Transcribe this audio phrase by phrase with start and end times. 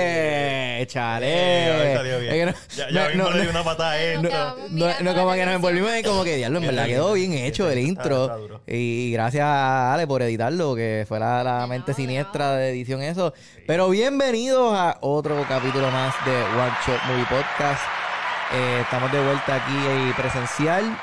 [0.86, 1.92] ¡Chale!
[1.92, 2.54] Eh, salió bien.
[2.74, 5.90] Ya, ya mismo le di una patada a quedamos No, no, como que nos envolvimos
[5.90, 8.22] ahí como que diablo, en verdad quedó bien hecho el intro.
[8.24, 8.62] está duro.
[8.66, 13.34] Y gracias a Ale por editarlo, que fue la, mente siniestra de edición eso.
[13.66, 17.82] Pero bienvenidos a otro capítulo más de One Shot Movie Podcast.
[18.54, 20.98] Eh, estamos de vuelta aquí eh, presencial.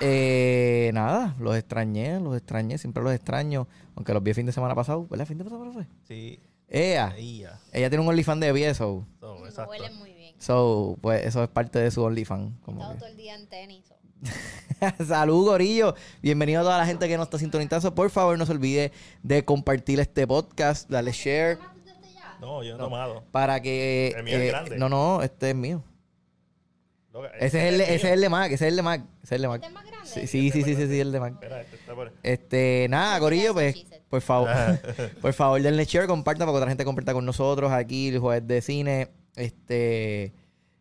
[0.00, 3.68] Eh, nada, los extrañé, los extrañé, siempre los extraño.
[3.94, 5.26] Aunque los vi el fin de semana pasado, ¿verdad?
[5.26, 5.86] ¿Fin de semana fue?
[6.08, 6.40] Sí.
[6.74, 7.14] Ella,
[7.72, 9.70] ella tiene un OnlyFans de pie, so, So, Me exacto.
[9.70, 10.34] huele muy bien.
[10.38, 12.50] so, pues eso es parte de su OnlyFans.
[12.66, 12.98] He estado que.
[12.98, 13.84] todo el día en tenis.
[13.86, 13.94] so.
[15.04, 15.94] Salud, Gorillo.
[16.22, 17.94] Bienvenido a toda la gente que nos está sintonizando.
[17.94, 18.90] Por favor, no se olvide
[19.22, 21.58] de compartir este podcast, darle share
[22.40, 23.22] No, yo he tomado.
[23.32, 24.14] para que.
[24.16, 24.76] El mío es eh, grande.
[24.78, 25.84] no, no, este es mío.
[27.38, 29.02] Ese es el, ese es el de Mac, ese es el de Mac.
[29.22, 29.56] Ese es el de Mac.
[29.56, 29.91] ¿Este es más grande?
[30.04, 31.34] Sí, sí, sí, sí, sí, sí, el de Mac.
[31.34, 34.00] Espera, este está por Este, nada, Gorillo, pues, She said.
[34.08, 34.48] por favor,
[35.20, 38.46] por favor, denle share, compartan para que otra gente comparta con nosotros aquí, el jueves
[38.46, 39.08] de cine.
[39.36, 40.32] Este,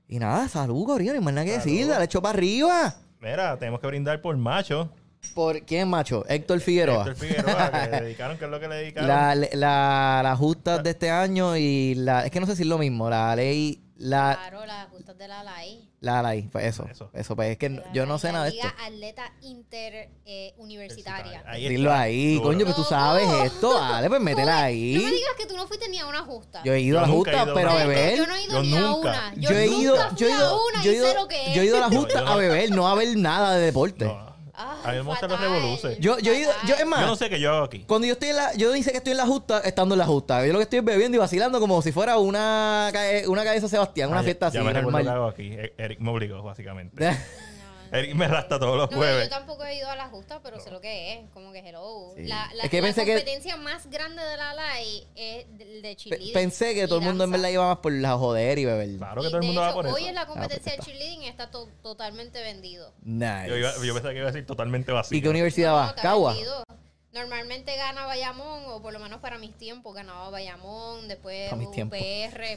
[0.07, 1.65] y nada, salud, Gorillo, no hay más nada que Salud.
[1.65, 2.95] decir, dale hecho para arriba.
[3.19, 4.89] Mira, tenemos que brindar por macho.
[5.35, 6.25] ¿Por quién, macho?
[6.27, 7.05] Héctor Figueroa.
[7.07, 9.07] Héctor Figueroa, que le dedicaron, ¿qué es lo que le dedicaron?
[9.07, 12.25] La, la, las justas de este año y la.
[12.25, 13.07] Es que no sé si es lo mismo.
[13.09, 13.79] La ley.
[14.01, 14.35] La.
[14.39, 15.87] Claro, las justas de la LAI.
[15.99, 16.49] La ley.
[16.51, 16.85] Pues eso.
[16.89, 17.09] Eso.
[17.13, 17.35] Eso.
[17.35, 18.63] pues es que no- yo no sé nada de esto.
[18.67, 21.43] Liga Atleta Inter eh, Universitaria.
[21.45, 22.45] Ahí Dilo ahí, Duro.
[22.47, 23.79] coño, pero tú sabes esto.
[23.79, 24.93] Dale, pues métela No me ahí.
[24.97, 26.61] digas que tú no fuiste ni a una justa.
[26.63, 28.17] Yo he ido a la justa, a pero a beber.
[28.17, 29.09] Yo no he ido Yo ni a nunca.
[29.09, 29.33] una.
[29.35, 31.47] Yo he ido, yo he ido, a una yo he y sé ido, lo que
[31.49, 31.55] es.
[31.55, 34.05] yo he ido a la justa a beber, no a ver nada de deporte.
[34.05, 34.30] No.
[34.53, 35.97] Ay, A mí me gustan los revoluces.
[35.99, 37.85] Yo, yo he ido, yo es más, Yo no sé qué yo hago aquí.
[37.87, 40.05] cuando yo estoy en la, yo dice que estoy en la justa, estando en la
[40.05, 40.45] justa.
[40.45, 42.91] Yo lo que estoy es bebiendo y vacilando como si fuera una
[43.27, 45.07] una San Sebastián, una Ah, ya- fiesta así, Ya me normal.
[45.07, 45.51] hago aquí.
[45.53, 46.95] E- Eric me obligó, básicamente.
[47.91, 49.25] No, Eric me rasta todos los No, jueves.
[49.25, 51.29] yo tampoco he ido a la justa, pero sé lo que es.
[51.31, 52.13] Como que hello.
[52.15, 52.23] Sí.
[52.23, 55.81] La, la, Es que la pensé que- competencia más grande de la LAI es de,
[55.81, 58.57] de cheerleading Pensé que y todo el mundo en verdad iba más por la joder
[58.59, 58.97] y beber.
[58.97, 59.95] Claro Y que todo el mundo va hecho, por eso.
[59.95, 62.93] Hoy es la Ah, pues competencia de cheerleading y está to- totalmente vendido.
[63.03, 63.47] Nice.
[63.49, 65.17] Yo, iba- yo pensaba que iba a decir totalmente vacío.
[65.17, 65.87] ¿Y qué universidad No, va?
[65.89, 66.31] está ¿Cagua?
[66.33, 66.63] vendido.
[67.13, 71.67] Normalmente gana Bayamón, o por lo menos para mis tiempos, ganaba Bayamón, después Pa' mis
[71.67, 71.99] UPR, tiempos.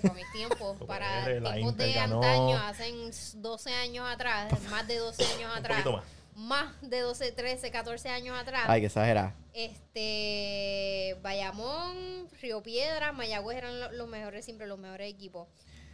[0.02, 3.10] para mis tiempos, para tiempos de antaño, hacen
[3.42, 5.84] 12 años atrás, más de 12 años atrás.
[5.86, 6.04] más.
[6.36, 8.64] Más de 12, 13, 14 años atrás.
[8.66, 9.34] Ay, que exagerada.
[9.52, 15.48] Este, Bayamón, Río Piedra, Mayagüez eran lo- los mejores, siempre los mejores equipos.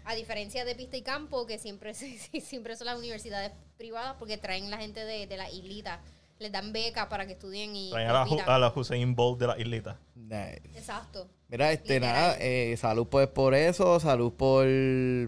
[0.04, 1.92] A diferencia de Pista y Campo, que siempre,
[2.42, 6.00] siempre son las universidades privadas porque traen la gente de, de la islita.
[6.40, 9.58] Les dan becas para que estudien y Traen a a la Hussein Bolt de la
[9.58, 9.98] islita.
[10.14, 10.62] Nice.
[10.74, 11.28] Exacto.
[11.48, 12.14] Mira, este, Literal.
[12.14, 14.64] nada, eh, salud pues por eso, salud por...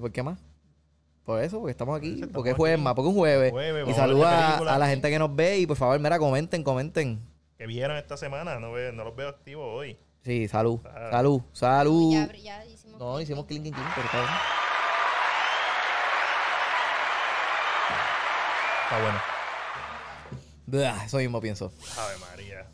[0.01, 0.39] ¿Por qué más?
[1.25, 2.59] Por eso, porque estamos aquí, Estamos porque es aquí.
[2.61, 3.51] jueves más, porque es un jueves.
[3.53, 7.21] Jueves, y vamos a la gente que nos ve y por favor, mira, comenten, comenten.
[7.59, 8.59] Que vieron esta semana.
[8.59, 9.99] No, ve- no los veo activos hoy.
[10.25, 11.09] Sí, salud, Ah.
[11.11, 12.13] salud, salud.
[12.15, 12.99] Ya, ya hicimos.
[12.99, 14.31] No, hicimos clink, clink, clink, pero está bien.
[18.85, 19.32] Está bueno.
[20.67, 21.73] Blah, Eso mismo pienso.
[21.97, 22.67] Ave María.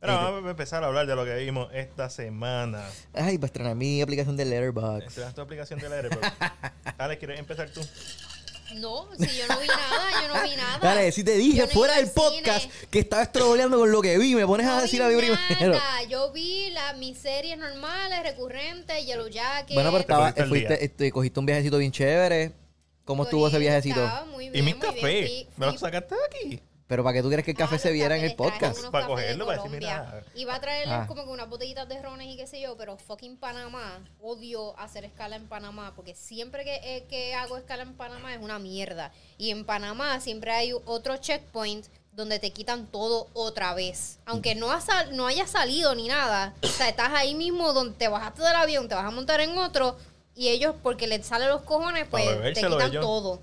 [0.00, 2.84] Pero vamos a empezar a hablar de lo que vimos esta semana.
[3.14, 5.06] Ay, para estrenar mi aplicación de Letterboxd.
[5.08, 6.32] Estrenas tu aplicación de Letterboxd.
[6.98, 7.80] Alex, ¿quieres empezar tú?
[8.76, 10.78] No, si yo no vi nada, yo no vi nada.
[10.78, 12.74] Dale, si te dije no fuera del podcast cine.
[12.90, 15.80] que estaba estroboleando con lo que vi, me pones a decir a mí primero.
[16.08, 19.74] Yo vi la, mis series normales, recurrentes, Yellow Jacket.
[19.74, 20.76] Bueno, pero estaba, fuiste, día.
[20.84, 22.52] este, cogiste un viajecito bien chévere.
[23.04, 24.04] ¿Cómo estuvo ese viajecito?
[24.04, 24.78] estaba muy Y mis muy bien.
[24.80, 25.00] cafés.
[25.00, 26.62] Fui- ¿Me fui- sacaste de aquí?
[26.88, 28.86] Pero para que tú quieres que el café Ah, se viera en el podcast.
[28.88, 30.24] Para cogerlo, para decir, mira.
[30.34, 31.04] Iba a traerles Ah.
[31.06, 34.00] como que unas botellitas de rones y qué sé yo, pero fucking Panamá.
[34.22, 38.40] Odio hacer escala en Panamá porque siempre que, eh, que hago escala en Panamá es
[38.40, 39.12] una mierda.
[39.36, 44.18] Y en Panamá siempre hay otro checkpoint donde te quitan todo otra vez.
[44.26, 46.54] Aunque no, ha sal- no haya salido ni nada.
[46.62, 49.56] O sea, estás ahí mismo donde te bajaste del avión, te vas a montar en
[49.58, 49.96] otro
[50.34, 52.24] y ellos, porque les salen los cojones, pues
[52.54, 53.04] te quitan ellos.
[53.04, 53.40] todo.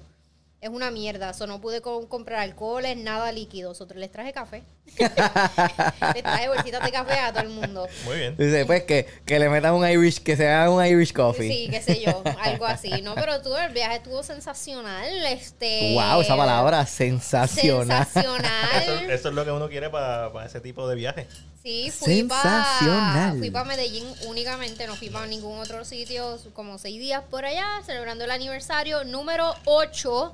[0.65, 1.31] Es una mierda.
[1.35, 3.75] So, no pude co- comprar alcoholes, nada líquido.
[3.75, 4.63] So, les traje café.
[4.97, 7.87] les traje bolsitas de café a todo el mundo.
[8.05, 8.35] Muy bien.
[8.35, 11.47] Dice, pues que, que le metas un Irish, que se haga un Irish coffee.
[11.51, 12.89] Sí, qué sé yo, algo así.
[13.03, 15.07] No, pero tú, el viaje estuvo sensacional.
[15.27, 18.07] Este, Wow, esa palabra sensacional.
[18.07, 18.81] Sensacional.
[18.81, 21.27] Eso, eso es lo que uno quiere para ese tipo de viaje.
[21.65, 23.39] Sí, fui para Sensacional.
[23.39, 27.65] fui pa Medellín únicamente, no fui para ningún otro sitio, como seis días por allá,
[27.83, 30.31] celebrando el aniversario número 8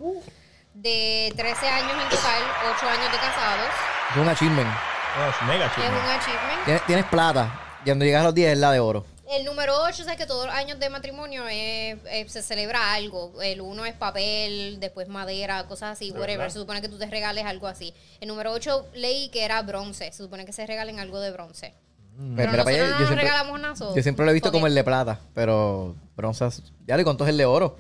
[0.74, 2.42] de 13 años en total,
[2.76, 3.68] 8 años de casados.
[4.12, 4.70] Es un achievement.
[4.70, 5.88] Es mega Es chido.
[5.88, 6.66] un achievement.
[6.66, 7.78] Tienes, tienes plata.
[7.82, 9.06] Y cuando llegas a los 10 es la de oro.
[9.32, 13.42] El número 8, sabes que todos los años de matrimonio es- eh, se celebra algo.
[13.42, 16.38] El uno es papel, después madera, cosas así, ¿De whatever.
[16.40, 16.54] verdad?
[16.54, 17.94] Se supone que tú te regales algo así.
[18.20, 20.12] El número 8 leí que era bronce.
[20.12, 21.74] Se supone que se regalen algo de bronce.
[22.18, 23.96] Pues Pero nosotros no yo nos siempre, regalamos nazo.
[23.96, 26.46] yo siempre lo he visto como el de plata, pero bronce.
[26.86, 27.78] Ya le contó el de oro.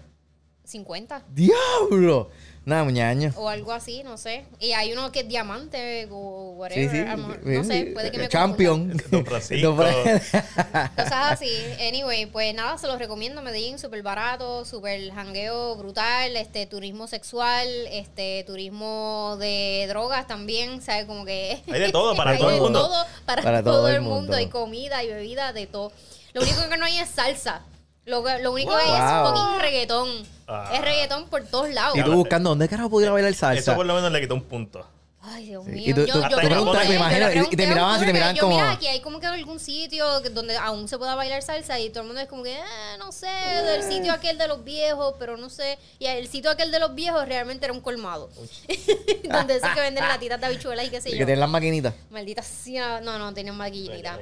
[0.63, 2.29] 50 ¡Diablo!
[2.63, 3.33] Nada, muñaño.
[3.37, 4.45] o algo así, no sé.
[4.59, 6.91] Y hay uno que es diamante o whatever.
[6.91, 7.49] Sí, sí.
[7.57, 8.95] no sé, puede que me Champion.
[9.11, 9.75] Don Francisco.
[10.95, 11.51] Cosas así.
[11.87, 13.41] Anyway, pues nada, se los recomiendo.
[13.41, 21.05] Medellín, súper barato, súper jangueo brutal, este turismo sexual, este turismo de drogas también, ¿sabes?
[21.05, 21.63] Como que...
[21.71, 22.79] Hay de todo para todo el de mundo.
[22.87, 24.15] todo para, Para todo, todo el el mundo.
[24.17, 24.35] mundo.
[24.37, 25.91] Hay comida, y bebida, de todo.
[26.33, 27.63] Lo único que no hay es salsa.
[28.11, 28.95] Lo, que- lo único que Wow.
[28.95, 30.27] es fucking reggaetón.
[30.47, 30.69] Ah.
[30.73, 31.97] Es reggaetón por todos lados.
[31.97, 33.59] y tú buscando, ¿dónde carajo pudiera bailar salsa?
[33.59, 34.85] Eso por lo menos le quitó un punto.
[35.23, 35.71] Ay, Dios Sí.
[35.71, 35.83] mío.
[35.85, 38.11] Y tú- yo, tú- yo preguntas, me yo imagino, le y- te miraban así, te
[38.13, 41.13] miraban yo, como- Mira, aquí hay como que algún sitio que- donde aún se pueda
[41.13, 42.63] bailar salsa y todo el mundo es como que, eh,
[42.97, 45.77] no sé, del sitio aquel de los viejos, pero no sé.
[45.99, 48.29] Y el sitio aquel de los viejos realmente era un colmado.
[49.29, 51.25] donde esos que venden latitas de habichuelas y qué sé que yo.
[51.25, 51.93] tienen las maquinitas.
[52.09, 52.99] Maldita sea.
[53.01, 54.17] No, no, tenían maquinita.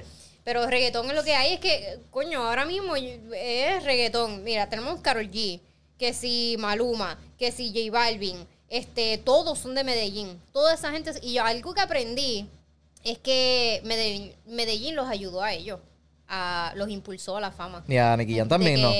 [0.49, 1.53] Pero reggaetón es lo que hay.
[1.53, 4.43] Es que, coño, ahora mismo es reggaetón.
[4.43, 5.59] Mira, tenemos Karol G,
[5.99, 8.47] que si Maluma, que si J Balvin.
[8.67, 10.41] Este, todos son de Medellín.
[10.51, 11.11] Toda esa gente.
[11.21, 12.47] Y yo, algo que aprendí
[13.03, 15.79] es que Medellín, Medellín los ayudó a ellos.
[16.27, 17.83] A, los impulsó a la fama.
[17.87, 18.91] Y a Nicky también, ¿no?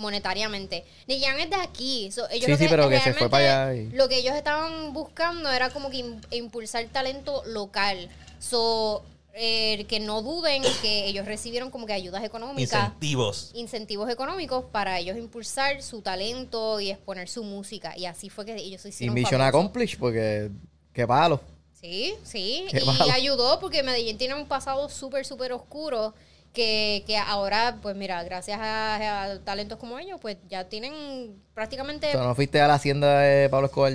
[0.00, 0.84] monetariamente.
[1.06, 2.10] Nicky es de aquí.
[2.10, 4.92] So, ellos Sí, sí, pero que se fue para allá y- Lo que ellos estaban
[4.92, 8.08] buscando era como que im- impulsar talento local.
[8.40, 9.04] So,
[9.40, 13.50] eh, que no duden que ellos recibieron como que ayudas económicas, Incentivos.
[13.54, 17.96] incentivos económicos para ellos impulsar su talento y exponer su música.
[17.96, 19.48] Y así fue que ellos se Y hicieron Mission famosos.
[19.48, 20.50] Accomplished, porque
[20.92, 21.40] qué palo.
[21.80, 22.66] Sí, sí.
[22.70, 26.14] Qué y ayudó porque Medellín tiene un pasado súper, súper oscuro.
[26.52, 32.08] Que, que ahora, pues mira, gracias a, a talentos como ellos, pues ya tienen prácticamente
[32.08, 33.92] O sea, no fuiste a la hacienda de Pablo Escobar.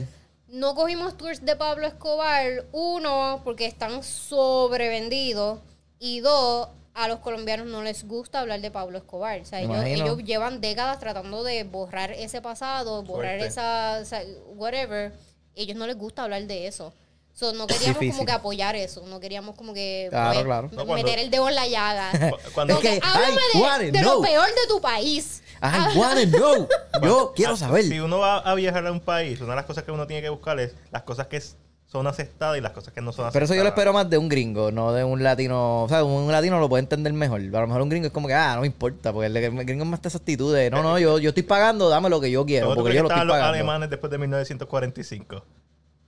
[0.53, 5.59] No cogimos tours de Pablo Escobar, uno, porque están sobrevendidos,
[5.99, 9.41] y dos, a los colombianos no les gusta hablar de Pablo Escobar.
[9.41, 14.21] O sea, ellos, ellos llevan décadas tratando de borrar ese pasado, borrar esa, o sea,
[14.55, 15.13] whatever.
[15.55, 16.93] Ellos no les gusta hablar de eso.
[17.33, 18.11] So, no queríamos Difícil.
[18.17, 20.69] como que apoyar eso, no queríamos como que Claro, pues, claro.
[20.71, 22.11] No, cuando- meter el dedo en la llaga.
[22.29, 24.15] Cu- Cuando, Es que- háblame de, de know.
[24.15, 25.41] lo peor de tu país.
[25.63, 26.67] I wanna know.
[27.03, 27.83] Yo quiero Ah, saber.
[27.85, 30.21] Si uno va a viajar a un país, una de las cosas que uno tiene
[30.21, 31.41] que buscar es las cosas que
[31.85, 33.33] son aceptadas y las cosas que no son aceptadas.
[33.33, 35.83] Pero eso yo lo espero más de un gringo, no de un latino.
[35.83, 37.39] O sea, un latino lo puede entender mejor.
[37.39, 39.33] A lo mejor un gringo es como que, ah, no me importa, porque el
[39.65, 42.19] gringo es más de esa actitud de, no, no, yo, yo estoy pagando, dame lo
[42.19, 43.35] que yo quiero, ¿Cómo tú porque yo lo los pagando.
[43.35, 45.43] alemanes después de 1945?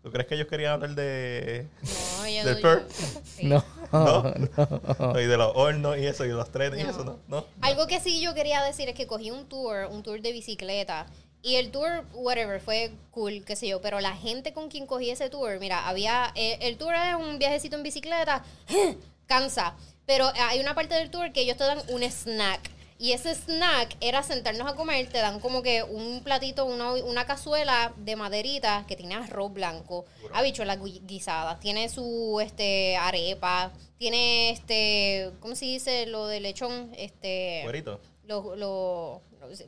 [0.04, 1.68] ¿Tú crees que ellos querían hablar de...
[1.82, 2.84] No, yo- ¿Del yo- Pearl?
[3.24, 3.46] sí.
[3.48, 3.64] No,
[4.98, 5.14] ¿No?
[5.14, 5.20] no.
[5.20, 6.90] y de los hornos y eso, y de los trenes y No.
[6.90, 7.20] eso, ¿no?
[7.28, 7.46] ¿No?
[7.62, 11.06] Algo que sí yo quería decir es que cogí un tour, un tour de bicicleta.
[11.42, 13.80] Y el tour, whatever, fue cool, qué sé yo.
[13.80, 16.32] Pero la gente con quien cogí ese tour, mira, había.
[16.34, 18.44] eh, el tour es un viajecito en bicicleta,
[19.28, 19.76] cansa.
[20.08, 22.72] Pero hay una parte del tour que ellos te dan un snack.
[22.98, 27.26] Y ese snack era sentarnos a comer, te dan como que un platito, una, una
[27.26, 34.52] cazuela de maderita que tiene arroz blanco, habichuelas gui- guisadas, tiene su este arepa, tiene
[34.52, 36.06] este, ¿cómo se dice?
[36.06, 38.00] Lo de lechón, este Cuerito.
[38.28, 39.22] los lo,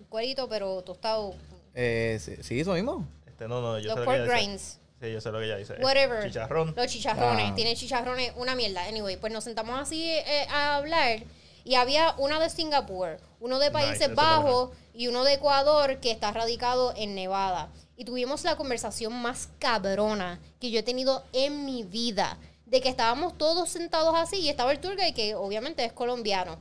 [0.10, 1.34] cuerito pero tostado
[1.76, 3.06] Eh, sí, sí, eso mismo.
[3.28, 4.34] Este, no, no, yo los sé lo que pork ella dice.
[4.36, 5.74] grains Sí, yo sé lo que ella dice.
[5.82, 6.74] whatever Chicharrón.
[6.76, 7.56] los chicharrones Ah.
[7.56, 11.20] tiene chicharrones una mierda anyway pues nos sentamos así eh, a hablar
[11.68, 16.32] y había una de Singapur uno de Países Bajos y uno de Ecuador que está
[16.32, 17.70] radicado en Nevada.
[17.96, 22.90] Y tuvimos la conversación más cabrona que yo he tenido en mi vida de que
[22.90, 26.58] estábamos todos sentados así y estaba el tour guide que obviamente es colombiano.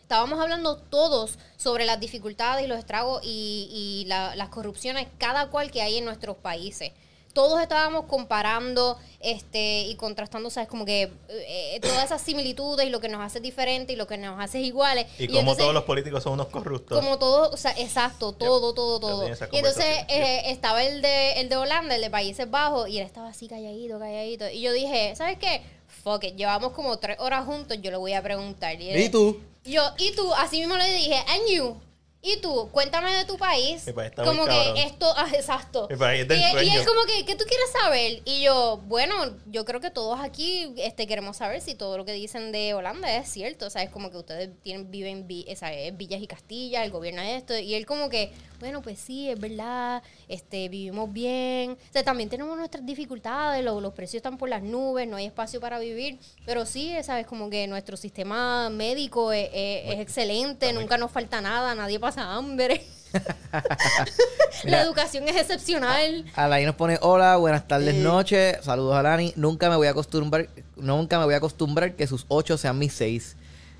[0.00, 5.48] Estábamos hablando todos sobre las dificultades y los estragos y, y la- las corrupciones, cada
[5.50, 6.92] cual que hay en nuestros países.
[7.32, 10.68] Todos estábamos comparando este y contrastando, ¿sabes?
[10.68, 14.18] Como que eh, todas esas similitudes y lo que nos hace diferente y lo que
[14.18, 15.06] nos hace iguales.
[15.18, 16.98] Y como entonces, todos los políticos son unos corruptos.
[16.98, 19.26] como todo, o sea, exacto, todo, todo, todo.
[19.28, 23.06] Y entonces eh, estaba el de, el de Holanda, el de Países Bajos, y él
[23.06, 24.48] estaba así calladito, calladito.
[24.50, 25.62] Y yo dije, ¿sabes qué?
[26.04, 28.80] Fuck it, llevamos como tres horas juntos, yo le voy a preguntar.
[28.80, 29.40] Y, él- ¿Y tú?
[29.64, 31.76] Yo, y tú, así mismo le dije, and you.
[32.24, 33.84] Y tú, cuéntame de tu país.
[33.84, 34.74] Mi país está muy como cabrón.
[34.76, 35.88] que esto, ah, exacto.
[35.90, 36.80] Mi país es del y, él- y sueño.
[36.80, 38.22] él como que, ¿qué tú quieres saber?
[38.24, 39.14] Y yo, bueno,
[39.46, 43.12] yo creo que todos aquí este, queremos saber si todo lo que dicen de Holanda
[43.16, 43.66] es cierto.
[43.66, 45.26] O sea, es como que ustedes tienen, viven
[45.56, 47.58] sea, en villas y castillas, el gobierno es esto.
[47.58, 51.72] Y él como que, bueno, pues sí, es verdad, este, vivimos bien.
[51.72, 55.26] O sea, también tenemos nuestras dificultades, lo- los precios están por las nubes, no hay
[55.26, 56.20] espacio para vivir.
[56.46, 61.40] Pero sí, sabes, como que nuestro sistema médico es, es- es excelente, nunca nos falta
[61.40, 62.86] nada, nadie pasa hambre.
[64.64, 66.24] La educación es excepcional.
[66.34, 68.58] Alain nos pone hola, buenas tardes, noches.
[68.62, 69.32] Saludos a Lani.
[69.36, 72.92] Nunca me voy a acostumbrar, nunca me voy a acostumbrar que sus ocho sean mis
[72.92, 73.36] seis.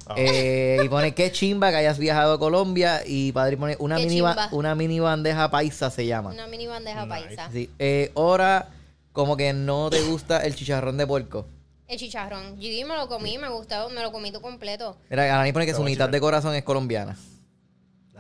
[0.07, 0.15] Ah.
[0.19, 3.03] Eh, y pone qué chimba que hayas viajado a Colombia.
[3.07, 6.31] Y Padre pone una mini, ba- una mini bandeja paisa se llama.
[6.31, 7.21] Una mini bandeja Nice.
[7.27, 7.49] paisa.
[7.53, 7.71] Sí.
[7.79, 8.69] Eh, ahora,
[9.13, 11.47] como que no te gusta el chicharrón de puerco.
[11.87, 12.59] El chicharrón.
[12.59, 14.97] Yo me lo comí, me gustó, me lo comí todo completo.
[15.11, 17.17] Mira, Alani pone que su mitad de corazón es colombiana.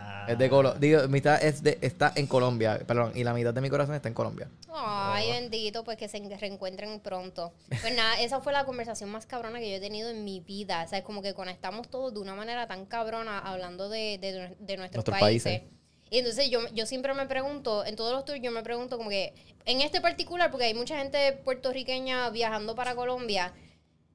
[0.04, 0.26] Ah.
[0.28, 3.60] Es de Colo digo, mitad es de, está en Colombia, perdón, y la mitad de
[3.60, 4.48] mi corazón está en Colombia.
[4.72, 7.52] Ay, bendito, pues que se reencuentren pronto.
[7.68, 10.82] Pues nada, esa fue la conversación más cabrona que yo he tenido en mi vida.
[10.84, 14.56] O sea, es como que conectamos todos de una manera tan cabrona hablando de, de,
[14.58, 15.60] de nuestros, Nuestros países.
[15.60, 15.68] países.
[16.10, 19.08] Y entonces yo, yo siempre me pregunto, en todos los tours yo me pregunto como
[19.08, 19.32] que,
[19.64, 23.54] en este particular, porque hay mucha gente puertorriqueña viajando para Colombia,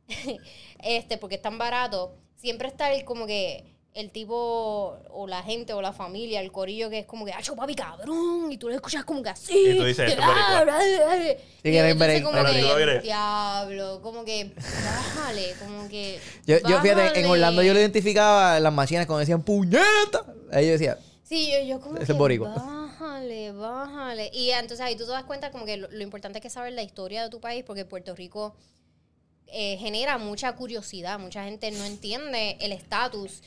[0.84, 3.66] este, porque es tan barato, siempre está el como que
[3.98, 7.56] el tipo o la gente o la familia, el corillo que es como que, ¡acho
[7.56, 8.52] papi cabrón!
[8.52, 9.72] Y tú lo escuchas como que así.
[9.72, 10.12] Y tú dices.
[10.12, 16.20] Sí, que eres entonces beren- como que, diablo, como que, bájale, como que.
[16.46, 17.26] Yo, yo fíjate, en.
[17.26, 20.26] Orlando yo lo identificaba en las máquinas cuando decían puñeta.
[20.52, 22.50] Ahí yo decía, Sí, yo, yo como que es boricua.
[22.56, 24.30] bájale, bájale.
[24.34, 26.74] Y entonces ahí tú te das cuenta como que lo, lo importante es que saber
[26.74, 28.56] la historia de tu país porque Puerto Rico
[29.48, 31.20] eh, genera mucha curiosidad.
[31.20, 33.42] Mucha gente no entiende el estatus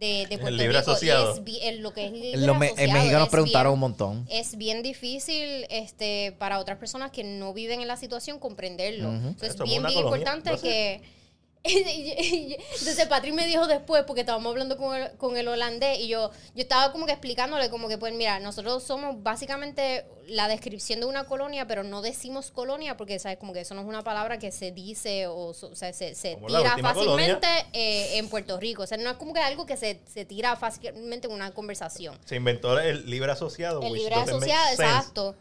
[0.00, 0.90] de, de Puerto libre Rico.
[0.90, 1.32] asociado.
[1.34, 3.74] Es el- lo que es libre los me- en asociado México nos es preguntaron bien-
[3.74, 4.26] un montón.
[4.30, 9.08] es bien difícil este para otras personas que no viven en la situación comprenderlo.
[9.10, 9.16] Ujú.
[9.28, 10.62] Entonces es Somos bien, una bien colonia, importante no sé.
[10.68, 11.19] que...
[11.64, 16.30] Entonces Patrick me dijo después, porque estábamos hablando con el, con el holandés, y yo,
[16.54, 21.06] yo estaba como que explicándole como que, pues mira, nosotros somos básicamente la descripción de
[21.06, 23.36] una colonia, pero no decimos colonia porque, ¿sabes?
[23.36, 26.36] Como que eso no es una palabra que se dice o, o sea, se, se
[26.36, 28.84] tira fácilmente eh, en Puerto Rico.
[28.84, 32.16] O sea, no es como que algo que se, se tira fácilmente en una conversación.
[32.24, 33.82] Se inventó el libre asociado.
[33.82, 35.34] El libre asociado, sense.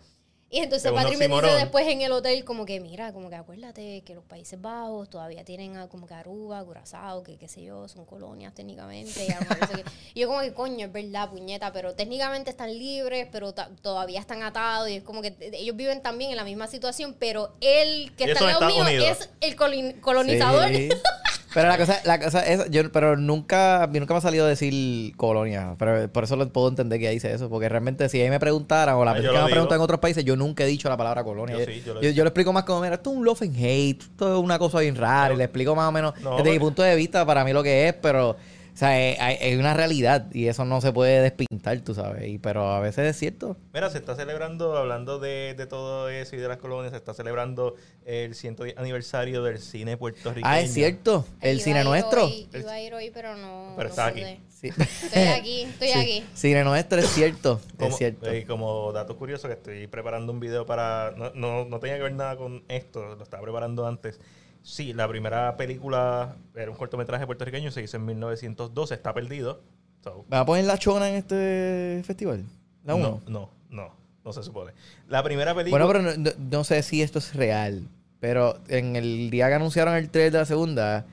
[0.52, 4.02] Y entonces Patrick me dice después en el hotel como que, mira, como que acuérdate
[4.02, 7.88] que los Países Bajos todavía tienen a- como que Aruba, Curazao, que qué sé yo,
[7.88, 9.26] son colonias técnicamente.
[9.28, 9.84] Y, a lo mejor no sé qué.
[10.16, 14.20] Y yo como que, coño, es verdad, puñeta, pero técnicamente están libres, pero ta- todavía
[14.20, 14.90] están atados.
[14.90, 18.44] Y es como que ellos viven también en la misma situación, pero él que está
[18.46, 19.20] en Estados Unidos.
[19.22, 19.56] es el
[20.02, 20.68] colonizador.
[20.70, 20.90] Sí.
[21.54, 25.16] Pero la cosa, la cosa es, yo, pero nunca, nunca me ha salido a decir
[25.18, 25.76] colonia.
[25.80, 27.50] Pero por eso lo puedo entender que dice eso.
[27.50, 29.56] Porque realmente si ahí me preguntaran o la Ah, yo persona lo me digo.
[29.56, 31.58] pregunta en otros países, yo nunca he dicho la palabra colonia.
[31.58, 32.24] Yo sí, yo lo yo, digo.
[32.24, 34.80] lo explico más como, mira, esto es un love and hate, esto es una cosa
[34.80, 35.34] bien rara.
[35.34, 37.64] y le explico más o menos No, desde mi punto de vista para mí lo
[37.64, 38.36] que es, pero...
[38.80, 42.26] O sea, es, es una realidad y eso no se puede despintar, tú sabes.
[42.30, 43.58] Y, pero a veces es cierto.
[43.74, 47.14] Mira, se está celebrando, hablando de, de todo eso y de las colonias, se está
[47.14, 50.48] celebrando el 110 aniversario del cine puertorriqueño.
[50.50, 51.26] Ah, es cierto.
[51.42, 52.28] El Iba cine nuestro.
[52.28, 53.74] hoy, iba a ir hoy, pero no.
[53.76, 54.26] Pero no está pude.
[54.26, 54.40] aquí.
[54.48, 54.68] Sí.
[54.70, 56.00] Estoy aquí, estoy Sí.
[56.00, 56.24] aquí.
[56.34, 57.60] Cine nuestro es cierto.
[57.78, 58.32] Como, es cierto.
[58.32, 61.12] eh, como dato curioso que estoy preparando un video para...
[61.18, 64.22] No, no, no tenía que ver nada con esto, lo estaba preparando antes.
[64.62, 69.62] Sí, la primera película era un cortometraje puertorriqueño, se hizo en 1912, está perdido.
[70.04, 72.46] So, ¿Va a poner la chona en este festival?
[72.84, 73.22] La uno.
[73.28, 74.72] no, no, no, no se supone.
[75.08, 75.84] La primera película...
[75.86, 77.88] Bueno, pero no, no- no sé si esto es real.
[78.20, 81.06] Pero en el día que anunciaron el trailer de la segunda,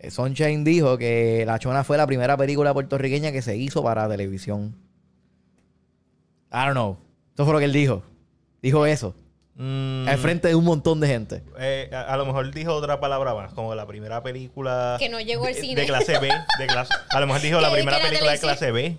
[0.00, 4.08] eh, Sunshine dijo que La Chona fue la primera película puertorriqueña que se hizo para
[4.08, 4.74] televisión.
[6.52, 6.96] I don't know.
[7.34, 8.02] Eso fue lo que él dijo.
[8.62, 9.14] Dijo eso.
[9.60, 11.42] Mm, Al frente de un montón de gente.
[11.58, 14.96] eh, a, a lo mejor dijo otra palabra más, como la primera película...
[15.00, 15.80] Que no llegó al de, cine.
[15.80, 16.28] De clase B.
[16.60, 18.96] De clase, a lo mejor dijo la primera que la película de clase B.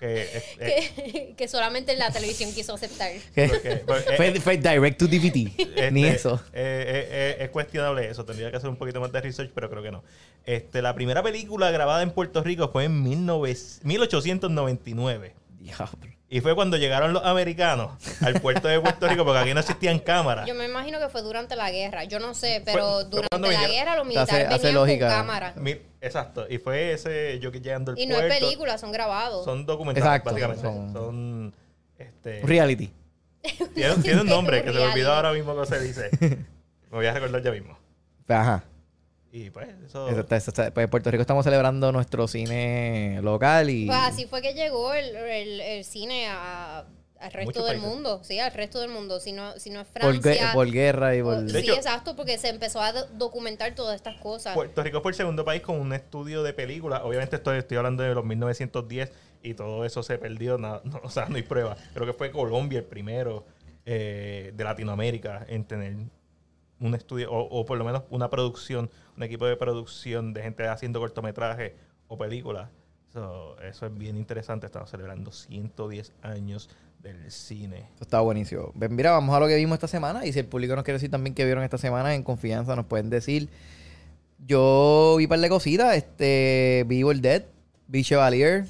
[0.00, 3.12] Que, es- es- que, que solamente la televisión quiso aceptar.
[3.34, 5.52] porque- porque- fue, fue direct to DVD.
[5.58, 6.40] Este, Ni eso.
[6.54, 8.24] eh, eh, eh, es cuestionable eso.
[8.24, 10.02] Tendría que hacer un poquito más de research, pero creo que no.
[10.46, 15.34] Este, la primera película grabada en Puerto Rico fue en 19 1899.
[15.60, 15.88] Diablo.
[16.34, 20.00] Y fue cuando llegaron los americanos al puerto de Puerto Rico, porque aquí no existían
[20.00, 20.48] cámaras.
[20.48, 22.02] Yo me imagino que fue durante la guerra.
[22.04, 25.06] Yo no sé, pero fue durante la vinieron- guerra los militares hace venían lógica.
[25.06, 25.52] con cámara.
[25.56, 26.46] Mi- exacto.
[26.50, 28.34] Y fue ese yo que llegando al Y no puerto.
[28.34, 29.44] es película, son grabados.
[29.44, 30.62] Son documentales, Exacto, básicamente.
[30.64, 31.54] son- Son.
[31.98, 32.92] este, Reality.
[33.72, 36.10] tiene, tiene un nombre que se me olvidó ahora mismo cómo se dice.
[36.90, 37.78] Me voy a recordar ya mismo.
[38.26, 38.64] Ajá.
[39.36, 40.08] Y pues, eso.
[40.08, 43.86] Eso está- eso está- pues en Puerto Rico estamos celebrando nuestro cine local y...
[43.86, 46.84] Pues así fue que llegó el, el- el cine a-
[47.18, 48.20] al resto del mundo.
[48.22, 49.18] Sí, al resto del mundo.
[49.18, 50.50] Si no, si no es por, Francia.
[50.52, 51.40] por guerra y por...
[51.40, 54.54] De sí, hecho- exacto, porque se empezó a do- documentar todas estas cosas.
[54.54, 57.00] Puerto Rico fue el segundo país con un estudio de películas.
[57.02, 59.10] Obviamente estoy, estoy hablando de los 1910
[59.42, 60.58] y todo eso se perdió.
[60.58, 61.76] na- no, o sea, no hay prueba.
[61.92, 63.44] Creo que fue Colombia el primero
[63.84, 65.96] eh, de Latinoamérica en tener
[66.80, 70.66] un estudio o, o por lo menos una producción, un equipo de producción de gente
[70.66, 71.72] haciendo cortometrajes
[72.08, 72.70] o películas.
[73.12, 74.66] So, eso es bien interesante.
[74.66, 76.68] Estamos celebrando 110 años
[77.00, 77.88] del cine.
[77.94, 78.72] Eso está buenísimo.
[78.74, 80.26] Mira, vamos a lo que vimos esta semana.
[80.26, 82.86] Y si el público nos quiere decir también que vieron esta semana, en confianza nos
[82.86, 83.48] pueden decir.
[84.46, 85.96] Yo vi un par de cositas.
[85.96, 87.44] Este, vi Evil Dead,
[87.86, 88.66] vi Chevalier,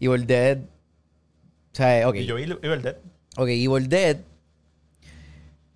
[0.00, 0.58] Evil Dead.
[0.58, 2.16] O sea, ok.
[2.16, 2.96] Y yo vi Evil Dead.
[3.36, 4.18] Ok, Evil Dead.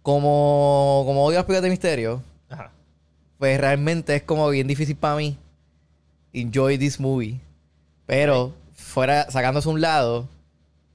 [0.07, 2.71] Como, como odio las películas de misterio, Ajá.
[3.41, 5.37] pues realmente es como bien difícil para mí
[6.33, 7.41] enjoy this movie.
[8.07, 10.29] Pero, fuera, sacándose a un lado,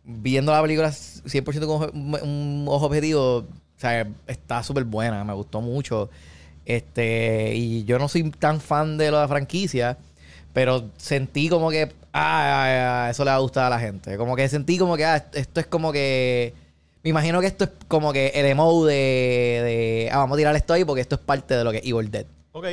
[0.06, 5.60] viendo la película 100% con un, ojo objetivo, o sea, está súper buena, me gustó
[5.60, 6.10] mucho.
[6.66, 9.98] Este, y yo no soy tan fan de la franquicia,
[10.54, 14.16] pero sentí como que, ah, ah, eso le va a gustar a la gente.
[14.16, 16.54] Como que sentí como que, ah, esto es como que.
[17.04, 20.10] Me imagino que esto es como que el emo de, de.
[20.12, 22.12] Ah, vamos a tirar esto ahí porque esto es parte de lo que es Evil
[22.12, 22.26] Dead.
[22.52, 22.68] Ok.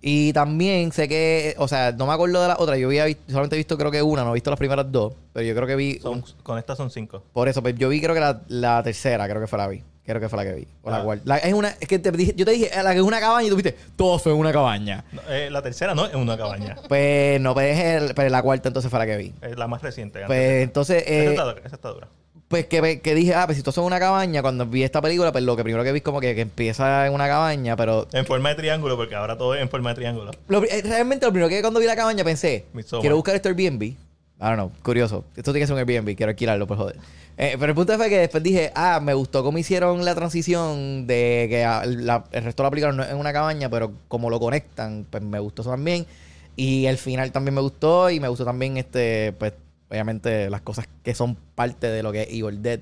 [0.00, 2.76] Y también sé que, o sea, no me acuerdo de la otra.
[2.76, 5.14] Yo había solamente he visto creo que una, no he visto las primeras dos.
[5.32, 5.98] Pero yo creo que vi.
[5.98, 7.22] Son- un- con estas son cinco.
[7.32, 9.82] por eso, pues yo vi creo que la, la tercera, creo que fue la vi.
[10.04, 10.68] Creo que fue la que vi.
[10.84, 11.02] O la Ah.
[11.02, 11.22] cuarta.
[11.26, 13.46] La- es una, es que te dije, yo te dije, la que es una cabaña
[13.48, 15.04] y tú viste, todo fue una cabaña.
[15.12, 16.76] No, eh, la tercera no es una cabaña.
[16.88, 19.34] Pues no, pues, es el- pues la cuarta entonces fue la que vi.
[19.42, 20.22] Es la más reciente.
[20.26, 22.08] Pues entonces, esa, eh, está, esa está dura.
[22.48, 25.32] Pues que, que dije, ah, pues si todo es una cabaña, cuando vi esta película,
[25.32, 28.06] pues lo que primero que vi es como que, que empieza en una cabaña, pero
[28.12, 30.30] En forma de triángulo, porque ahora todo es en forma de triángulo.
[30.48, 32.64] Lo eh, realmente lo primero que cuando vi la cabaña pensé,
[33.00, 33.82] quiero buscar este Airbnb.
[33.82, 33.96] I
[34.38, 35.24] don't know, curioso.
[35.34, 36.96] Esto tiene que ser un Airbnb, quiero alquilarlo, por joder.
[37.38, 41.06] Eh, pero el punto fue que después dije, ah, me gustó cómo hicieron la transición
[41.06, 43.92] de que ah, la- el resto de la película no es en una cabaña, pero
[44.08, 46.06] como lo conectan, pues me gustó eso también.
[46.54, 49.52] Y el final también me gustó y me gustó también, este, pues,
[49.90, 52.80] obviamente las cosas que son parte de lo que es Evil Dead,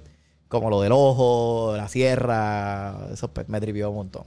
[0.48, 4.24] como lo del ojo, la sierra, eso pues, me trivió un montón.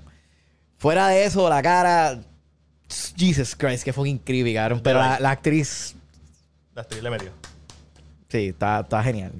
[0.77, 2.19] Fuera de eso, la cara,
[3.17, 4.81] Jesus Christ, que fue increíble, cabrón.
[4.83, 5.95] Pero la, la actriz,
[6.75, 7.31] La actriz le metió.
[8.29, 9.31] sí, está, está genial.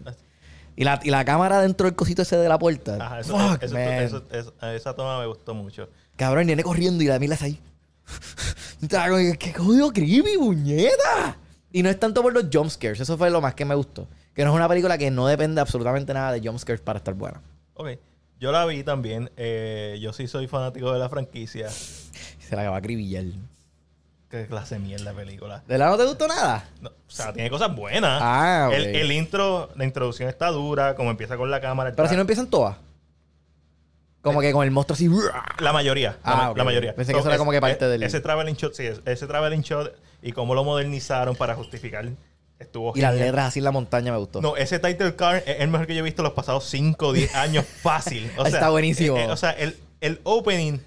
[0.75, 2.97] Y la, y la cámara dentro del cosito ese de la puerta.
[3.03, 3.83] Ajá, eso, fuck, eso- man.
[3.93, 5.89] eso- eso- esa toma me gustó mucho.
[6.15, 7.59] Cabrón, el nene corriendo y la Mila ahí.
[8.81, 11.37] Estaba como, ¿Qué jodido creepy, puñeta?
[11.77, 14.07] Y no es tanto por los jumpscares, eso fue lo más que me gustó.
[14.33, 17.39] Que no es una película que no depende absolutamente nada de jumpscares para estar buena.
[17.75, 17.89] Ok.
[18.39, 19.29] Yo la vi también.
[19.37, 21.69] eh, yo sí soy fanático de la franquicia.
[21.69, 23.25] Se la va a acribillar.
[24.29, 25.63] Qué clase de mierda película.
[25.67, 26.67] ¿De la no te gustó nada?
[26.81, 28.19] No, o sea, tiene cosas buenas.
[28.23, 28.73] Ah, ok.
[28.75, 31.93] el, el intro, la introducción está dura, como empieza con la cámara.
[31.95, 32.75] Pero si no empiezan todas.
[34.21, 35.09] Como que con el monstruo así.
[35.59, 36.17] La mayoría.
[36.23, 36.93] Ah, la mayoría.
[36.95, 39.25] Pensé que eso era como que parte e- del- Ese traveling shot, sí, es- ese
[39.27, 42.05] traveling shot y cómo lo modernizaron para justificar.
[42.59, 44.41] Estuvo Y las letras así en la montaña me gustó.
[44.41, 47.13] No, ese title card es el mejor que yo he visto los pasados 5 o
[47.13, 48.31] 10 años fácil.
[48.35, 49.15] O sea, Está buenísimo.
[49.15, 50.79] eh, eh, o sea, el, el opening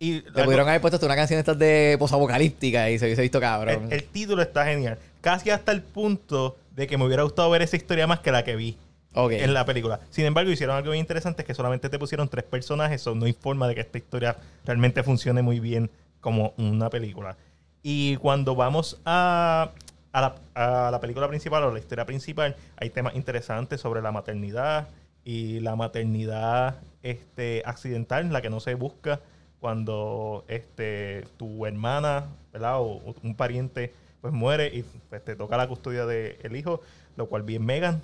[0.00, 3.38] y Le pudieron haber puesto hasta una canción estas de posapocalíptica y se hubiese visto
[3.40, 3.84] cabrón.
[3.86, 4.98] el, el título está genial.
[5.20, 8.42] Casi hasta el punto de que me hubiera gustado ver esa historia más que la
[8.42, 8.76] que vi
[9.14, 9.32] ok.
[9.32, 10.00] en la película.
[10.10, 13.26] Sin embargo, hicieron algo bien interesante, es que solamente te pusieron tres personajes, eso no
[13.26, 17.36] hay forma de que esta historia realmente funcione muy bien como una película.
[17.82, 19.70] Y cuando vamos a,
[20.12, 24.12] a, la, a la película principal o la historia principal, hay temas interesantes sobre la
[24.12, 24.88] maternidad
[25.24, 29.20] y la maternidad este, accidental, la que no se busca
[29.60, 32.80] cuando este, tu hermana ¿verdad?
[32.80, 36.80] o o un pariente pues muere y pues, te toca la custodia del hijo,
[37.16, 38.02] lo cual bien Megan,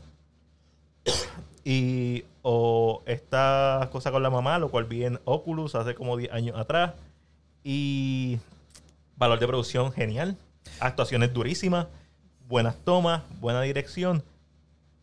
[1.64, 6.32] y o esta cosa con la mamá, lo cual vi en Oculus hace como 10
[6.32, 6.94] años atrás.
[7.62, 8.38] Y
[9.16, 10.36] valor de producción genial.
[10.80, 11.86] Actuaciones durísimas.
[12.48, 14.24] Buenas tomas, buena dirección.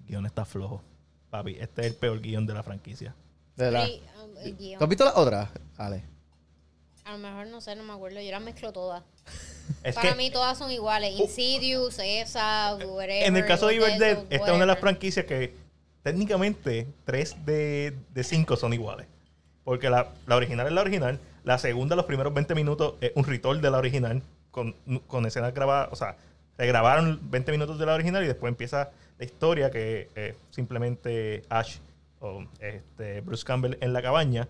[0.07, 0.81] Guión está flojo.
[1.29, 3.13] Papi, este es el peor guion de la franquicia.
[3.55, 3.69] De.
[3.85, 4.79] Sí, um, el guion.
[4.79, 5.49] ¿Tú has visto las otras?
[5.77, 6.03] Ale.
[7.03, 8.19] A lo mejor no sé, no me acuerdo.
[8.19, 9.03] Yo las mezclo todas.
[9.83, 11.13] Es Para que mí todas son iguales.
[11.19, 13.27] Insidious, esa, whatever.
[13.27, 15.55] en el caso de Evil Dead, esta es una de las franquicias que
[16.05, 19.07] técnicamente 3 de 5 son iguales.
[19.63, 21.19] Porque la, la original es la original.
[21.43, 24.21] La segunda, los primeros 20 minutos, es un ritual de la original.
[24.51, 24.73] Con,
[25.07, 25.89] con escenas grabadas.
[25.91, 26.15] O sea,
[26.57, 31.41] se grabaron 20 minutos de la original y después empieza la historia que es simplemente
[31.49, 31.77] Ash
[32.19, 34.47] o este, Bruce Campbell en la cabaña.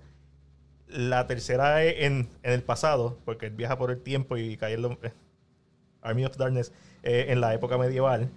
[0.88, 4.74] La tercera es en, en el pasado, porque él viaja por el tiempo y cae
[4.74, 5.00] en lo-
[6.02, 6.72] Army of Darkness
[7.04, 8.30] eh, en la época medieval.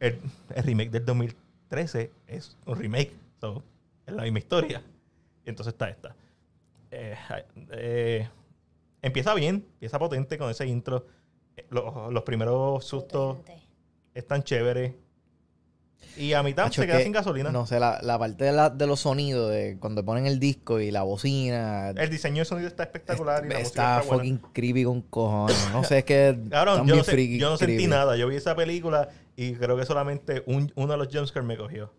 [0.00, 0.18] El,
[0.54, 1.04] el remake del
[1.70, 3.62] 2013 es un remake, so,
[4.06, 4.82] es la misma historia.
[5.44, 6.14] Y entonces está esta.
[6.90, 7.16] Eh,
[7.72, 8.28] eh,
[9.02, 11.06] empieza bien, empieza potente con ese intro.
[11.56, 13.62] Eh, Los, los primeros sustos Potente.
[14.14, 14.92] están chéveres.
[16.16, 17.50] Y a mitad Macho, se es queda que, sin gasolina.
[17.50, 20.78] No sé, la, la parte de, la- de los sonidos, de cuando ponen el disco
[20.78, 21.90] y la bocina.
[21.90, 24.22] El diseño de sonido está espectacular y la está está buena.
[24.22, 25.68] fucking creepy con cojones.
[25.72, 26.38] No sé, es que.
[26.50, 27.88] Cabrón, yo, no, sé- yo no sentí creepy.
[27.90, 28.16] nada.
[28.16, 31.92] Yo vi esa película y creo que solamente un- uno de los jumpscares me cogió.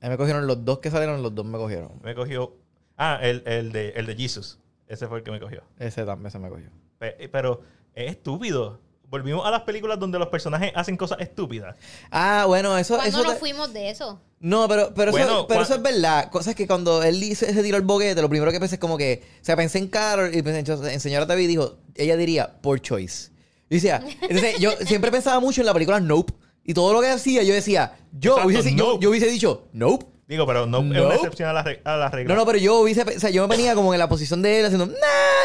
[0.00, 1.92] A mí me cogieron los dos que salieron, los dos me cogieron.
[2.02, 2.56] Me cogió.
[2.96, 4.58] Ah, el, el de, el de Jesus.
[4.86, 5.62] Ese fue el que me cogió.
[5.78, 6.68] Ese también se me cogió.
[6.98, 7.62] Pe- Pero
[7.94, 8.80] es estúpido.
[9.08, 11.74] Volvimos a las películas donde los personajes hacen cosas estúpidas.
[12.10, 12.94] Ah, bueno, eso...
[12.96, 14.20] ¿Cuándo eso nos te- fuimos de eso?
[14.38, 16.30] No, pero, pero, Bueno, eso, pero eso es verdad.
[16.30, 18.96] Cosas que cuando él dice- se tiró el boquete, lo primero que pensé es como
[18.96, 19.22] que...
[19.40, 21.76] O sea, pensé en Carol y pensé en, en señora David y dijo...
[21.96, 23.32] Ella diría, por choice.
[23.68, 24.00] Y decía...
[24.22, 26.32] Entonces, yo siempre pensaba mucho en la película Nope.
[26.64, 27.94] Y todo lo que hacía, yo decía...
[28.12, 29.02] Yo, Exacto, hubiese, yo, Nope.
[29.02, 30.06] yo hubiese dicho, Nope.
[30.28, 31.00] Digo, pero no es Nope.
[31.00, 32.32] una excepción a la, a la regla.
[32.34, 33.02] No, no, pero yo hubiese...
[33.02, 34.86] O sea, yo me venía como en la posición de él haciendo...
[34.86, 34.94] Nah,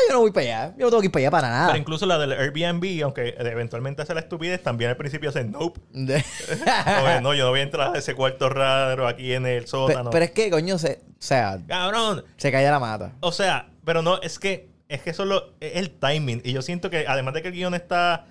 [0.07, 0.75] yo no voy para allá.
[0.77, 1.67] Yo no tengo que ir para allá para nada.
[1.67, 5.79] Pero incluso la del Airbnb, aunque eventualmente hace la estupidez, también al principio hace nope.
[5.93, 10.09] No, yo no voy a entrar a ese cuarto raro aquí en el sótano.
[10.11, 12.23] pero es que, coño, se, o sea, Cabrón.
[12.37, 13.13] se cae la mata.
[13.21, 16.41] O sea, pero no, es que es que solo es el timing.
[16.45, 18.27] Y yo siento que además de que el guion está.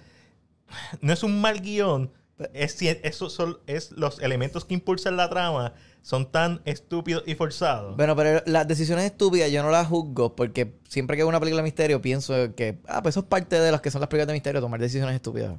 [1.01, 2.13] No es un mal guion.
[2.53, 7.97] Es, eso son, es los elementos que impulsan la trama son tan estúpidos y forzados.
[7.97, 11.63] Bueno, pero las decisiones estúpidas yo no las juzgo porque siempre que veo una película
[11.63, 14.27] de misterio pienso que, ah, pues eso es parte de los que son las películas
[14.27, 15.53] de misterio, tomar decisiones estúpidas.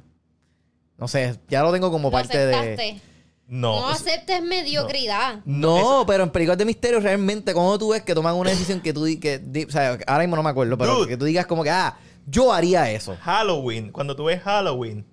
[0.98, 3.00] No sé, ya lo tengo como Lo parte de...
[3.48, 5.40] no, No es- aceptes mediocridad.
[5.46, 8.92] No, pero en películas de misterio realmente, cuando tú ves que toman una decisión que
[8.92, 11.08] tú di- que di- o sea, ahora mismo no me acuerdo, pero Dude.
[11.08, 13.16] que tú digas como que, ah, yo haría eso.
[13.20, 15.04] Halloween, cuando tú ves Halloween,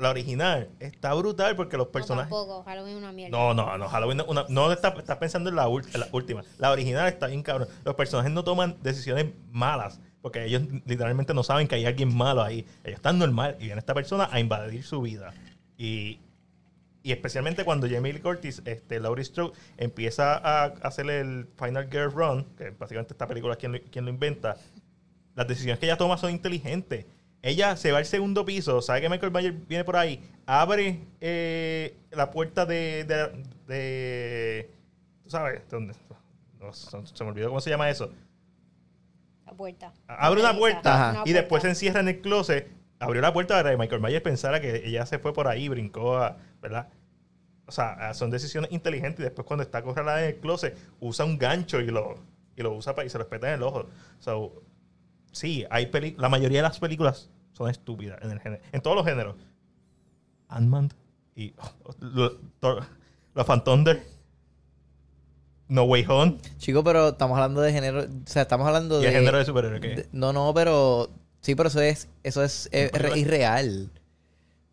[0.00, 2.30] la, original, está brutal porque los No, personajes.
[2.30, 2.62] tampoco.
[2.64, 3.36] Halloween es una mierda.
[3.36, 6.08] No, no, no, Halloween no, una- no estás, estás pensando en la, ul- en la
[6.12, 6.42] última.
[6.58, 7.68] La original está bien cabrón.
[7.84, 12.42] Los personajes no toman decisiones malas porque ellos literalmente no saben que hay alguien malo
[12.42, 12.66] ahí.
[12.84, 15.32] Ellos están normal y viene esta persona a invadir su vida.
[15.78, 16.18] Y,
[17.04, 22.10] y especialmente cuando Jamie Lee Curtis, este, Laurie Strode, empieza a hacer el Final Girl
[22.10, 24.56] Run, que básicamente esta película es quien lo, quien lo inventa,
[25.36, 27.06] las decisiones que ella toma son inteligentes.
[27.46, 31.96] Ella se va al segundo piso, sabe que Michael Myers viene por ahí, abre eh,
[32.10, 34.70] la puerta de, de, de-
[35.22, 35.62] ¿Tú sabes?
[35.70, 35.94] ¿Dónde?
[36.58, 38.10] No, se me olvidó cómo se llama eso.
[39.44, 39.92] La puerta.
[40.08, 41.22] Abre una puerta Ajá.
[41.24, 42.68] y después se encierra en el closet.
[42.98, 46.16] Abrió la puerta para que Michael Myers pensara que ella se fue por ahí, brincó,
[46.18, 46.88] a, ¿verdad?
[47.66, 51.38] O sea, son decisiones inteligentes y después cuando está acorralada en el closet usa un
[51.38, 52.16] gancho y lo,
[52.56, 53.86] y lo usa para, y se lo espeta en el ojo.
[54.18, 54.62] So,
[55.30, 58.96] sí, hay peli la mayoría de las películas son estúpidas en el género, en todos
[58.96, 59.36] los géneros.
[60.48, 60.90] Ant-Man
[61.34, 61.54] y
[62.00, 64.02] los Fan Thunder,
[65.68, 69.08] No Way Home Chico, pero estamos hablando de género, o sea, estamos hablando y de...
[69.08, 71.10] el género de superhéroe de- no, no, pero...
[71.40, 73.90] Sí, pero eso es, eso es, re- irreal.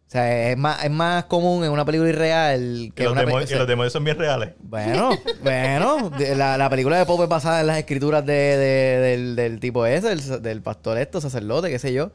[0.08, 3.22] O sea, es más, es más común en una película irreal que que los, una
[3.24, 4.54] o sea, que los demonios son bien reales.
[4.60, 5.12] Bueno,
[5.44, 9.60] bueno, la, la película de Pop es basada en las escrituras de, de- del, del
[9.60, 12.12] tipo ese, del, del pastor esto, sacerdote, qué sé yo.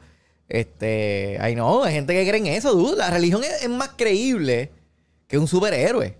[0.49, 2.97] Este, ay no, hay gente que cree en eso, dude.
[2.97, 4.71] La religión es, es más creíble
[5.27, 6.17] que un superhéroe.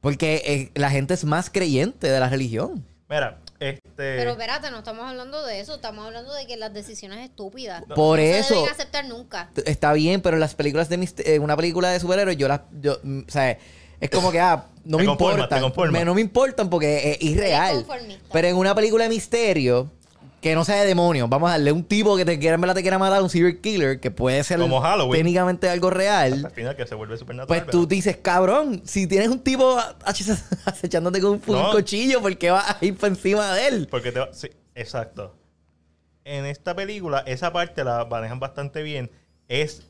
[0.00, 2.84] Porque eh, la gente es más creyente de la religión.
[3.10, 3.82] Mira, este.
[3.96, 5.74] Pero espérate, no estamos hablando de eso.
[5.74, 7.82] Estamos hablando de que las decisiones estúpidas.
[7.94, 9.50] Por no eso- se deben aceptar nunca.
[9.66, 12.98] Está bien, pero en las películas de en una película de superhéroes, yo las, yo,
[13.02, 13.58] mm, o sea,
[14.00, 17.84] es como que ah, no Te me importan, me- no me importan porque es irreal.
[18.32, 19.90] Pero en una película de misterio
[20.40, 22.74] que no sea de demonios, vamos a darle un tipo que te quiera en verdad
[22.76, 25.18] te quiera matar, un serial killer que puede ser Como Halloween.
[25.20, 26.32] técnicamente algo real.
[26.34, 27.62] hasta el final que se vuelve supernatural.
[27.64, 29.76] Pues tú dices, cabrón, si tienes un tipo
[30.64, 31.70] acechándote con un, No.
[31.72, 33.88] cuchillo, ¿por qué vas a ir por encima de él?
[33.90, 35.34] Porque te va- sí, exacto.
[36.24, 39.10] En esta película, esa parte la manejan bastante bien.
[39.48, 39.82] Es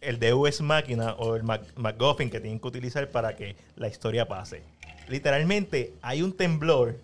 [0.00, 4.28] el Deus Máquina o el Mac- MacGuffin que tienen que utilizar para que la historia
[4.28, 4.62] pase.
[5.08, 6.96] Literalmente, hay un temblor.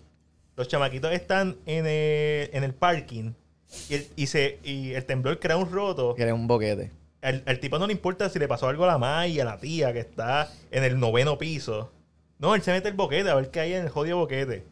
[0.55, 3.31] Los chamaquitos están en el, en el parking
[3.89, 6.13] y el, y se, y el temblor crea un roto.
[6.15, 6.91] Que eres un boquete.
[7.21, 9.57] Al, al tipo no le importa si le pasó algo a la May, a la
[9.57, 11.91] tía que está en el noveno piso.
[12.37, 14.63] No, él se mete el boquete a ver qué hay en el jodido boquete.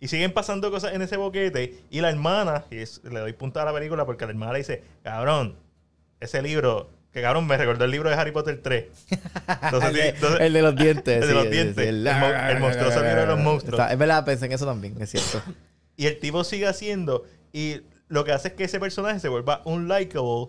[0.00, 1.78] Y siguen pasando cosas en ese boquete.
[1.90, 4.58] Y la hermana, y es- le doy punta a la película porque la hermana le
[4.58, 5.54] dice, cabrón,
[6.20, 8.86] ese libro, que cabrón, me recordó el libro de Harry Potter 3.
[9.62, 11.16] Entonces, el, de, entonces- el de los dientes.
[11.22, 11.86] el de los sí, dientes.
[11.86, 13.78] el monstruoso libro de los monstruos.
[13.80, 15.42] Está- es verdad, pensé en eso también, es cierto.
[15.94, 17.24] Y el tipo sigue haciendo.
[17.52, 20.48] Y lo que hace es que ese personaje se vuelva un likable.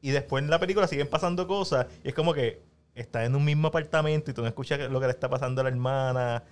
[0.00, 1.86] Y después en la película siguen pasando cosas.
[2.02, 2.62] Y es como que
[2.94, 5.64] está en un mismo apartamento y tú no escuchas lo que le está pasando a
[5.64, 6.44] la hermana.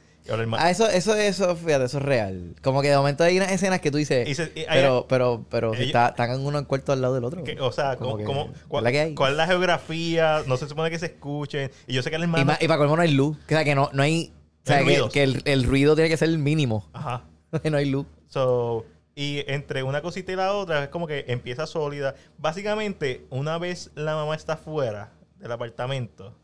[0.59, 2.55] Ah, eso, eso, eso, fíjate, eso es real.
[2.63, 5.07] Como que de momento hay unas escenas que tú dices, Y se- y hay- pero,
[5.09, 7.45] pero, pero si está, están en uno en cuarto al lado del otro.
[7.45, 9.15] que- o sea, Como como, que- como- ¿verdad cuál, que hay?
[9.15, 10.43] cuál es la geografía?
[10.47, 11.71] No se supone que se escuchen.
[11.87, 12.45] Y yo sé que Y, hermana.
[12.45, 13.37] ma- y para colmo no hay luz.
[13.37, 14.33] O sea, que no, no hay...
[14.65, 16.87] O sea, que el, el ruido tiene que ser el mínimo.
[16.93, 17.25] Ajá.
[17.65, 18.07] no hay luz.
[18.29, 22.15] So, y entre una cosita y la otra es como que empieza sólida.
[22.37, 26.35] Básicamente, una vez la mamá está fuera del apartamento,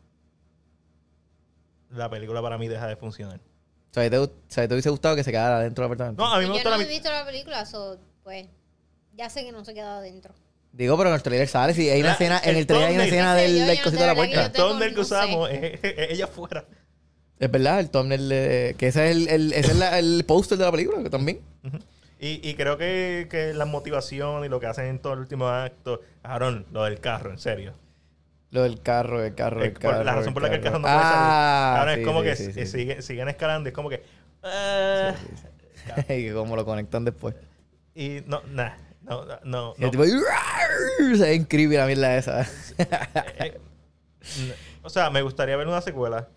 [1.91, 3.39] la película para mí deja de funcionar.
[3.95, 6.21] O sea, ¿te, o sea, ¿te hubiese gustado que se quedara dentro del apartamento?
[6.21, 8.45] No, a mí me yo gusta no la he visto la película, so, pues
[9.15, 10.33] Ya sé que no se queda adentro.
[10.73, 11.73] Digo, pero en el trailer sale.
[11.73, 13.13] Si hay una La- escena, en el el trailer hay una thumbnail.
[13.13, 14.51] escena del, yo- del yo cosito de la que puerta.
[14.53, 15.01] yo el que no sé.
[15.15, 16.65] usamos es, es ella afuera.
[17.39, 20.57] Es verdad, el thumbnail de- Que ese es el, el, ese es la- el póster
[20.57, 21.39] de la película que también.
[21.63, 21.77] Ujú.
[22.19, 25.47] Y, y creo que, que la motivación y lo que hacen en todo el último
[25.47, 27.73] acto, Aaron, lo del carro, en serio.
[28.51, 30.03] Lo del carro, el carro, el por- carro.
[30.03, 31.79] la razón por la que el carro no puede Ah, salir.
[31.81, 32.65] Ahora sí, es como sí, que sí, eh.
[32.65, 34.03] Siguen, siguen escalando, es como que.
[36.09, 37.35] y cómo lo conectan después.
[37.93, 38.71] y no, nah,
[39.03, 39.91] no, no, no.
[39.91, 42.41] tipo, se creepy la mierda esa.
[43.39, 43.59] Eh,
[44.39, 44.53] n-
[44.83, 46.27] o sea, me gustaría ver una secuela,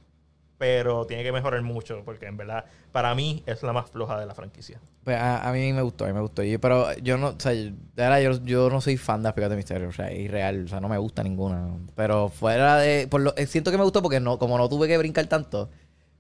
[0.59, 4.27] pero tiene que mejorar mucho, porque en verdad, para mí es la más floja de
[4.27, 4.81] la franquicia.
[5.05, 6.42] Pues a, a mí me gustó, a mí me gustó.
[6.61, 9.33] Pero yo no, o sea, yo- de verdad, yo, yo no soy fan de las
[9.35, 11.68] películas de misterio, o sea, es irreal, o sea, no me gusta ninguna.
[11.94, 14.88] Pero fuera de, por lo, eh, siento que me gustó porque no, como no tuve
[14.88, 15.71] que brincar tanto,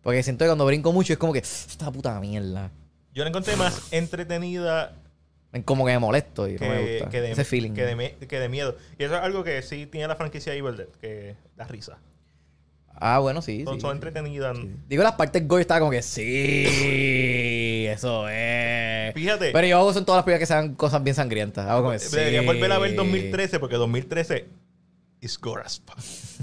[0.02, 2.70] porque siento que cuando brinco mucho es como que, esta puta mierda.
[3.12, 4.92] Yo la encontré más entretenida
[5.64, 7.10] Como que me molesto y no me que, gusta.
[7.10, 7.72] que de, Ese feeling.
[7.72, 8.76] que, de, que de miedo.
[8.98, 11.98] Y eso es algo que sí tiene la franquicia Evil Dead, que da risa.
[12.94, 13.64] Ah, bueno, sí.
[13.64, 13.94] son, sí, son sí.
[13.96, 14.58] entretenidas.
[14.88, 19.14] Digo, las partes gore estaba como que sí, eso es.
[19.14, 21.66] Fíjate, Pero yo hago eso en todas las películas que sean cosas bien sangrientas.
[21.66, 22.16] Hago como que sí.
[22.16, 24.48] debería volver a ver 2013, porque 2013
[25.20, 25.98] is gore as fuck.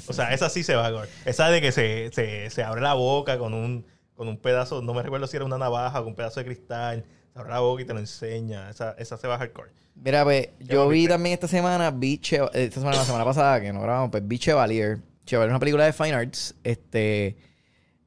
[0.09, 1.09] O sea, esa sí se va a gore.
[1.25, 4.93] Esa de que se, se, se abre la boca con un, con un pedazo, no
[4.93, 7.05] me recuerdo si era una navaja o con un pedazo de cristal.
[7.33, 8.69] Se abre la boca y te lo enseña.
[8.69, 9.71] Esa, esa se va a hardcore.
[9.95, 13.71] Mira, pues, yo vi también esta semana, vi Che- esta semana, la semana pasada, que
[13.71, 14.99] no grabamos, pues vi Chevalier.
[15.25, 16.55] Chevalier es una película de Fine Arts.
[16.63, 17.37] Este,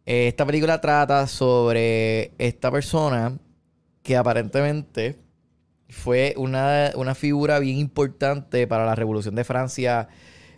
[0.07, 3.39] eh, esta película trata sobre esta persona
[4.03, 5.19] que aparentemente
[5.89, 10.09] fue una, una figura bien importante para la Revolución de Francia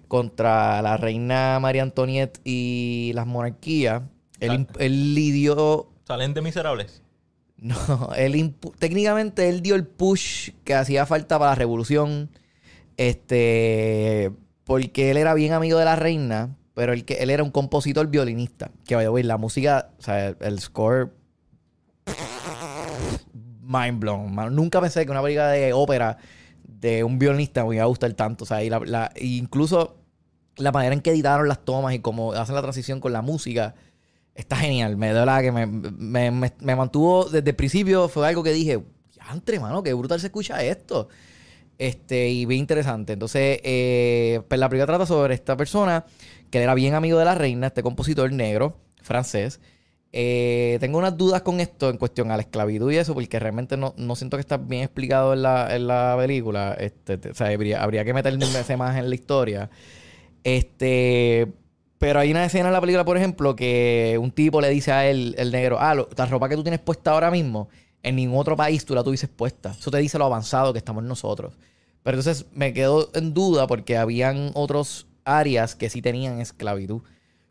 [0.09, 4.03] contra la reina María Antoniette y las monarquías.
[4.41, 7.03] Él, él lidió ¿Salen de miserables?
[7.57, 12.31] no, él técnicamente él dio el push que hacía falta para la revolución.
[12.97, 14.33] Este,
[14.65, 18.71] porque él era bien amigo de la reina, pero él, él era un compositor violinista.
[18.87, 21.11] Que vaya, güey, la música, o sea, el, score.
[23.63, 24.35] Mind blown.
[24.35, 24.55] man.
[24.55, 26.19] Nunca pensé que una película de ópera
[26.65, 28.45] de un violinista me iba a gustar tanto.
[28.45, 29.97] O sea, y la- la- incluso
[30.57, 33.75] la manera en que editaron las tomas y cómo hacen la transición con la música.
[34.35, 38.09] Está genial, me da la que me, me, me- mantuvo desde el principio.
[38.09, 38.83] Fue algo que dije,
[39.33, 41.09] entre mano, qué brutal se escucha esto.
[41.81, 43.15] Este, y bien interesante.
[43.15, 46.05] Entonces, eh, pues la película trata sobre esta persona
[46.51, 49.61] que era bien amigo de la reina, este compositor negro, francés.
[50.13, 53.79] Eh, tengo unas dudas con esto en cuestión a la esclavitud y eso, porque realmente
[53.79, 56.77] no, no siento que está bien explicado en la, en la película.
[56.79, 59.71] Este, te- o sea, habría, habría que meterse más en la historia.
[60.45, 61.49] Este,
[61.99, 65.07] pero hay una escena en la película, por ejemplo, que un tipo le dice a
[65.09, 67.69] él, el negro, ah, la ropa que tú tienes puesta ahora mismo,
[68.03, 69.75] en ningún otro país tú la tuvieses puesta.
[69.79, 71.55] Eso te dice lo avanzado que estamos nosotros.
[72.03, 77.03] Pero entonces me quedo en duda porque habían otros áreas que sí tenían esclavitud.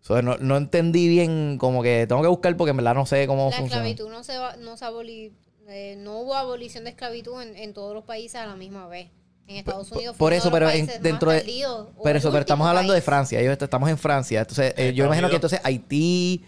[0.02, 3.28] So, no, no entendí bien, como que tengo que buscar porque en verdad no sé
[3.28, 3.88] cómo La funciona.
[3.88, 5.32] esclavitud no se, va- no se aboli-
[5.68, 9.10] eh, no hubo abolición de esclavitud en, en todos los países a la misma vez.
[9.48, 12.68] En Estados Unidos por fue eso, pero en- dentro de- perdidos, Pero eso, pero estamos
[12.68, 13.02] hablando de.
[13.02, 13.40] Francia.
[13.40, 14.42] Ellos estamos en Francia.
[14.42, 16.44] Entonces, eh, yo imagino que entonces Haití,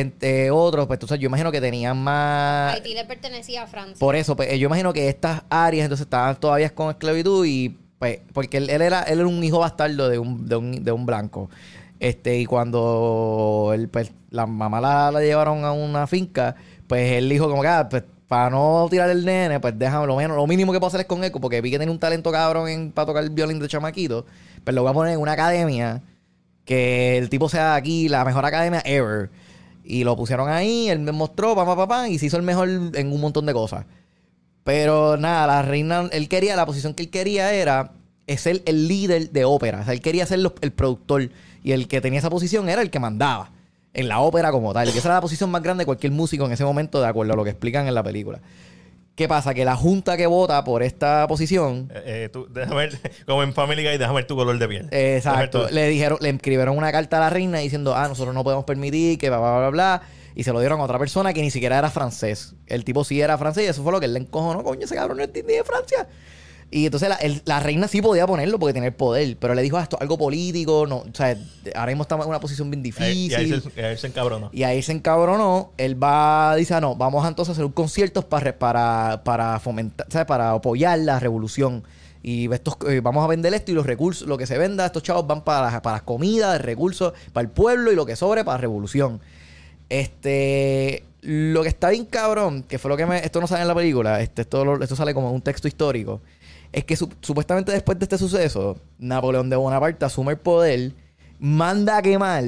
[0.00, 2.74] entre otros, pues entonces yo imagino que tenían más.
[2.74, 3.96] Haití le pertenecía a Francia.
[3.98, 7.76] Por eso, pues, eh, yo imagino que estas áreas entonces estaban todavía con esclavitud y
[7.98, 10.92] pues, porque él, él era, él era un hijo bastardo de un, de un, de
[10.92, 11.48] un blanco.
[11.98, 16.54] Este, y cuando él, pues, la mamá la, la llevaron a una finca,
[16.86, 20.16] pues él dijo como que, ah, pues, para no tirar el nene, pues déjame lo
[20.16, 22.30] menos, lo mínimo que puedo hacer es con eco, porque vi que tenía un talento
[22.30, 24.26] cabrón en, para tocar el violín de chamaquito,
[24.62, 26.02] pues lo voy a poner en una academia
[26.66, 29.30] que el tipo sea aquí la mejor academia ever.
[29.86, 33.12] Y lo pusieron ahí, él me mostró, papá, papá, y se hizo el mejor en
[33.12, 33.86] un montón de cosas.
[34.64, 37.92] Pero nada, la reina, él quería, la posición que él quería era
[38.36, 39.82] ser el líder de ópera.
[39.82, 41.30] O sea, él quería ser el productor.
[41.62, 43.50] Y el que tenía esa posición era el que mandaba
[43.94, 44.88] en la ópera como tal.
[44.88, 47.36] Esa era la posición más grande de cualquier músico en ese momento, de acuerdo a
[47.36, 48.40] lo que explican en la película.
[49.16, 49.54] ¿Qué pasa?
[49.54, 53.54] Que la junta que vota por esta posición Eh, eh, tú, déjame ver, como en
[53.54, 54.88] Family Guy, déjame ver tu color de piel.
[54.90, 55.68] Déjame Exacto.
[55.70, 59.18] Le dijeron, le escribieron una carta a la reina diciendo, ah, nosotros no podemos permitir
[59.18, 60.02] que bla, bla, bla, bla.
[60.34, 62.54] Y se lo dieron a otra persona que ni siquiera era francés.
[62.66, 64.62] El tipo sí era francés y eso fue lo que él le encojonó.
[64.62, 66.06] Coño, ese cabrón no entiende de Francia.
[66.70, 69.36] Y entonces la, el- la reina sí podía ponerlo porque tenía el poder.
[69.38, 70.86] Pero le dijo, ah, esto es algo político.
[70.86, 71.36] No, o sea,
[71.76, 73.30] ahora mismo estamos en una posición bien difícil.
[73.30, 74.50] y ahí se, ahí se encabronó.
[74.52, 75.70] Y ahí se encabronó.
[75.76, 79.58] Él va, dice, ah, no, vamos a entonces a hacer un concierto para, para, para
[79.60, 80.26] fomentar, ¿sabes?
[80.26, 81.84] Para apoyar la revolución.
[82.22, 85.04] Y estos, eh, vamos a vender esto y los recursos, lo que se venda, estos
[85.04, 88.44] chavos van para, las- para las comidas, recursos, para el pueblo y lo que sobre
[88.44, 89.20] para la revolución.
[89.88, 93.68] Este, lo que está bien cabrón, que fue lo que me, esto no sale en
[93.68, 96.20] la película, este, esto, esto sale como un texto histórico,
[96.76, 100.92] es que su- supuestamente después de este suceso, Napoleón de Bonaparte asume el poder,
[101.38, 102.44] manda a quemar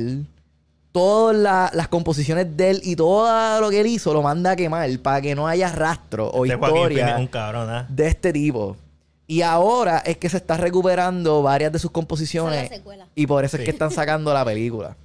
[0.92, 4.56] todas la- las composiciones de él y todo lo que él hizo, lo manda a
[4.56, 7.86] quemar para que no haya rastro o Este historia Phoenix es un cabrón, ¿ah?
[7.88, 8.76] de este tipo.
[9.26, 12.70] Y ahora es que se está recuperando varias de sus composiciones.
[12.70, 12.80] Es.
[13.14, 14.96] Y por eso es que están sacando la película.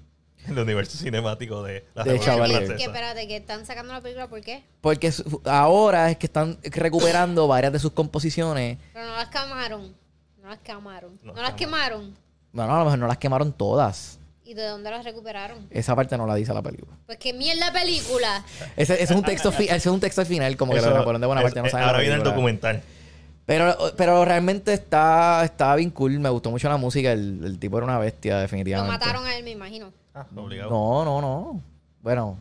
[0.58, 2.76] El universo cinemático de la De Chevalier.
[2.76, 4.64] Que, espérate, que están sacando la película, ¿por qué?
[4.82, 8.78] Porque su- ahora es que están recuperando varias de sus composiciones.
[8.94, 9.94] Pero no las quemaron.
[10.42, 11.20] No las quemaron.
[11.24, 12.16] No No, las quemaron.
[12.52, 14.20] Bueno, a lo mejor no las quemaron todas.
[14.46, 15.66] ¿Y de dónde las recuperaron?
[15.72, 16.92] Esa parte no la dice la película.
[17.06, 18.44] Pues qué mierda película.
[18.76, 21.22] Ese, ese es un texto fi- ese es un texto final, como que lo Napoleón
[21.22, 22.36] de Bonaparte es- no sabe Ahora viene el película.
[22.36, 22.82] documental.
[23.46, 26.20] Pero, pero realmente está, está bien cool.
[26.20, 27.12] Me gustó mucho la música.
[27.12, 28.92] El, el tipo era una bestia, Lo definitivamente.
[28.92, 29.92] mataron a él, me imagino.
[30.16, 30.70] Ah, obligado.
[30.70, 31.62] No, no, no.
[32.02, 32.38] Bueno,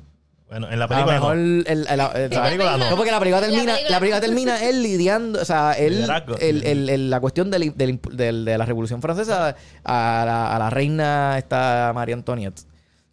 [0.49, 1.43] Bueno, en la a lo película mejor no.
[1.43, 2.91] el, el- el- la película no.
[2.91, 6.37] No, porque la película La termina, la película termina él lidiando, o sea, él, Liderazgo.
[6.39, 7.99] el, el- el- la cuestión del, del
[8.45, 12.63] de la Revolución Francesa a la, a la reina esta María Antoniette.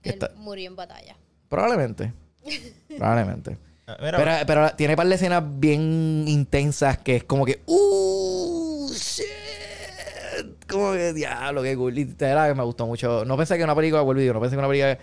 [0.01, 1.15] que Él está- murió en batalla.
[1.47, 2.11] probablemente.
[2.97, 3.57] probablemente.
[3.87, 7.61] Ah, mira, Pero, pero tiene un par de escenas bien intensas que es como que,
[7.65, 8.89] ¡Uh!
[8.93, 9.25] ¡Shit!
[10.69, 11.93] Como que, diablo, qué cool.
[11.93, 13.25] Que me gustó mucho.
[13.25, 14.97] No pensé que una película, vuelvo y digo, no pensé que una película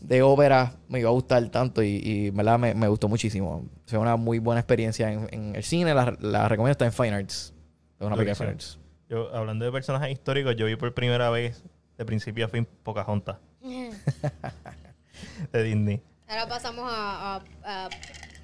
[0.00, 3.64] de ópera me iba a gustar tanto y, y verdad me, me gustó muchísimo.
[3.86, 5.94] Fue una muy buena experiencia en, en el cine.
[5.94, 7.54] La, la recomiendo, está en Fine Arts.
[8.00, 8.78] Es una película de Fine Arts.
[9.08, 11.62] yo, hablando de personajes históricos, yo vi por primera vez,
[11.98, 13.36] de principio a fin, Pocahontas,
[15.52, 16.02] de Disney.
[16.28, 17.90] Ahora pasamos a, a- a-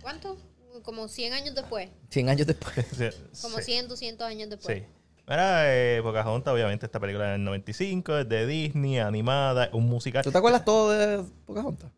[0.02, 0.36] ¿Cuánto?
[0.84, 1.88] Como 100 años después.
[2.10, 2.86] 100 años después.
[3.42, 3.64] Como sí.
[3.64, 4.78] 100, 200 años después.
[4.78, 4.84] Sí.
[5.28, 10.24] Mira, eh, Pocahontas, obviamente, esta película del 95, es de Disney, animada, un musical.
[10.24, 11.90] ¿Tú te acuerdas todo de Pocahontas?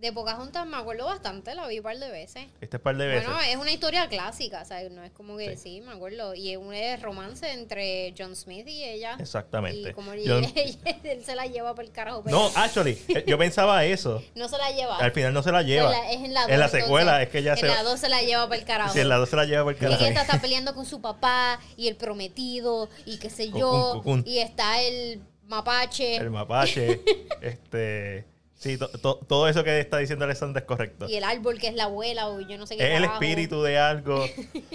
[0.00, 2.46] De Pocahontas me acuerdo bastante, la vi un par de veces.
[2.62, 3.24] Este es par de veces.
[3.28, 4.90] Bueno, es una historia clásica, ¿sabes?
[4.90, 6.34] No es como que sí, me acuerdo.
[6.34, 9.16] Y es un romance entre John Smith y ella.
[9.20, 9.90] Exactamente.
[9.90, 12.22] Y como Yo- él se la lleva por el carajo.
[12.24, 14.22] pero no, actually, eh, yo pensaba eso.
[14.34, 14.96] no se la lleva.
[14.96, 15.92] Al final no se la lleva.
[15.94, 17.26] En la- es en la En secuela entonces.
[17.26, 17.66] es que ella en se...
[17.68, 18.92] la 2 se la lleva por el carajo.
[18.94, 19.98] Si en la 2 se la lleva por el Y carajo.
[20.02, 24.02] que esta está peleando con su papá y el prometido y qué sé yo.
[24.24, 27.02] Y está el mapache El mapache.
[27.42, 28.24] este...
[28.60, 31.08] Sí, to- to- todo eso que está diciendo Alessandra es correcto.
[31.08, 32.92] y el árbol que es la abuela o yo no sé qué.
[32.92, 34.24] Es el espíritu de algo.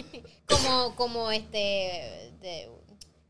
[0.47, 2.31] Como, como este.
[2.41, 2.69] De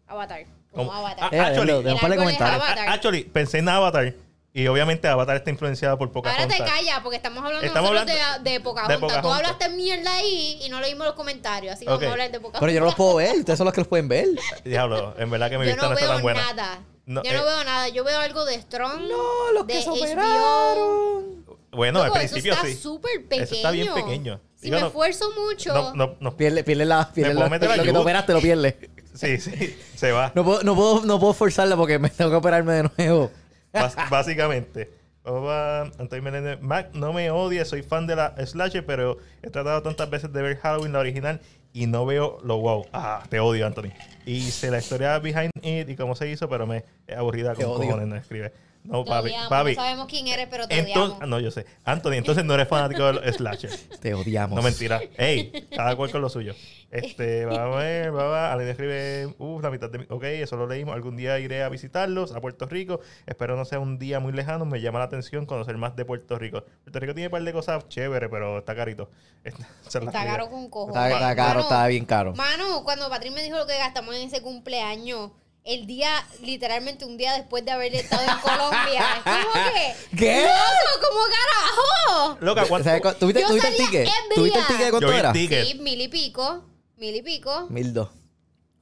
[0.07, 0.45] Avatar.
[0.71, 1.29] Como Como- Avatar.
[1.31, 2.63] Ah, Eh, actually, ponerle el árbol es comentarios.
[2.63, 2.87] Avatar.
[2.89, 4.13] A- Actually, pensé en Avatar.
[4.53, 6.57] Y obviamente Avatar está influenciada por Ahora Pocahontas.
[6.57, 8.95] te callas porque estamos hablando Estamos nosotros hablando de, de, Pocahontas.
[8.97, 9.21] de Pocahontas.
[9.21, 11.73] Tú hablaste mierda ahí y no leímos los comentarios.
[11.73, 11.97] Así que Ok.
[11.99, 12.59] vamos a hablar de Pocahontas.
[12.61, 13.35] Pero yo no los puedo ver.
[13.35, 14.27] Ustedes son los que los pueden ver.
[14.63, 16.41] Diablo, en verdad que mi Yo vista no no, está veo tan buena.
[16.53, 16.79] nada.
[17.05, 17.87] No, yo eh, no veo nada.
[17.89, 19.01] Yo veo algo de Strong.
[19.07, 19.95] No, los de que se HBO.
[19.95, 21.45] operaron.
[21.71, 22.75] Bueno, al Loco, eso principio está sí.
[22.75, 23.43] súper pequeño.
[23.43, 24.39] Eso está bien pequeño.
[24.55, 25.73] Si Digo, me no- esfuerzo mucho.
[25.73, 26.37] No, no, no.
[26.37, 28.75] Pierde, pierde la, pierde la- meter lo que te operaste lo pierdes.
[29.15, 30.33] Sí, sí, se va.
[30.35, 33.31] No puedo, no puedo, no puedo forzarla porque me tengo que operarme de nuevo.
[33.71, 34.91] Bas- básicamente.
[35.23, 36.59] Antonio Meléndez.
[36.61, 40.41] Mac, no me odie, soy fan de la Slasher, pero he tratado tantas veces de
[40.41, 41.39] ver Halloween, la original,
[41.75, 42.85] y no veo lo wow.
[42.93, 43.91] Ah, te odio, Anthony.
[44.25, 47.65] Y sé la historia behind it y cómo se hizo, pero me es aburrida con
[47.65, 48.53] cojones, no escribe.
[48.85, 49.29] No, Te papi.
[49.29, 49.69] odiamos, papi.
[49.71, 51.27] No sabemos quién eres, pero te Entonces, odiamos.
[51.29, 51.65] no, yo sé.
[51.83, 53.71] Anthony, entonces no eres fanático de los Slasher.
[54.01, 54.55] Te odiamos.
[54.55, 55.01] No, mentira.
[55.17, 56.53] Ey, cada cual con lo suyo.
[56.91, 58.53] Este, vamos a ver, va, va.
[58.53, 60.05] Alguien escribe, uff, la mitad de mi...
[60.07, 60.95] Ok, eso lo leímos.
[60.95, 63.01] Algún día iré a visitarlos a Puerto Rico.
[63.25, 64.63] Espero no sea un día muy lejano.
[64.63, 66.63] Me llama la atención conocer más de Puerto Rico.
[66.83, 69.09] Puerto Rico tiene un par de cosas chéveres, pero está carito.
[69.85, 70.95] Está caro con cojones.
[70.95, 72.33] Está, está caro, Mano, está bien caro.
[72.33, 75.31] Mano, cuando Patrick me dijo lo que gastamos en ese cumpleaños,
[75.65, 76.09] el día,
[76.41, 80.17] literalmente un día después de haber estado en Colombia, es como que.
[80.17, 80.41] ¿Qué?
[80.43, 81.07] ¡Loco!
[81.09, 82.37] ¿Cómo carajo?
[82.41, 82.87] Loca, ¿cuánto?
[82.89, 84.13] ¿Sabes cu- ¿Tuviste, Yo tuviste el salía ticket?
[84.35, 85.33] ¿Tuviste el ticket de Yo cuánto el era?
[85.33, 85.65] ticket.
[85.65, 86.63] Sí, mil y pico.
[86.97, 87.67] Mil y pico.
[87.69, 88.09] Mil dos.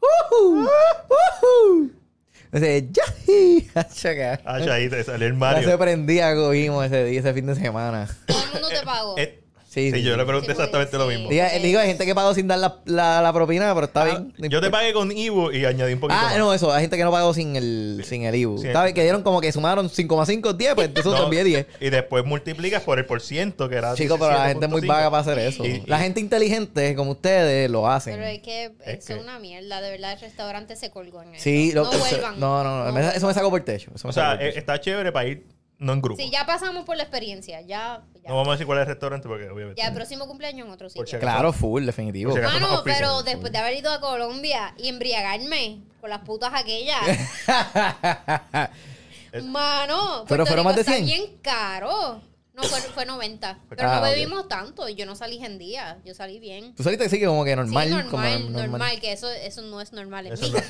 [0.02, 0.68] ¡Woohoo!
[1.10, 1.90] ¡Woohoo!
[2.52, 3.70] Dice, ¡yahi!
[4.46, 7.56] Ah, ya ahí te salió el Ya se prendía, cogimos ese día, ese fin de
[7.56, 8.08] semana.
[8.28, 9.18] Todo el mundo te pagó.
[9.18, 9.43] Eh,
[9.74, 11.30] Sí, sí, sí, yo le pregunté exactamente lo mismo.
[11.30, 14.06] Diga, digo, hay gente que pagó sin dar la, la, la propina, pero está Ah,
[14.06, 14.34] bien.
[14.38, 16.38] no yo te pagué con Ivo y añadí un poquito Ah, más.
[16.38, 16.72] no, eso.
[16.72, 18.60] Hay gente que no pagó sin el, sin el IBU.
[18.60, 18.68] Sí.
[18.68, 21.66] Está bien, que dieron como que sumaron 5,5, 10, pues entonces No, te envié 10.
[21.80, 24.82] Y después multiplicas por el por ciento, que era Chicos, pero la gente es muy
[24.82, 24.88] 17.5.
[24.88, 25.66] vaga para hacer eso.
[25.66, 28.14] Y- La gente inteligente, como ustedes, lo hacen.
[28.14, 29.82] Pero es que Es eso es que- una mierda.
[29.82, 31.44] De verdad, el restaurante se colgó en eso.
[31.44, 32.40] Sí, lo- no eso- vuelvan.
[32.40, 33.90] no, no, no, No Eso me sacó por techo.
[33.96, 34.60] Eso me O sea, eh, techo.
[34.60, 35.44] está chévere para ir,
[35.80, 36.22] no en grupo.
[36.22, 37.62] Sí, ya pasamos por la experiencia.
[37.62, 38.04] Ya.
[38.22, 38.30] ya.
[38.30, 39.82] No vamos a decir cuál es el restaurante porque obviamente.
[39.82, 41.06] Ya el próximo cumpleaños en otro sitio.
[41.06, 42.34] si Claro, full, definitivo.
[42.34, 42.40] Si.
[42.40, 47.00] Mano, pero después de haber ido a Colombia y embriagarme con las putas aquellas.
[49.44, 51.06] Mano, Pero fueron más de está 100.
[51.06, 52.22] bien caro.
[52.54, 53.56] No, fue, fue 90.
[53.68, 54.88] Fue- Pero Ah, no bebimos tanto.
[54.88, 55.98] Yo no salí en día.
[56.06, 56.76] Yo salí bien.
[56.76, 57.88] Tú saliste así que como que normal.
[57.88, 60.54] sí, normal, como normal, que eso, eso no es normal en Eso mí.
[60.54, 60.64] no.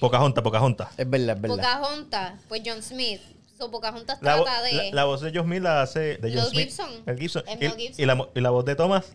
[0.00, 0.88] Pocahontas, Pocahontas.
[0.96, 1.56] Es verdad, es verdad.
[1.56, 3.20] Pocahontas, pues John Smith.
[3.58, 4.72] So, Pocahontas La, trata de...
[4.72, 6.64] la- la voz de John Smith la hace de John Mel Smith.
[6.66, 7.04] Gibson.
[7.06, 7.44] Mel Gibson.
[7.46, 8.02] Mel Gibson.
[8.02, 9.12] y la, mo- y la voz de Thomas,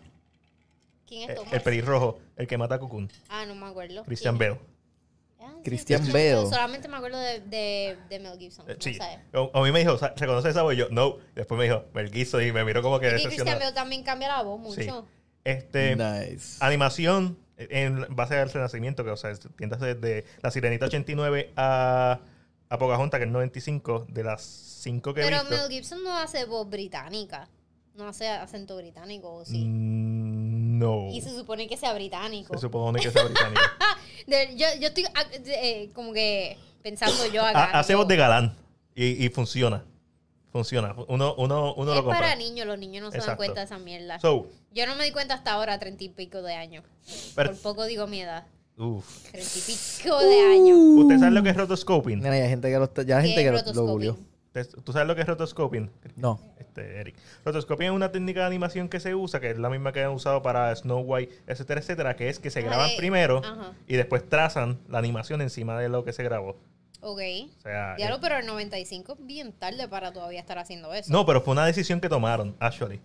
[1.06, 1.52] ¿Quién eh, es Thomas?
[1.52, 3.10] el pelirrojo, el que mata a Cocoon.
[3.28, 4.02] Ah, no me acuerdo.
[4.04, 4.54] Christian ¿Quién?
[4.54, 4.60] Bale.
[5.42, 5.54] Ah,
[6.12, 6.34] Bale.
[6.34, 6.46] Bale.
[6.50, 8.68] Solamente me acuerdo de, de, de Mel Gibson.
[8.70, 8.94] Eh, Sí.
[8.94, 9.02] sé.
[9.54, 10.74] A, mí me dijo, "Sa- ¿reconoce esa voz?
[10.74, 11.16] Y yo, no.
[11.34, 12.42] Después me dijo, Mel Gibson.
[12.46, 13.60] Y me miró como que Y Christian decepcionado.
[13.60, 14.80] Bale también cambia la voz Sí.
[14.82, 15.06] mucho.
[15.44, 16.56] Este, Nice.
[16.60, 22.20] animación en base al renacimiento, que o sea, entiéndase desde la Sirenita 89 a,
[22.68, 25.56] a Pocahontas, que es 95, de las 5 que he Pero visto.
[25.56, 27.48] Mel Gibson no hace voz británica.
[27.94, 29.64] No hace acento británico, ¿o sí?
[29.66, 30.19] Mm,
[30.80, 31.08] no.
[31.12, 32.54] Y se supone que sea británico.
[32.54, 33.60] Se supone que sea británico.
[34.26, 37.64] De- yo, yo estoy ah, de- eh, como que pensando yo acá.
[37.72, 38.56] Ha- Hace voz de galán
[38.94, 39.84] y, y funciona.
[40.52, 40.94] Funciona.
[41.08, 42.20] Uno, uno, uno es lo compra.
[42.20, 43.36] para niños, los niños no se dan Exacto.
[43.38, 44.18] cuenta de esa mierda.
[44.18, 46.84] So, yo no me di cuenta hasta ahora, treinta y pico de años.
[47.36, 48.46] Por poco digo mi edad.
[48.76, 49.06] uf.
[49.30, 50.78] Treinta y pico de años.
[50.78, 52.18] ¿Usted sabe lo que es rotoscoping?
[52.18, 53.92] Mira, hay gente que lo, ya hay gente ¿Qué que lo, lo
[54.84, 55.90] ¿Tú sabes lo que es rotoscoping?
[56.16, 56.40] No.
[56.58, 57.14] Este, Eric.
[57.44, 60.10] Rotoscoping es una técnica de animación que se usa, que es la misma que han
[60.10, 63.72] usado para Snow White, etcétera, etcétera, que es que se graban primero ajá.
[63.86, 66.56] y después trazan la animación encima de lo que se grabó.
[67.00, 67.20] Ok.
[67.58, 71.12] O sea, Diablo, eh, pero el 95 es bien tarde para todavía estar haciendo eso.
[71.12, 73.00] no, pero fue una decisión que tomaron, actually.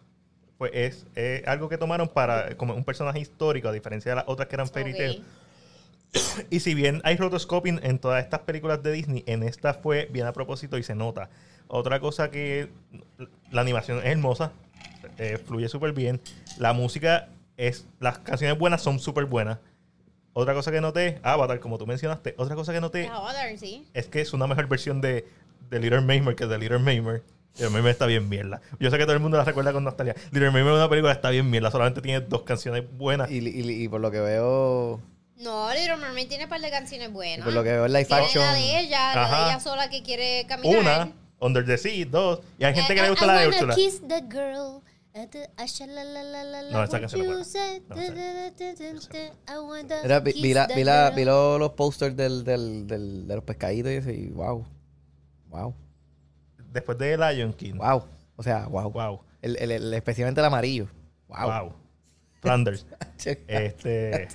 [0.57, 4.25] Pues es, es algo que tomaron para como un personaje histórico, a diferencia de las
[4.27, 4.97] otras que eran fairy Ok.
[4.97, 5.21] tale.
[6.49, 10.25] Y si bien hay rotoscoping en todas estas películas de Disney, en esta fue bien
[10.27, 11.29] a propósito y se nota.
[11.67, 12.69] Otra cosa que
[13.51, 14.51] la animación es hermosa,
[15.17, 16.21] eh, fluye súper bien.
[16.57, 19.59] La música es, las canciones buenas son súper buenas.
[20.33, 23.85] Otra cosa que noté, Avatar, como tú mencionaste, otra cosa que noté Avatar, sí.
[23.93, 25.25] es que es una mejor versión de,
[25.69, 27.21] de Little Mermaid que de Little Mermaid.
[27.53, 28.61] Little Mermaid está bien mierda.
[28.79, 30.13] Yo sé que todo el mundo la recuerda con nostalgia.
[30.31, 31.71] Little Mermaid es una película que está bien mierda.
[31.71, 33.31] Solamente tiene dos canciones buenas.
[33.31, 34.99] Y, y- y por lo que veo.
[35.37, 37.43] No, Little Mermaid tiene un par de canciones y buenas.
[37.43, 38.43] por lo que veo en Tiene action.
[38.45, 40.79] la de ella, la de ella sola que quiere caminar.
[40.79, 42.39] Una, Under the Sea, dos.
[42.57, 43.75] Y hay gente que Eh, le I- gusta I la de Úrsula.
[43.75, 44.81] kiss the girl.
[45.57, 47.33] ashalalalala, No, esa canción no
[50.01, 53.91] Mira, vi, la- vi la- vi lo- los posters del, del, del- de los pescaditos
[54.07, 54.65] y y wow.
[55.49, 55.73] Wow.
[56.71, 57.75] Después de Lion King.
[57.75, 58.03] Wow.
[58.35, 58.91] O sea, wow.
[58.91, 59.21] Wow.
[59.41, 60.87] El, el- el- especialmente el amarillo.
[61.27, 61.49] Wow.
[61.49, 61.73] Wow.
[62.41, 62.85] Flanders.
[63.47, 64.27] Este.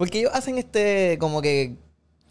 [0.00, 1.76] Porque ellos hacen este, como que,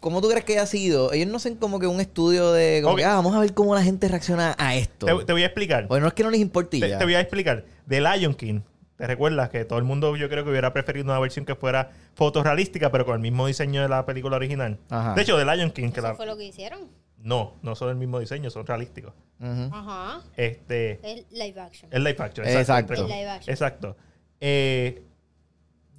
[0.00, 1.12] ¿cómo tú crees que haya sido?
[1.12, 3.76] Ellos no hacen como que un estudio de, como que, ah, vamos a ver cómo
[3.76, 5.06] la gente reacciona a esto.
[5.06, 5.86] Te, te voy a explicar.
[5.86, 6.98] Bueno, no es que no les importe y Te, ya.
[6.98, 7.64] te voy a explicar.
[7.86, 8.62] De Lion King.
[8.96, 11.92] ¿Te recuerdas que todo el mundo yo creo que hubiera preferido una versión que fuera
[12.14, 14.76] fotorrealística, pero con el mismo diseño de la película original?
[14.88, 15.14] Ajá.
[15.14, 16.14] De hecho, de Lion King, que Eso la...
[16.16, 16.88] fue lo que hicieron.
[17.18, 19.12] No, no son el mismo diseño, son realísticos.
[19.38, 20.22] Ajá.
[20.36, 20.98] Este...
[21.04, 21.88] Es live action.
[21.92, 22.48] Es live action.
[22.48, 22.94] Exacto.
[23.06, 23.52] live action.
[23.52, 23.96] Exacto.
[24.40, 25.04] Eh,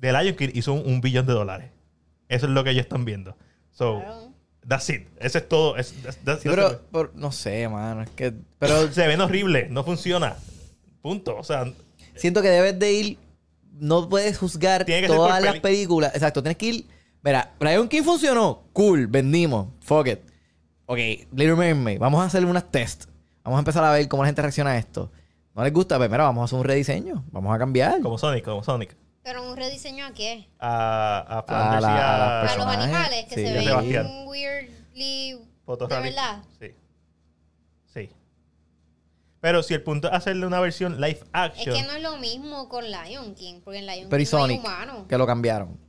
[0.02, 1.72] The Lion King hizo un, un billón de dólares.
[2.28, 3.38] Eso es lo que ellos están viendo.
[3.72, 4.34] So, Claro.
[4.68, 5.08] that's it.
[5.20, 5.78] Eso es todo.
[5.78, 8.02] Es- that's- that's- Sí, that's pero, pero no sé, mano.
[8.02, 9.68] Es que, pero se ven horrible.
[9.70, 10.36] No funciona.
[11.02, 11.38] Punto.
[11.38, 11.72] O sea,
[12.16, 13.18] siento que debes de ir.
[13.74, 16.14] No puedes juzgar todas las peli- películas.
[16.14, 16.86] Exacto, tienes que ir.
[17.24, 18.64] Mira, Lion King funcionó.
[18.74, 19.68] Cool, vendimos.
[19.82, 20.20] Fuck it.
[20.88, 20.97] Ok,
[21.32, 21.99] Little Mermaid.
[21.99, 23.06] Vamos a hacer unas test.
[23.43, 25.12] Vamos a empezar a ver cómo la gente reacciona a esto.
[25.56, 25.97] ¿No les gusta?
[25.97, 27.24] Pues mira, vamos a hacer un rediseño.
[27.32, 28.02] Vamos a cambiar.
[28.02, 28.95] como Sonic, como Sonic.
[29.24, 30.47] Pero un rediseño a qué?
[30.59, 33.45] A, a Flanders la- y a las a, A los animales que sí.
[33.45, 34.07] se ven Sebastián.
[34.28, 35.39] weirdly.
[35.65, 36.43] fotos ¿De verdad?
[36.59, 36.76] Sí.
[37.93, 38.09] Sí.
[39.39, 41.76] Pero si el punto es hacerle una versión live Es action.
[41.76, 44.43] que no es lo mismo con Lion King, porque en Lion Pero King no hay
[44.49, 45.05] Sonic, humanos.
[45.07, 45.80] que lo cambiaron.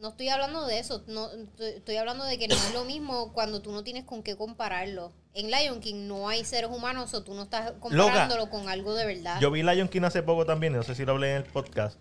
[0.00, 3.32] No estoy hablando de eso, no, estoy estoy hablando de que no es lo mismo
[3.32, 5.12] cuando tú no tienes con qué compararlo.
[5.34, 9.06] En Lion King no hay seres humanos o tú no estás comparándolo con algo de
[9.06, 9.38] verdad.
[9.40, 11.98] Yo vi Lion King hace poco también, no sé si lo hablé en el podcast.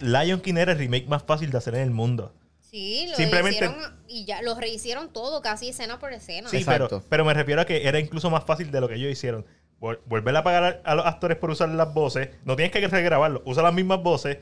[0.00, 2.34] Lion King era el remake más fácil de hacer en el mundo.
[2.60, 3.76] sí, lo Simplemente- hicieron
[4.08, 6.48] y ya lo rehicieron todo, casi escena por escena.
[6.48, 9.12] Sí, pero, pero me refiero a que era incluso más fácil de lo que ellos
[9.12, 9.44] hicieron.
[9.80, 12.30] Vol- Volver a pagar a, a los actores por usar las voces.
[12.44, 13.42] No tienes que regrabarlo.
[13.44, 14.38] Usa las mismas voces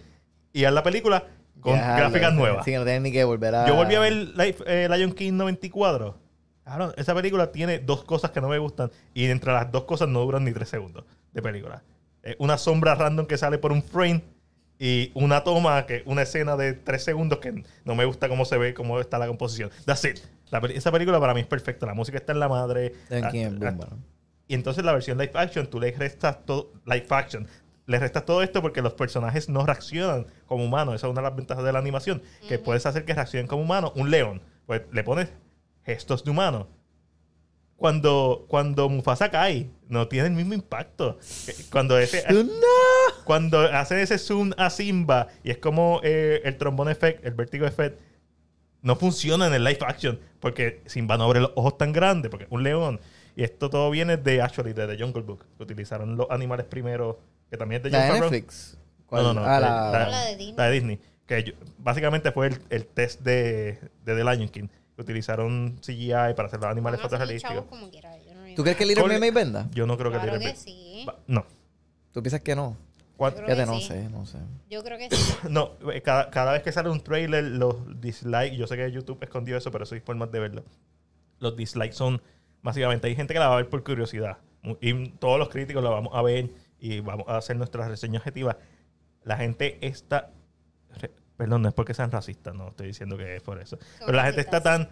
[0.53, 1.25] y haz la película
[1.61, 2.65] con Ya, gráficas lo- nuevas.
[2.65, 3.67] Sí, no tienen ni que volver a.
[3.67, 6.17] Yo volví a ver Life- eh, Lion King 94.
[6.65, 8.91] Cabrón, esa película tiene dos cosas que no me gustan.
[9.15, 11.83] Y entre las dos cosas no duran ni tres segundos de película.
[12.23, 14.23] Eh, una sombra random que sale por un frame.
[14.83, 18.57] Y una toma, que una escena de tres segundos que no me gusta cómo se
[18.57, 19.71] ve, cómo está la composición.
[19.85, 20.21] That's it.
[20.51, 21.85] La esa película para mí es perfecta.
[21.85, 22.95] La música está en la madre.
[23.21, 23.99] La- la- boom, mano.
[24.49, 27.47] y entonces la versión live action, tú le restas todo, live action,
[27.87, 30.95] le restas todo esto porque los personajes no reaccionan como humanos.
[30.95, 33.63] Esa es una de las ventajas de la animación, que puedes hacer que reaccionen como
[33.63, 33.93] humanos.
[33.97, 35.29] Un león, pues le pones
[35.85, 36.69] gestos de humano.
[37.81, 41.17] Cuando, cuando Mufasa cae, no tiene el mismo impacto.
[41.47, 42.45] Que- Cuando ese, ¡No!
[43.25, 47.65] cuando hacen ese zoom a Simba y es como eh, el trombone effect, el vertigo
[47.67, 47.99] effect,
[48.83, 52.45] no funciona en el live action porque Simba no abre los ojos tan grandes porque
[52.45, 53.01] es un león.
[53.35, 55.47] Y esto todo viene de, actually, de The Jungle Book.
[55.57, 57.19] que Utilizaron los animales primero,
[57.51, 58.21] que también es de Favreau.
[58.31, 58.77] Netflix.
[58.77, 59.23] No, ¿Cuál?
[59.23, 59.41] no, no.
[59.47, 60.55] Ah, de- la- La de Disney.
[60.59, 61.01] la de Disney.
[61.27, 64.69] Que yo- básicamente fue el, el test de, de The Lion King.
[65.01, 67.65] Utilizaron CGI para hacer los animales fotorrealísticos.
[67.71, 69.69] no ¿Tú crees que Little Cole- Mermaid venda?
[69.73, 71.07] Yo no creo que tiene- que sí.
[71.27, 71.45] No.
[72.13, 72.77] ¿Tú piensas que no?
[73.17, 73.87] ¿Cuál- Creo Fíjate, que no sí.
[73.87, 74.39] sé, no sé.
[74.71, 75.35] Yo creo que sí.
[75.51, 79.23] No, eh, cada, cada vez que sale un trailer, los dislikes, yo sé que YouTube
[79.23, 80.65] escondió eso, pero eso hay formas de verlo.
[81.39, 82.21] Los dislikes son
[82.63, 83.07] masivamente.
[83.07, 84.39] Hay gente que la va a ver por curiosidad.
[84.81, 88.57] Y todos los críticos la vamos a ver y vamos a hacer nuestras reseñas objetivas.
[89.25, 90.31] La gente está.
[91.01, 93.79] re- Perdón, no es porque sean racistas, no estoy diciendo que es por eso.
[94.01, 94.91] Pero la gente está tan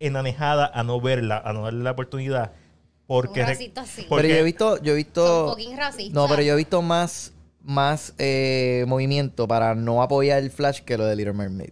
[0.00, 2.50] enanejada a no verla, a no darle la oportunidad.
[3.06, 3.40] Porque.
[3.40, 4.06] Son re- racistas, sí.
[4.08, 5.56] Porque- Pero yo he visto, yo he visto.
[6.12, 7.32] No, pero yo he visto más,
[7.62, 11.70] más eh, movimiento para no apoyar el Flash que lo de Little Mermaid.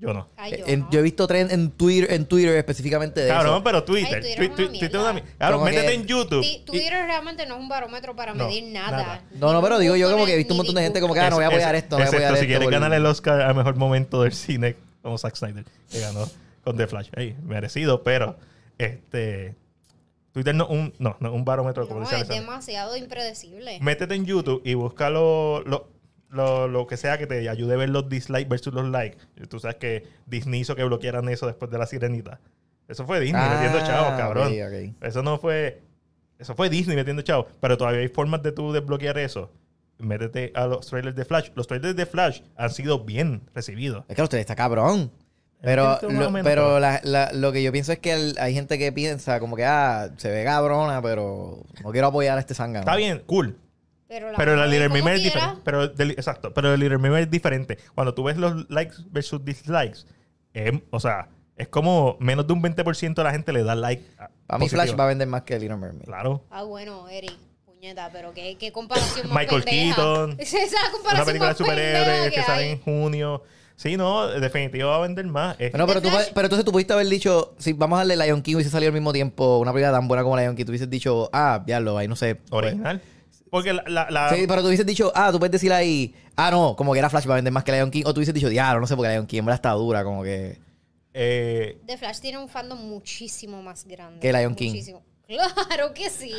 [0.00, 0.28] Yo no.
[0.36, 0.90] Ay, yo, En- no.
[0.92, 3.64] yo he visto trend en Twitter, en Twitter específicamente de Cabrón, eso.
[3.64, 4.22] pero Twitter.
[4.24, 5.22] Ay, Twitter Twitter una
[5.52, 6.42] Como métete que- en YouTube.
[6.44, 8.90] Y- Twitter realmente no es un barómetro para No, medir nada.
[8.96, 9.24] nada.
[9.40, 11.20] No, no, pero digo yo como que he visto un montón de gente como que,
[11.20, 12.46] ah, no voy a apoyar es- esto, no voy a excepto apoyar si esto.
[12.48, 16.28] quieres por- ganar el Oscar al mejor momento del cine, como Zack Snyder, que ganó
[16.62, 17.08] con The Flash.
[17.16, 18.36] Ey, merecido, pero
[18.78, 19.56] este
[20.32, 23.80] Twitter no un, no, no un barómetro, como No, dice es demasiado impredecible.
[23.80, 25.88] Métete en YouTube y busca lo, lo,
[26.30, 29.18] lo, lo que sea que te ayude a ver los dislikes versus los likes.
[29.48, 32.40] Tú sabes que Disney hizo que bloquearan eso después de la sirenita.
[32.86, 34.52] Eso fue Disney Ah, metiendo chavos, cabrón.
[35.02, 35.82] Eso no fue.
[36.38, 37.46] Eso fue Disney metiendo chavos.
[37.60, 39.50] Pero todavía hay formas de tú desbloquear eso.
[39.98, 41.50] Métete a los trailers de Flash.
[41.54, 44.04] Los trailers de Flash han sido bien recibidos.
[44.08, 45.10] Es que usted está cabrón.
[45.60, 48.54] Pero, o lo, pero pero- la- la- lo que yo pienso es que el- hay
[48.54, 52.54] gente que piensa como que, ah, se ve cabrona, pero no quiero apoyar a este
[52.54, 52.82] zángano.
[52.84, 53.56] Está bien, cool.
[54.08, 55.60] Pero la, Pero la Little es diferente.
[55.64, 56.54] Pero del- exacto.
[56.54, 57.78] Pero el Little es diferente.
[57.94, 60.06] Cuando tú ves los likes versus dislikes,
[60.54, 64.02] em, o sea, es como menos de un 20% de la gente le da like.
[64.18, 64.82] a- Para mí positivo.
[64.82, 66.04] Flash va a vender más que Little Mermaid.
[66.06, 66.44] Claro.
[66.50, 67.32] Ah, bueno, Eric,
[67.66, 69.94] puñeta, pero qué, qué comparación más Michael pendeja.
[69.96, 70.36] Keaton.
[70.38, 72.70] Esa comparación Una película de más superhéroes que sale hay.
[72.70, 73.42] en junio.
[73.76, 75.54] Sí, no, definitivo va a vender más.
[75.60, 78.40] Es- Bueno, pero, tú, pero entonces tú pudiste haber dicho, si vamos a darle Lion
[78.42, 80.88] King hubiese salido al mismo tiempo, una película tan buena como Lion King, tú hubieses
[80.90, 82.34] dicho, ah, diablo, ahí no sé.
[82.36, 82.74] pues.
[83.50, 86.50] Porque la, la- la- Sí, pero tú hubieses dicho, ah, tú puedes decir ahí, ah,
[86.50, 88.34] no, como que era Flash va a vender más que Lion King, o tú hubieses
[88.34, 90.58] dicho, diablo, no sé, porque Lion King en verdad está dura, como que...
[91.14, 94.20] eh, The Flash tiene un fandom muchísimo más grande.
[94.20, 94.70] Que Lion King.
[94.70, 95.02] Muchísimo.
[95.38, 96.32] Claro que sí.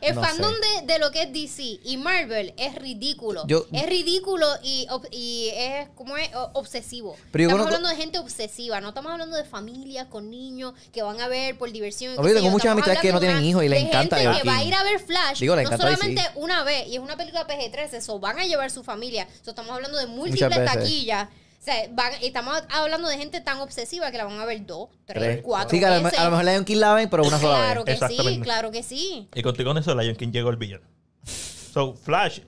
[0.00, 3.46] El No fandom de, de lo que es DC y Marvel es ridículo.
[3.46, 7.16] Yo- es ridículo y, y es como es obsesivo.
[7.32, 10.72] Pero yo estamos conozco- hablando de gente obsesiva, no estamos hablando de familias con niños
[10.90, 12.14] que van a ver por diversión.
[12.14, 12.52] y qué Obvio, sé tengo yo.
[12.52, 14.82] muchas amistades que no tienen hijos y les encanta gente que va a ir a
[14.84, 16.30] ver Flash Digo, no solamente DC.
[16.36, 19.28] una vez y es una película PG-13, eso van a llevar su familia.
[19.44, 21.28] So, estamos hablando de múltiples taquillas.
[21.60, 24.88] O sea, van- estamos hablando de gente tan obsesiva que la van a ver dos,
[25.04, 25.40] tres, Tres.
[25.42, 26.18] cuatro Sí, que a lo, veces.
[26.18, 28.00] a lo mejor Lion King la ven, pero una sola Claro vez.
[28.00, 29.28] que sí, claro que sí.
[29.34, 30.80] y contigo con eso, Lion King llegó al billón.
[31.24, 32.40] So, Flash,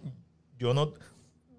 [0.58, 0.96] yo no dudo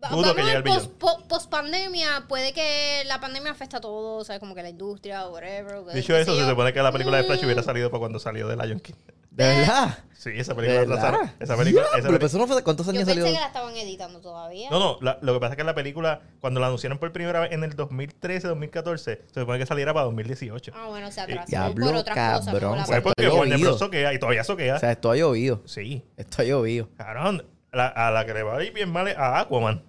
[0.02, 0.90] Vamos que llegue al billón.
[0.98, 4.70] post, post pandemia, puede que la pandemia afecte a todo, o sea, como que la
[4.70, 5.76] industria, whatever.
[5.76, 8.00] o Dicho qué eso, se supone que la película de Flash Mm, hubiera salido para
[8.00, 8.96] cuando salió de Lion King.
[9.36, 9.98] ¿De verdad?
[10.14, 10.98] Sí, esa ¿De película verdad?
[11.00, 11.32] atrasaron.
[11.40, 11.84] Esa película.
[11.84, 13.26] esa Diablo, peli- pero eso no fue- ¿Cuántos Yo años pensé salió?
[13.34, 14.70] que la estaban editando todavía.
[14.70, 17.40] No, no, la- lo que pasa es que la película, cuando la anunciaron por primera
[17.42, 20.72] vez en el 2013, 2014, se supone que saliera para 2018.
[20.76, 22.46] Ah, bueno, se atrasó Diablo, por otras cosas.
[22.54, 23.70] cabrón, no la o sea, Fue porque estoy Warner oído.
[23.72, 23.80] Bros.
[23.80, 24.76] soquea y todavía soquea.
[24.76, 25.62] O sea, esto ha llovido.
[25.66, 26.04] sí.
[26.16, 26.90] Esto ha llovido.
[26.96, 29.84] Cabrón, la- a la que le va a ir bien mal es a Aquaman.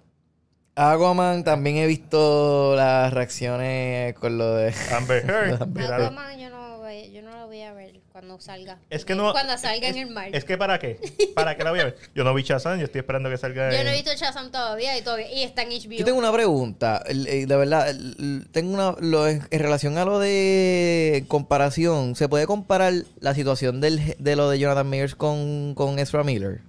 [0.75, 4.73] Aquaman también he visto las reacciones con lo de...
[4.93, 5.61] Amber Heard.
[5.93, 8.79] Aquaman yo no, voy- yo no la voy a ver cuando salga.
[8.89, 9.33] Es que no.
[9.33, 10.29] Cuando salga es, en el mar.
[10.31, 11.01] Es que para qué?
[11.35, 11.97] ¿Para qué la voy a ver?
[12.15, 13.69] Yo no vi Shazam, yo estoy esperando que salga.
[13.75, 15.97] Yo no he visto Shazam todavía y, todavía, y está en HBO.
[15.97, 17.93] Yo tengo una pregunta, el- eh, de verdad,
[18.53, 24.15] tengo una, lo- en, relación a lo de comparación, ¿se puede comparar la situación del,
[24.17, 26.61] de lo de Jonathan Mayers con, con Ezra Miller?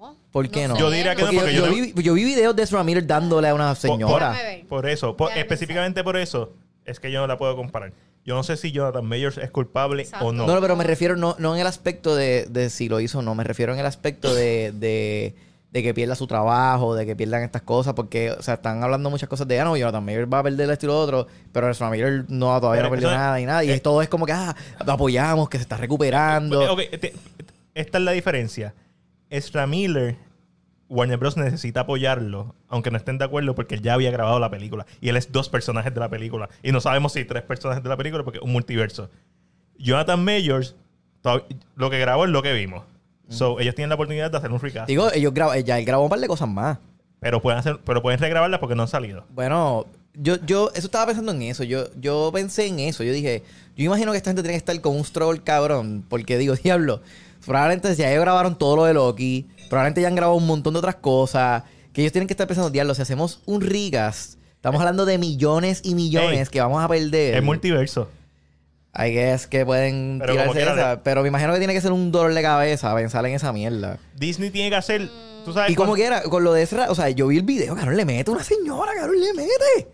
[0.00, 0.16] No.
[0.32, 0.76] ¿Por qué no?
[0.76, 2.82] Yo diría que no, Porque porque yo, yo yo vi, yo vi videos de Ezra
[2.82, 4.36] Miller dándole a una señora.
[4.68, 6.54] Por eso, por- específicamente por eso,
[6.86, 7.92] es que yo no la puedo comparar.
[8.24, 10.26] Yo no sé si Jonathan Mayers es culpable Exacto.
[10.26, 10.46] o no.
[10.46, 13.20] No, no, pero me refiero no, no en el aspecto de, de si lo hizo
[13.20, 15.34] o no, me refiero en el aspecto de, de,
[15.70, 19.10] de que pierda su trabajo, de que pierdan estas cosas, porque, o sea, están hablando
[19.10, 21.70] muchas cosas de, ah, no, Jonathan Mayer va a perder esto y lo otro, pero
[21.70, 24.26] Ezra Miller no, todavía Pero no perdió nada y nada, y eh, todo es como
[24.26, 26.76] que, ah, lo apoyamos, que se está recuperando.
[26.76, 27.14] Te-
[27.74, 28.74] esta es la diferencia.
[29.30, 30.16] Ezra Miller,
[30.88, 31.36] Warner Bros.
[31.36, 34.86] necesita apoyarlo, aunque no estén de acuerdo, porque él ya había grabado la película.
[35.00, 36.48] Y él es dos personajes de la película.
[36.62, 39.10] Y no sabemos si tres personajes de la película, porque es un multiverso.
[39.78, 40.74] Jonathan Majors,
[41.74, 42.84] lo que grabó es lo que vimos.
[43.28, 44.86] So, ellos tienen la oportunidad de hacer un recast.
[44.86, 46.78] Digo, ellos grab- ya él grabó un par de cosas más.
[47.18, 49.24] Pero pueden hacer, pero pueden regrabarlas porque no han salido.
[49.30, 51.64] Bueno, yo, yo, eso estaba pensando en eso.
[51.64, 53.02] Yo, yo pensé en eso.
[53.02, 53.42] Yo dije,
[53.76, 56.04] yo imagino que esta gente tiene que estar con un stroll cabrón.
[56.08, 57.00] Porque digo, diablo,
[57.46, 59.48] probablemente ya ellos grabaron todo lo de Loki.
[59.70, 61.62] Probablemente ya han grabado un montón de otras cosas.
[61.92, 65.80] Que ellos tienen que estar pensando, diablo, si hacemos un Rigas, estamos hablando de millones
[65.82, 67.36] y millones Ey, que vamos a perder.
[67.36, 68.10] Es multiverso.
[68.98, 71.02] I guess que pueden Pero como tirarse esa.
[71.02, 73.98] Pero me imagino que tiene que ser un dolor de cabeza pensar en esa mierda.
[74.14, 75.08] Disney tiene que hacer.
[75.44, 77.44] ¿Tú sabes Y como cuán- quiera, con lo de Ezra, o sea, yo vi el
[77.44, 79.88] video, cabrón, le mete una señora, cabrón, le mete.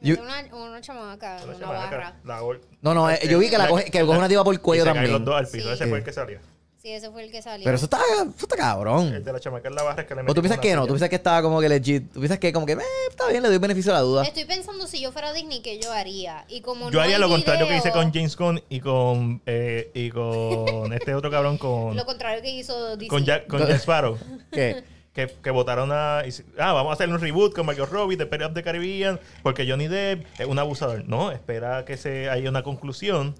[0.00, 2.14] Yo- Una, una chamaca, Una una chamaca, barra.
[2.24, 2.40] la
[2.82, 4.82] No, no, eh, yo vi que la coge, que coge una tipa por el cuello
[4.82, 5.12] y se caen también.
[5.12, 5.68] los dos al piso.
[5.68, 5.74] Sí.
[5.74, 6.38] Ese fue el que salió.
[6.82, 7.64] Sí, ese fue el que salió.
[7.64, 9.22] Pero eso está, eso está El cabrón.
[9.22, 10.82] de la chamaca en la barra es que le O metió tú piensas que no,
[10.82, 12.12] tú piensas que estaba como que legit.
[12.12, 12.78] Tú piensas que como que, eh,
[13.08, 14.24] está bien, le doy beneficio a la duda.
[14.24, 16.44] Estoy pensando si yo fuera Disney, ¿qué yo haría?
[16.48, 19.40] Y como Yo no haría hay lo contrario que hice con James Gunn y con,
[19.46, 23.06] eh, y con este otro cabrón con, Lo contrario que hizo Disney.
[23.08, 24.18] con, Jack, con Jack Sparrow.
[24.50, 24.82] ¿Qué?
[25.12, 26.22] Que, que votaron a.
[26.26, 28.62] y si- Ah, vamos a hacer un reboot con Margot Robbie de Pirates of the
[28.64, 29.20] Caribbean.
[29.44, 31.04] Porque Johnny Depp es un abusador.
[31.06, 33.36] No, espera que se haya una conclusión.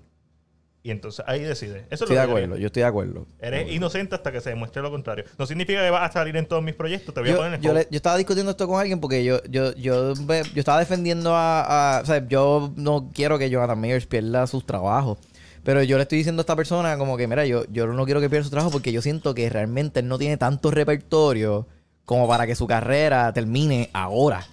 [0.84, 1.84] Y entonces ahí decide.
[1.90, 3.26] Eso es Estoy de lo que yo acuerdo, yo estoy de acuerdo.
[3.38, 5.24] Eres inocente hasta que se demuestre lo contrario.
[5.38, 7.14] No significa que vas a salir en todos mis proyectos.
[7.14, 9.22] Te voy a poner en el yo, le- yo estaba discutiendo esto con alguien porque
[9.22, 13.80] yo, yo, yo, yo estaba defendiendo a, a- O sea, yo no quiero que Jonathan
[13.80, 15.18] Mayers pierda sus trabajos.
[15.62, 18.20] Pero yo le estoy diciendo a esta persona como que, mira, yo, yo no quiero
[18.20, 21.68] que pierda su trabajo porque yo siento que realmente él no tiene tanto repertorio
[22.04, 24.44] como para que su carrera termine ahora.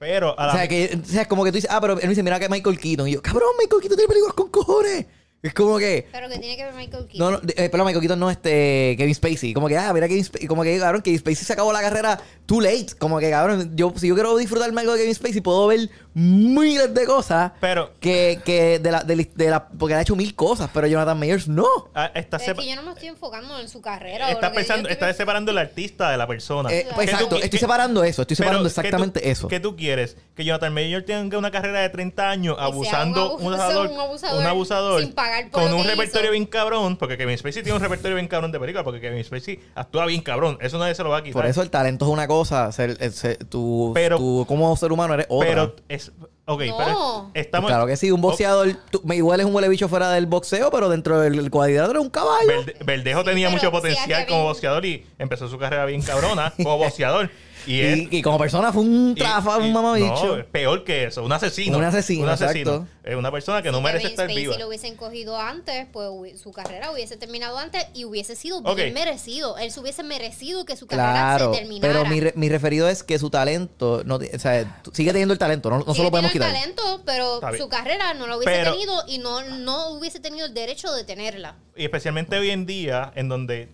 [0.00, 2.02] Pero a O la sea, que, o sea, como que tú dices, ah, pero él
[2.02, 3.06] me dice, mira que Michael Keaton.
[3.06, 5.06] Y yo, cabrón, Michael Keaton tiene películas con cojones.
[5.42, 6.06] Es como que...
[6.10, 7.18] Pero que tiene que ver Michael Keaton.
[7.18, 9.54] No, no, eh, perdón, Michael Keaton no, este, Kevin Spacey.
[9.54, 12.20] Como que, ah, mira Kevin Spacey, como que, cabrón, Kevin Spacey se acabó la carrera
[12.48, 12.86] too late.
[12.98, 16.92] Como que, cabrón, yo, si yo quiero disfrutarme algo de Kevin Spacey, puedo ver miles
[16.94, 20.16] de cosas Pero que, que de la, de, la- de la, porque él ha hecho
[20.16, 21.66] mil cosas, pero Jonathan Mayers no.
[21.94, 24.26] ah, está Es que yo no me estoy enfocando en su carrera.
[24.26, 26.70] o está lo que pensando, yo está estoy- separando el artista de la persona.
[26.72, 29.46] Eh, pues, ¿Qué tú exacto, estoy separando eso, estoy separando ¿qué tú- exactamente eso.
[29.48, 30.16] ¿Qué tú quieres?
[30.34, 34.46] Que Jonathan Mayer tenga una carrera de 30 años abusando un abusador, un abusador un
[34.46, 36.32] abusador sin pagar por con lo un que repertorio hizo.
[36.32, 39.60] bien cabrón, porque Kevin Spacey tiene un repertorio bien cabrón de película, porque Kevin Spacey
[39.74, 40.58] actúa bien cabrón.
[40.60, 41.34] Eso nadie se lo va a quitar.
[41.34, 44.92] Por eso el talento es una cosa, ser, el- ser- tú, Pero- tú como ser
[44.92, 45.48] humano eres otra.
[45.48, 46.12] Pero es.
[46.50, 46.76] Ok, No.
[46.78, 47.68] pero estamos.
[47.68, 50.88] claro que sí, un boxeador, tú- igual es un huele bicho fuera del boxeo, pero
[50.88, 52.46] dentro del el cuadrilátero es un caballo.
[52.48, 56.78] Verde- Verdejo Sí, tenía mucho potencial como boxeador y empezó su carrera bien cabrona como
[56.78, 57.30] boxeador.
[57.68, 60.38] Y, es- Y, y como persona fue un trafa, un mamabicho.
[60.38, 61.76] No, peor que eso, un asesino.
[61.78, 62.70] Un asesino, Un asesino.
[62.74, 62.86] exacto.
[63.04, 64.58] Es una persona que no Si merece Kevin estar Spacey viva.
[64.58, 69.56] lo hubiesen cogido antes, pues su carrera hubiese terminado antes y hubiese sido bien merecido.
[69.58, 71.92] Él se hubiese merecido que su carrera Claro, se terminara.
[71.94, 75.38] pero mi, re- mi referido es que su talento, no, o sea, sigue teniendo el
[75.38, 76.68] talento, no, no se lo podemos teniendo quitar.
[76.68, 80.46] el talento, pero su carrera no lo hubiese Pero- tenido y no, no hubiese tenido
[80.46, 81.56] el derecho de tenerla.
[81.76, 83.68] Y especialmente hoy en día, en donde.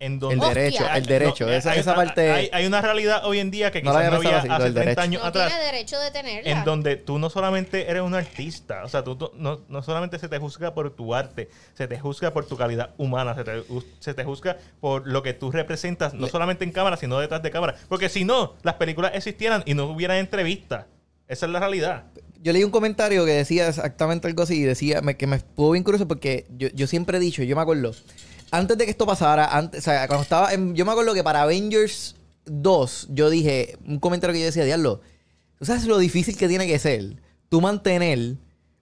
[0.00, 2.30] En donde El derecho, Hay- el derecho, no, esa, hay- esa parte.
[2.30, 4.48] Hay, hay una realidad hoy en día que No la quizás había no había así,
[4.48, 5.00] hace del 30 derecho.
[5.00, 5.48] años No atrás.
[5.48, 6.50] tiene derecho de tenerla.
[6.50, 10.18] En donde tú no solamente eres un artista, o sea, tú, tú- no, no solamente
[10.18, 13.62] se te juzga por tu arte, se te juzga por tu calidad humana, se te,
[14.00, 17.50] se te juzga por lo que tú representas, no solamente en cámara, sino detrás de
[17.52, 17.76] cámara.
[17.88, 20.86] Porque si no, las películas existieran y no hubieran entrevistas.
[21.28, 22.04] Esa es la realidad.
[22.42, 25.70] Yo leí un comentario que decía exactamente algo así y decía me- que me estuvo
[25.70, 27.92] bien curioso porque yo, yo siempre he dicho, yo me acuerdo,
[28.56, 31.24] antes de que esto pasara, antes, o sea, cuando estaba en, yo me acuerdo que
[31.24, 35.00] para Avengers 2, yo dije, un comentario que yo decía, diablo,
[35.58, 37.16] ¿tú sabes lo difícil que tiene que ser
[37.48, 38.36] tú mantener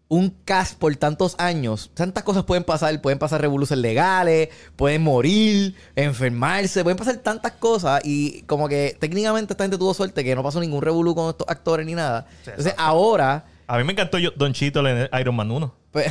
[0.09, 1.91] un cast por tantos años?
[1.95, 8.01] Tantas cosas pueden pasar, pueden pasar revoluciones legales, pueden morir, enfermarse, pueden pasar tantas cosas
[8.05, 11.49] y como que técnicamente esta gente tuvo suerte que no pasó ningún revolú con estos
[11.49, 12.27] actores ni nada.
[12.45, 13.47] Sí, Entonces ahora...
[13.67, 15.75] A mí me encantó yo- Don Chito en Iron Man 1.
[15.93, 16.11] Pues,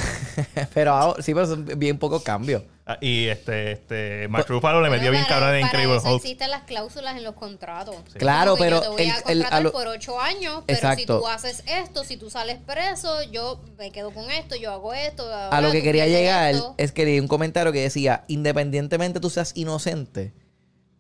[0.75, 2.61] pero ahora, sí, pero son bien pocos cambios.
[2.86, 6.07] Ah, Y este, este, Mark Ruffalo le metió bien para- cabrón en para Incredible eso
[6.13, 6.23] Hulk.
[6.23, 7.95] existen las cláusulas en los contratos.
[8.13, 10.79] Claro, pero Yo te voy a el- el- contratar a lo- por ocho años, pero
[10.79, 11.19] si Exacto.
[11.21, 15.25] tú haces esto, si tú sales preso, yo me quedo con esto, yo hago esto.
[15.34, 16.75] A lo que quería llegar esto.
[16.77, 20.32] es que leí un comentario que decía, independientemente tú seas inocente,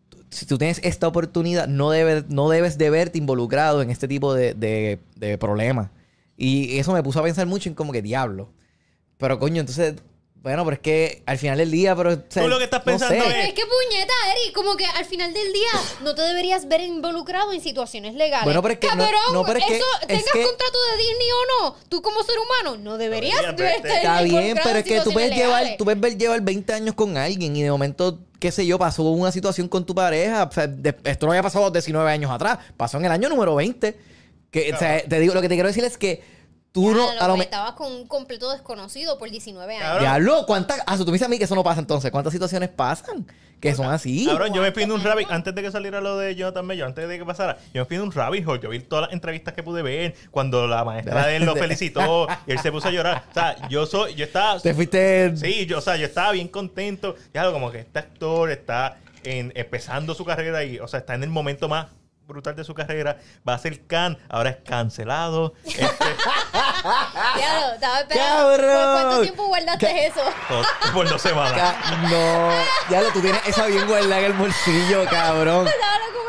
[0.09, 4.07] tú- si tú tienes esta oportunidad, no debes, no debes de verte involucrado en este
[4.07, 5.91] tipo de, de- de problemas.
[6.35, 8.51] Y eso me puso a pensar mucho en como que diablo.
[9.21, 9.93] Pero coño, entonces,
[10.35, 12.13] bueno, pero es que al final del día, pero...
[12.13, 13.19] o sea, Tú lo que estás no pensando sé.
[13.19, 15.69] es- Pero es que puñeta, Eri, como que al final del día
[16.03, 18.45] no te deberías ver involucrado en situaciones legales.
[18.45, 20.77] Bueno, pero es que no- Cabrón, no, pero es que- eso, es tengas que- contrato
[20.91, 23.93] de Disney o no, tú como ser humano no deberías verte.
[23.93, 26.73] Está bien, involucrado pero en es que tú puedes llevar, tú puedes ver- llevar 20
[26.73, 30.45] años con alguien y de momento, qué sé yo, pasó una situación con tu pareja.
[30.45, 33.53] O sea, de- esto no había pasado 19 años atrás, pasó en el año número
[33.53, 33.95] 20.
[34.49, 36.40] Que, o sea, te digo, lo que te quiero decir es que
[36.71, 39.83] Tú no, a lo me- estabas con un completo desconocido por 19 años.
[39.85, 40.03] Cabrón.
[40.03, 40.81] Diablo, ¿cuántas?
[40.87, 42.09] Ah, tú me dices a mí que eso no pasa entonces.
[42.11, 43.27] ¿Cuántas situaciones pasan?
[43.59, 44.25] Que son así.
[44.25, 46.85] Cabrón, yo me fui en un rabbit, antes de que saliera lo de Jonathan Mayo,
[46.85, 48.59] antes de que pasara, yo me fui en un rabbit hole.
[48.63, 52.27] Yo vi todas las entrevistas que pude ver cuando la maestra de él lo felicitó
[52.47, 53.23] y él se puso a llorar.
[53.29, 54.59] O sea, yo soy, yo estaba.
[54.59, 55.35] Te fuiste.
[55.37, 57.15] Sí, yo, o sea, yo estaba bien contento.
[57.33, 61.21] Ya como que este actor está en- empezando su carrera y, o sea, está en
[61.23, 61.87] el momento más
[62.27, 63.17] brutal de su carrera.
[63.47, 65.53] Va a ser Can, ahora es cancelado.
[65.65, 65.85] Este,
[66.81, 68.35] Claro, estaba esperando.
[68.35, 68.67] Cabrón.
[68.67, 70.21] ¿Por cuánto tiempo guardaste Ca- eso?
[70.47, 71.53] por, por dos semanas.
[71.53, 72.49] Ca- No.
[72.89, 75.67] Diablo, tú tienes esa bien guardada en el bolsillo, cabrón.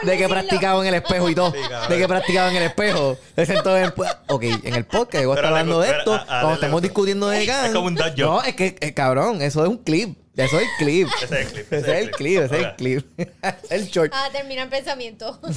[0.02, 1.52] De que practicaba en el espejo y todo.
[1.52, 3.16] Sí, de que practicaba en el espejo.
[3.36, 3.94] Se sentó en el.
[3.94, 6.12] pu- Ok, en el podcast, voy a estar hablando de esto.
[6.14, 7.66] a- a- Cuando estemos discutiendo de Khan.
[7.66, 8.18] Es como un dad joke.
[8.18, 10.18] No, es que, eh, cabrón, eso es un clip.
[10.36, 11.08] Eso es el clip.
[11.22, 11.72] Ese es el clip.
[11.72, 13.06] Ese es el clip, ese es el clip.
[13.70, 14.12] el short.
[14.14, 15.38] Ah, termina el pensamiento.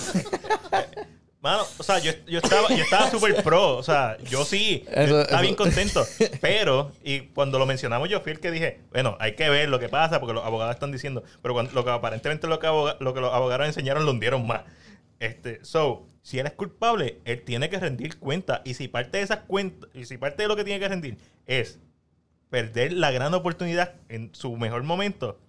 [1.42, 3.78] Mano, o sea, yo, yo estaba, yo estaba súper pro.
[3.78, 4.84] O sea, yo sí.
[4.90, 6.04] Eso- estaba eso- bien contento.
[6.42, 9.80] Pero, y cuando lo mencionamos, yo fui el que dije, bueno, hay que ver lo
[9.80, 11.24] que pasa porque los abogados están diciendo.
[11.44, 14.48] Pero cuando, lo que aparentemente lo que, aboga- lo que los abogados enseñaron lo hundieron
[14.48, 14.62] más.
[15.20, 18.62] Este, so, si él es culpable, él tiene que rendir cuenta.
[18.66, 21.18] Y si parte de esas cuentas, y si parte de lo que tiene que rendir
[21.46, 21.80] es
[22.50, 25.40] perder la gran oportunidad en su mejor momento,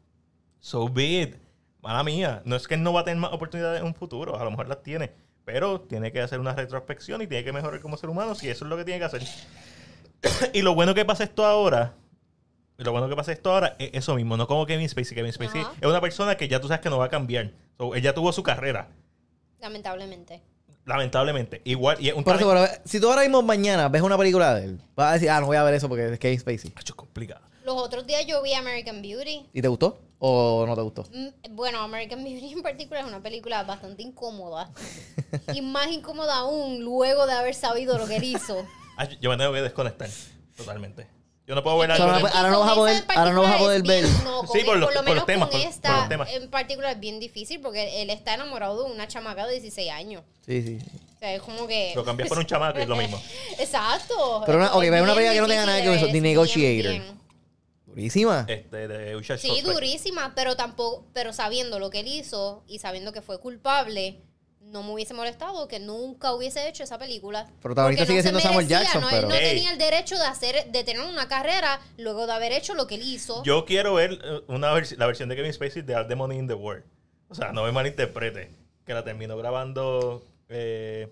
[0.61, 1.36] so be it.
[1.82, 4.38] Mala mía, no es que él no va a tener más oportunidades en un futuro,
[4.38, 5.12] a lo mejor las tiene,
[5.44, 8.64] pero tiene que hacer una retrospección y tiene que mejorar como ser humano, si eso
[8.64, 9.22] es lo que tiene que hacer.
[10.53, 11.94] y lo bueno que pasa esto ahora,
[12.78, 15.14] lo bueno que pasa esto ahora es eso mismo, no como Kevin Spacey.
[15.14, 15.72] Kevin Spacey Ajá.
[15.80, 17.53] es una persona que ya tú sabes que no va a cambiar.
[17.78, 18.88] So, él ya tuvo su carrera,
[19.61, 20.42] Lamentablemente.
[20.87, 21.61] Lamentablemente.
[21.64, 24.16] Igual, y es un Por eso, talento- pero, si tú ahora mismo mañana ves una
[24.16, 26.41] película de él, vas a decir, ah, no voy a ver eso porque es Kevin
[26.41, 26.72] Spacey.
[26.78, 27.43] Es complicado.
[27.64, 29.47] Los otros días yo vi American Beauty.
[29.53, 29.99] ¿Y te gustó?
[30.18, 31.05] ¿O no te gustó?
[31.12, 34.70] Mm, Bueno, American Beauty en particular es una película bastante incómoda.
[35.53, 38.64] y más incómoda aún luego de haber sabido lo que él hizo.
[38.99, 40.09] Ah, yo me tengo que desconectar
[40.57, 41.07] totalmente.
[41.47, 42.26] Yo no puedo ver O sea, algo.
[42.28, 44.05] ahora Y no vas a poder- ahora no vas a poder ver.
[44.24, 46.09] no, con Sí, él, por los- por lo por menos temas, con por- esta los
[46.09, 46.28] temas.
[46.32, 50.22] en particular es bien difícil porque él está enamorado de una chamaca de 16 años.
[50.44, 50.78] Sí, sí.
[51.14, 51.92] O sea, es como que...
[51.94, 53.22] Lo cambias por un chamaco y es lo mismo.
[53.61, 54.42] Exacto.
[54.44, 56.22] Pero una- Es ok, pero una película que no tenga nada que ver con difícil,
[56.22, 56.90] The Negotiator.
[56.92, 57.16] bien, bien.
[57.86, 58.44] Durísima.
[58.49, 59.68] Este, de Usher Sí, Suspect.
[59.68, 64.20] durísima, pero tampoco, pero sabiendo lo que él hizo y sabiendo que fue culpable,
[64.66, 67.46] no me hubiese molestado que nunca hubiese hecho esa película.
[67.62, 70.66] Protagonista Porque sigue siendo Samuel Jackson, no, pero- Él no tenía el derecho de hacer,
[70.70, 73.42] de tener una carrera luego de haber hecho lo que él hizo.
[73.44, 76.38] Yo quiero ver eh, una vers- la versión de Kevin Spacey de All the Money
[76.38, 76.84] in the World.
[77.28, 78.50] O sea, no me malinterprete.
[78.84, 80.24] Que la terminó grabando.
[80.48, 81.08] Eh,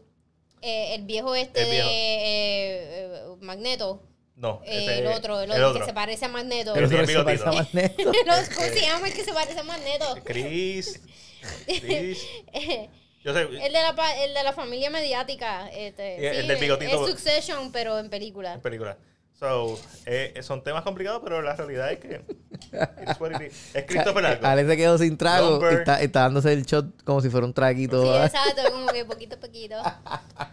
[0.60, 1.88] Eh, el viejo este El viejo.
[1.88, 4.00] de eh, eh, Magneto.
[4.36, 6.72] no, eh, el otro, el otro, que se parece a Magneto.
[6.72, 7.52] Pero tiene eso se parece a.
[7.52, 8.12] Magneto.
[8.26, 10.16] Los- ¿Cómo se llama el que se parece a Magneto?
[10.24, 11.00] Chris.
[11.66, 12.18] Chris.
[13.24, 13.40] Yo sé.
[13.42, 15.68] El de la, pa- el de la familia mediática.
[15.70, 17.04] Este, el sí, del bigotito.
[17.04, 18.52] Es Succession, pero en película.
[18.54, 18.96] en película.
[19.38, 22.20] So, eh, son temas complicados, pero la realidad es que.
[23.02, 23.74] it's what it is.
[23.74, 24.46] Es Christopher algo.
[24.46, 25.78] Ale se quedó sin trago y Lumber.
[25.80, 28.00] está, está dándose el shot como si fuera un traguito.
[28.02, 28.26] Sí, ¿verdad?
[28.26, 29.76] exacto, como que poquito a poquito.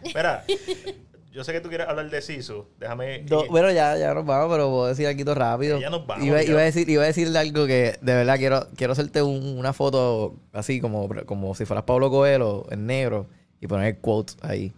[0.04, 0.44] Mira,
[1.32, 2.66] yo sé que tú quieres hablar de Sisu.
[2.80, 3.24] Déjame.
[3.30, 5.80] No, bueno, ya, ya nos vamos, pero puedo decir algo rápido.
[5.80, 8.68] Ya nos vamos, Iba, iba a decir, iba a decirle algo que de verdad quiero,
[8.76, 13.28] quiero hacerte un- una foto así como, como si fueras Pablo Coelho en negro
[13.60, 14.74] y poner quotes ahí.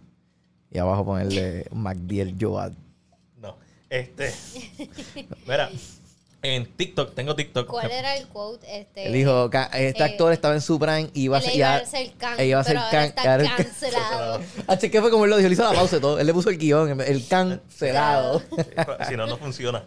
[0.70, 2.72] Y abajo ponerle MacDiel Joad.
[3.40, 3.56] No.
[3.90, 4.32] Este.
[5.46, 5.70] Mira,
[6.44, 7.66] en TikTok, tengo TikTok.
[7.66, 8.66] ¿Cuál era el quote?
[8.80, 11.46] Este, Él dijo, "Ca- este eh, actor estaba en su prime y iba a él
[11.46, 11.56] ser...
[11.56, 14.40] iba a ser can, e iba a ser pero ahora can- está cancelado.
[14.66, 16.20] Así que fue como él lo dijo, él hizo la pausa y todo.
[16.20, 18.42] Él le puso el guion, el cancelado.
[19.08, 19.84] Si no, no funciona.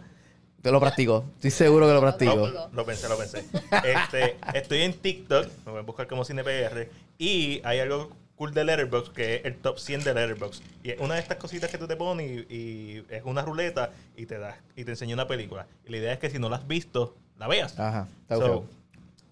[0.60, 1.24] Te lo practicó.
[1.36, 2.34] Estoy seguro que lo practicó.
[2.42, 2.68] practicó.
[2.72, 3.44] Lo pensé, lo pensé.
[3.84, 6.88] Este, estoy en TikTok, me voy a buscar como CinePR,
[7.18, 10.62] y hay algo cool de Letterboxd que es el top 100 de Letterboxd.
[10.84, 13.90] Y es una de estas cositas que tú te pones y, y es una ruleta
[14.16, 15.66] y te da y te enseña una película.
[15.84, 17.78] Y la idea es que si no la has visto, la veas.
[17.78, 18.46] Ajá, está So.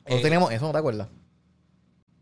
[0.09, 1.09] No eh, teníamos eso, ¿no te acuerdas?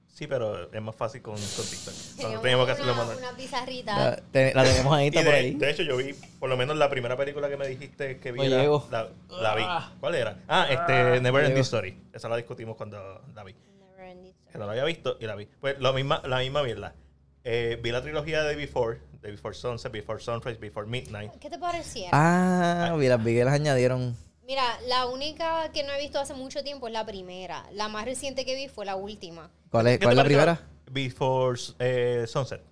[0.07, 1.93] Sí, pero es más fácil con, con TikTok.
[2.21, 3.19] Cuando Teníamos teníamos que hacerlo una, manual.
[3.19, 3.97] una pizarrita.
[4.11, 5.55] La, te- la tenemos ahí, está por de, ahí.
[5.55, 8.39] de hecho, yo vi, por lo menos la primera película que me dijiste que vi.
[8.39, 8.87] No la, llego.
[8.93, 9.65] la, la vi.
[9.99, 10.37] ¿Cuál era?
[10.47, 11.63] Ah, este, Never Ending.
[11.63, 11.97] Story.
[12.13, 13.55] Esa la discutimos cuando la vi.
[13.81, 14.44] Never ending story.
[14.55, 15.49] Que no la había visto y la vi.
[15.61, 16.95] Pues lo misma, la misma mierda.
[17.43, 21.33] Eh, vi la trilogía de Before, de Before Sunset, Before Sunrise, Before Midnight.
[21.41, 22.11] ¿Qué te parecía?
[22.13, 24.17] Ah, mira, vi que las añadieron.
[24.47, 27.67] Mira, la única que no he visto hace mucho tiempo es la primera.
[27.73, 29.51] La más reciente que vi fue la última.
[29.71, 30.61] ¿Cuál es, ¿Qué cuál es la primera?
[30.89, 32.63] Before eh, Sunset.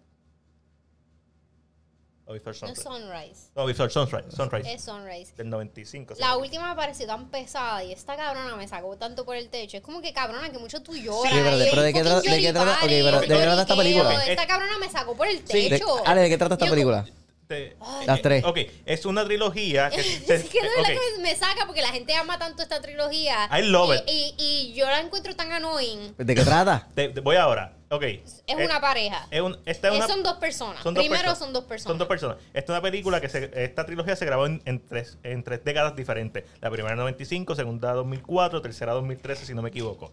[2.25, 2.79] O Before No es.
[2.81, 3.51] Sunrise.
[3.57, 4.31] No, Before Sunrise.
[4.37, 4.73] Sunrise.
[4.73, 5.35] Es Sunrise.
[5.37, 6.15] Del 95.
[6.19, 9.77] La última me pareció tan pesada y esta cabrona me sacó tanto por el techo.
[9.79, 11.33] Es como que cabrona que mucho tú lloras.
[11.33, 11.71] Sí, pero ¿de qué
[12.03, 14.25] trata- de qué trata- pero ¿de qué trata esta película?
[14.25, 15.69] Esta cabrona me sacó por el Sí.
[15.69, 16.07] De- techo.
[16.07, 17.05] Ale, ¿de qué trata esta Yo- película?
[17.43, 18.45] Este, Las tres.
[18.47, 19.91] Ok, es una trilogía.
[19.91, 21.01] Que se- Es que de verdad ok.
[21.17, 23.47] que me, saca porque la gente ama tanto esta trilogía.
[23.53, 24.35] I love y, it.
[24.39, 26.15] Y, y yo la encuentro tan annoying.
[26.17, 26.87] ¿De qué trata?
[27.23, 27.75] Voy ahora.
[27.95, 28.03] Ok.
[28.05, 29.27] Es Eh, una pareja.
[29.31, 30.83] es un- esta es Eh, una- son dos personas.
[30.83, 31.91] son dos Primero son dos personas.
[31.91, 32.39] Son dos personas.
[32.55, 35.63] Esta es una película que se, esta trilogía se grabó en, en tres, en tres
[35.63, 36.45] décadas diferentes.
[36.63, 40.11] La primera en 95, segunda 2004, tercera 2013, si no me equivoco.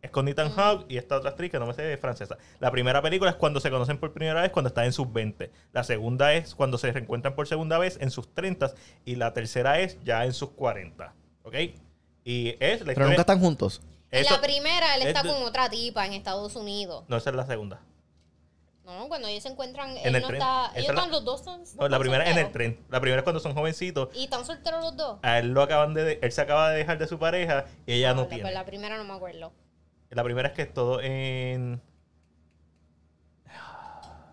[0.00, 2.38] Es con Ethan Hawke y esta otra actriz que no me sé es francesa.
[2.60, 5.50] La primera película es cuando se conocen por primera vez, cuando están en sus 20.
[5.72, 8.72] La segunda es cuando se reencuentran por segunda vez en sus 30.
[9.04, 11.12] Y la tercera es ya en sus 40.
[11.42, 11.54] ¿Ok?
[12.24, 13.08] Y es la Pero historia...
[13.08, 13.82] nunca están juntos.
[14.10, 17.04] Eso- la primera él es está con otra tipa en Estados Unidos.
[17.08, 17.80] No, esa es la segunda.
[18.84, 20.40] No, cuando ellos se encuentran, En él el no tren.
[20.40, 20.70] está.
[20.74, 21.44] Ellos la- están los dos.
[21.44, 22.74] son- No, la primera es en el solteros.
[22.76, 22.86] tren.
[22.88, 24.08] La primera es cuando son jovencitos.
[24.14, 25.18] Y están solteros los dos.
[25.22, 26.18] A él lo acaban de...
[26.22, 28.42] Él se acaba de dejar de su pareja y ella no la- tiene.
[28.44, 29.52] pues la primera no me acuerdo.
[30.08, 31.82] La primera es que es todo en.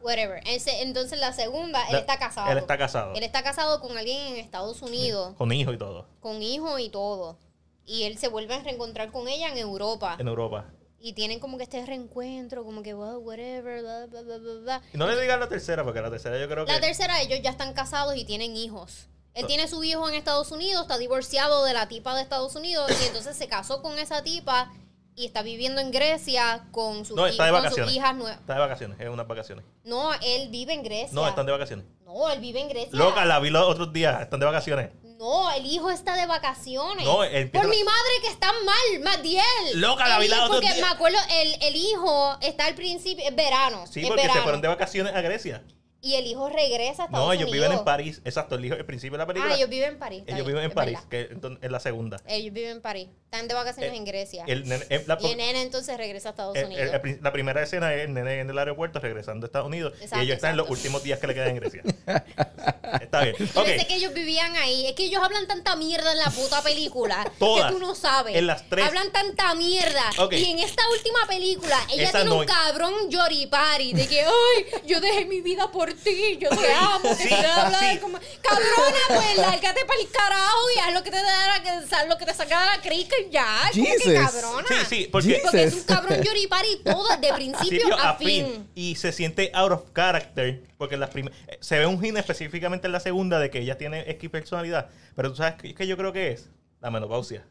[0.02, 0.42] Whatever.
[0.46, 2.52] Entonces la segunda, él está casado.
[2.52, 3.14] Él está casado.
[3.16, 6.06] Él está casado con alguien en Estados Unidos, Con hijo y todo.
[6.22, 7.38] con hijo y todo.
[7.86, 10.16] Y él se vuelve a reencontrar con ella en Europa.
[10.20, 10.66] En Europa.
[11.00, 14.82] Y tienen como que este reencuentro, como que, well, whatever, bla, bla, bla, bla, bla.
[14.92, 16.72] Y no le digan la tercera, porque la tercera yo creo que.
[16.72, 19.08] La tercera, ellos ya están casados y tienen hijos.
[19.36, 22.90] Él tiene su hijo en Estados Unidos, está divorciado de la tipa de Estados Unidos
[23.02, 24.72] y entonces se casó con esa tipa
[25.16, 27.96] y está viviendo en Grecia con, su, No, está de con sus vacaciones.
[27.96, 28.40] hijas nuevas.
[28.40, 29.66] Está de vacaciones, es unas vacaciones.
[29.84, 31.10] No, él vive en Grecia.
[31.14, 31.86] No, están de vacaciones.
[32.06, 32.90] No, él vive en Grecia.
[32.92, 34.90] Loca, la vi los otros días, están de vacaciones.
[35.18, 37.06] No, el hijo está de vacaciones.
[37.06, 39.44] No, empieza Por la- mi madre que está mal, Matiel.
[39.76, 42.76] Loca, la El vi la hijo- otro Porque me acuerdo, el, el hijo está al
[42.76, 43.86] principio, es verano.
[43.90, 45.64] Sí, porque se fueron de vacaciones a Grecia.
[46.06, 47.66] Y el hijo regresa a Estados No, ellos Unidos.
[47.68, 48.22] viven en París.
[48.26, 49.54] Exacto, el, hijo, el principio de la película.
[49.54, 50.20] Ah, ellos viven en París.
[50.28, 51.10] ellos bien, viven en es París, verdad.
[51.10, 52.22] que es la segunda.
[52.28, 53.08] Ellos viven en París.
[53.26, 54.44] Están de vacaciones El- en Grecia.
[54.48, 56.84] El nene- el- la, y el nene entonces regresa a Estados el- Unidos.
[56.84, 59.66] el- el prin- la primera escena es el nene en el aeropuerto regresando a Estados
[59.68, 59.94] Unidos.
[60.00, 61.82] Exacto, y ellos están en los últimos días que le quedan en Grecia.
[63.02, 63.36] Está bien.
[63.40, 63.66] Yo Ok.
[63.66, 64.86] pensé que ellos vivían ahí.
[64.88, 67.66] Es que ellos hablan tanta mierda en la puta película Todas.
[67.72, 68.36] que tú no sabes.
[68.36, 68.86] En las tres.
[68.86, 70.04] Hablan tanta mierda.
[70.32, 74.66] Y en esta última película, ella Esa tiene no- un cabrón yoripari de que, ay,
[74.86, 77.86] yo dejé mi vida por ti, yo te amo, que Sí, te habla sí.
[77.88, 78.18] de como...
[78.42, 82.26] Cabrona, pues lárgate para el carajo y haz lo que te da la- lo que
[82.26, 83.46] te saca de la crica y ya.
[83.74, 84.14] ¿Cómo que Jesus.
[84.32, 84.68] cabrona?
[84.68, 85.40] Sí, sí, porque.
[85.44, 85.86] Porque es un Jesus.
[85.88, 88.46] cabrón yoripari todo, de principio a, a fin.
[88.46, 88.70] fin.
[88.76, 90.62] Y se siente out of character.
[90.78, 91.24] Porque en las eh,
[91.62, 94.90] se ve un hint específicamente en la segunda de que ella tiene X personalidad.
[95.16, 96.50] Pero tú sabes que, que yo creo que es
[96.82, 97.46] la menopausia.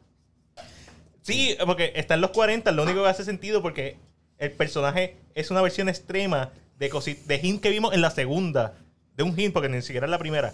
[1.21, 3.97] Sí, porque está en los 40, lo único que hace sentido porque
[4.37, 8.73] el personaje es una versión extrema de, de hint que vimos en la segunda.
[9.15, 10.53] De un hint, porque ni siquiera es la primera.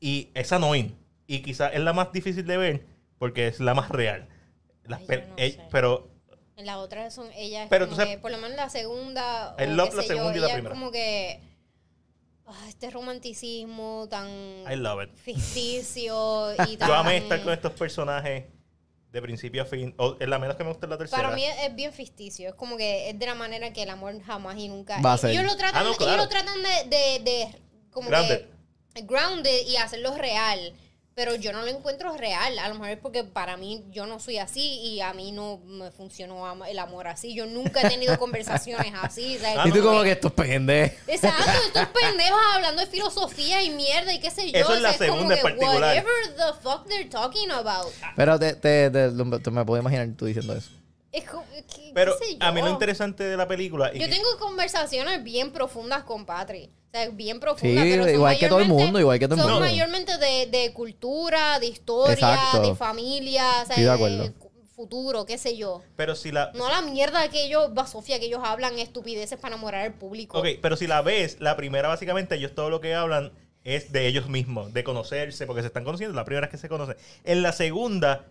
[0.00, 0.96] Y es annoying.
[1.26, 2.86] Y quizás es la más difícil de ver
[3.18, 4.28] porque es la más real.
[4.84, 6.10] Las Ay, no eh, pero
[6.56, 9.56] En las otras son ellas Pero como tú sabes- que, por lo menos la segunda
[9.58, 10.74] I o love la sé yo, segunda y la primera.
[10.74, 11.40] como que
[12.46, 14.28] ah, este romanticismo tan
[14.70, 15.14] I love it.
[15.16, 18.44] ficticio y tan Yo amé estar con estos personajes
[19.14, 19.94] de principio a fin.
[19.96, 21.22] O, es la menos que me gusta es la tercera.
[21.22, 23.90] para mí es, es bien ficticio es como que es de la manera que el
[23.90, 25.30] amor jamás y nunca Va a ser.
[25.30, 26.12] ellos lo tratan Ah, no, claro.
[26.14, 27.48] ellos lo tratan de, de, de
[27.90, 28.46] como Grounded.
[28.92, 30.74] que grounded y hacerlo real
[31.14, 32.58] pero yo no lo encuentro real.
[32.58, 35.58] A lo mejor es porque para mí yo no soy así y a mí no
[35.58, 37.34] me funcionó el amor así.
[37.36, 39.38] Yo nunca he tenido conversaciones así.
[39.38, 39.58] ¿sabes?
[39.60, 40.98] Ah, y tú como que estos pendejos.
[41.06, 44.58] Exacto, estos pendejos hablando de filosofía y mierda y qué sé yo.
[44.58, 45.74] Eso es o la sea, como segunda que particular.
[45.80, 47.86] Whatever the fuck they're talking about.
[48.16, 50.70] Pero te, te, te- te- me puedo imaginar tú diciendo eso.
[51.12, 51.44] Es como,
[51.74, 52.72] ¿qué- Pero qué sé a mí lo yo?
[52.72, 53.90] interesante de la película.
[53.94, 56.70] y Yo que- tengo conversaciones bien profundas con Patri.
[56.92, 57.84] O sea, bien profundas.
[57.84, 59.66] Sí, pero son igual que todo el mayormente- mundo, igual que todo el son mundo.
[59.66, 62.60] mayormente de, de cultura, de historia, Exacto.
[62.62, 64.32] de familia, o sea, Estoy de acuerdo.
[64.74, 65.82] Futuro, qué sé yo.
[65.96, 66.52] Pero si la.
[66.54, 70.38] No la mierda que ellos, Sofía, que ellos hablan estupideces para enamorar al público.
[70.38, 74.06] Ok, pero si la ves, la primera básicamente ellos todo lo que hablan es de
[74.06, 76.96] ellos mismos, de conocerse, porque se están conociendo, la primera es que se conocen.
[77.24, 78.26] En la segunda,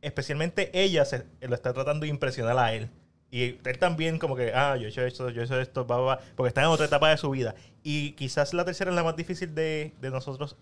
[0.00, 2.90] especialmente ella se lo está tratando de impresionar a él.
[3.30, 5.96] Y él también como que, ah, yo he hecho esto, yo he hecho esto, va,
[5.96, 7.54] va, va, porque está en otra etapa de su vida.
[7.82, 10.56] Y quizás la tercera es la más difícil de, de nosotros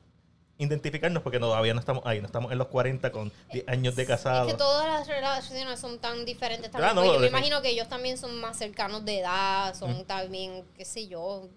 [0.60, 4.02] identificarnos, porque todavía no estamos ahí, no estamos en los 40 con 10 años de
[4.02, 4.46] Es casado.
[4.46, 6.90] que todas las relaciones son tan diferentes también.
[6.90, 10.64] Ah, no, yo me imagino que ellos también son más cercanos de edad, son también,
[10.76, 11.48] qué sé yo.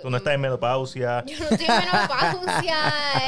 [0.00, 1.22] Tú no estás en menopausia.
[1.26, 2.76] Yo no estoy en menopausia.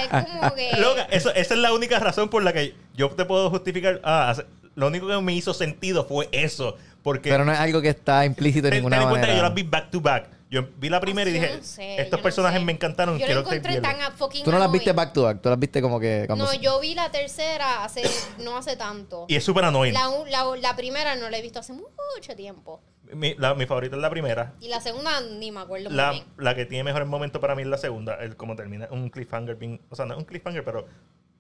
[0.03, 0.73] es como que.
[0.79, 4.01] Loca, eso, esa es la única razón por la que yo te puedo justificar.
[4.03, 4.35] Ah,
[4.75, 6.77] lo único que me hizo sentido fue eso.
[7.03, 9.43] Porque Pero no es algo que está implícito ten, ninguna ten en cuenta que yo
[9.43, 9.49] manera.
[9.49, 10.29] las vi back to back.
[10.51, 12.65] Yo vi la primera y Yo dije, no sé, yo estos no personajes sé.
[12.65, 13.19] me encantaron.
[13.19, 15.59] Yo quiero encontré tan a fucking Tú no las viste back to back, tú las
[15.59, 18.03] viste como que No, se- yo vi la tercera hace
[18.43, 19.27] no hace tanto.
[19.29, 19.93] Y es súper annoying.
[19.93, 22.81] La, la, la primera no la he visto hace mucho tiempo.
[23.13, 24.55] Mi, la- mi favorita es la primera.
[24.61, 26.25] Y la segunda ni me acuerdo muy La, bien.
[26.39, 28.15] la que tiene mejor momento para mí es la segunda.
[28.15, 29.81] El como termina un cliffhanger bien.
[29.91, 30.87] O sea, no es un cliffhanger, pero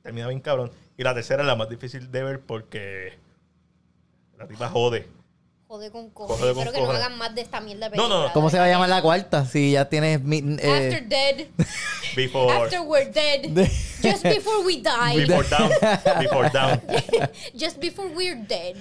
[0.03, 0.71] termina bien cabrón.
[0.99, 3.19] Y la tercera es la más difícil de ver porque
[4.39, 5.09] la tipa jode.
[5.69, 6.41] Joder con cojones.
[6.41, 8.15] Con Espero que no hagan más de esta mierda de No, no, no.
[8.15, 9.45] película, ¿Cómo se va a llamar la cuarta?
[9.45, 10.23] Si ya tienes...
[10.23, 11.47] mi- eh, After dead.
[12.17, 12.51] Before.
[12.51, 13.43] After we're dead.
[14.03, 15.27] Just before we die.
[15.27, 15.71] Before down.
[16.21, 16.81] Before down.
[17.55, 18.77] Just before we're dead.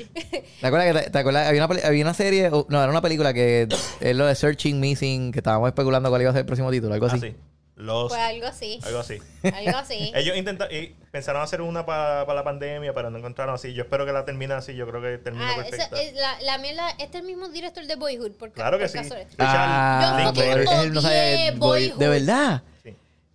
[0.61, 1.47] ¿Te acuerdas que te, te acuerdas?
[1.49, 3.67] Había una, peli- había una serie, o- no, era una película que
[3.99, 6.93] es lo de Searching Missing, que estábamos especulando cuál iba a ser el próximo título,
[6.93, 7.17] algo así.
[7.17, 7.35] Así.
[7.77, 8.09] Los.
[8.09, 8.79] Pues algo así.
[8.83, 9.19] Algo así.
[9.43, 10.11] Algo así.
[10.15, 10.75] Ellos intentaron.
[10.75, 13.73] Y pensaron hacer una para la pandemia, pero no encontraron así.
[13.73, 14.75] Yo espero que la terminen así.
[14.75, 16.01] Yo creo que termina Ah, esa, perfecta.
[16.01, 18.31] es la, la mierda, este es el mismo director de Boyhood.
[18.31, 18.97] Por, Claro que por sí.
[18.97, 19.29] casualidad.
[19.37, 21.99] Ah, Yo él no sabía Boyhood.
[21.99, 22.63] De verdad.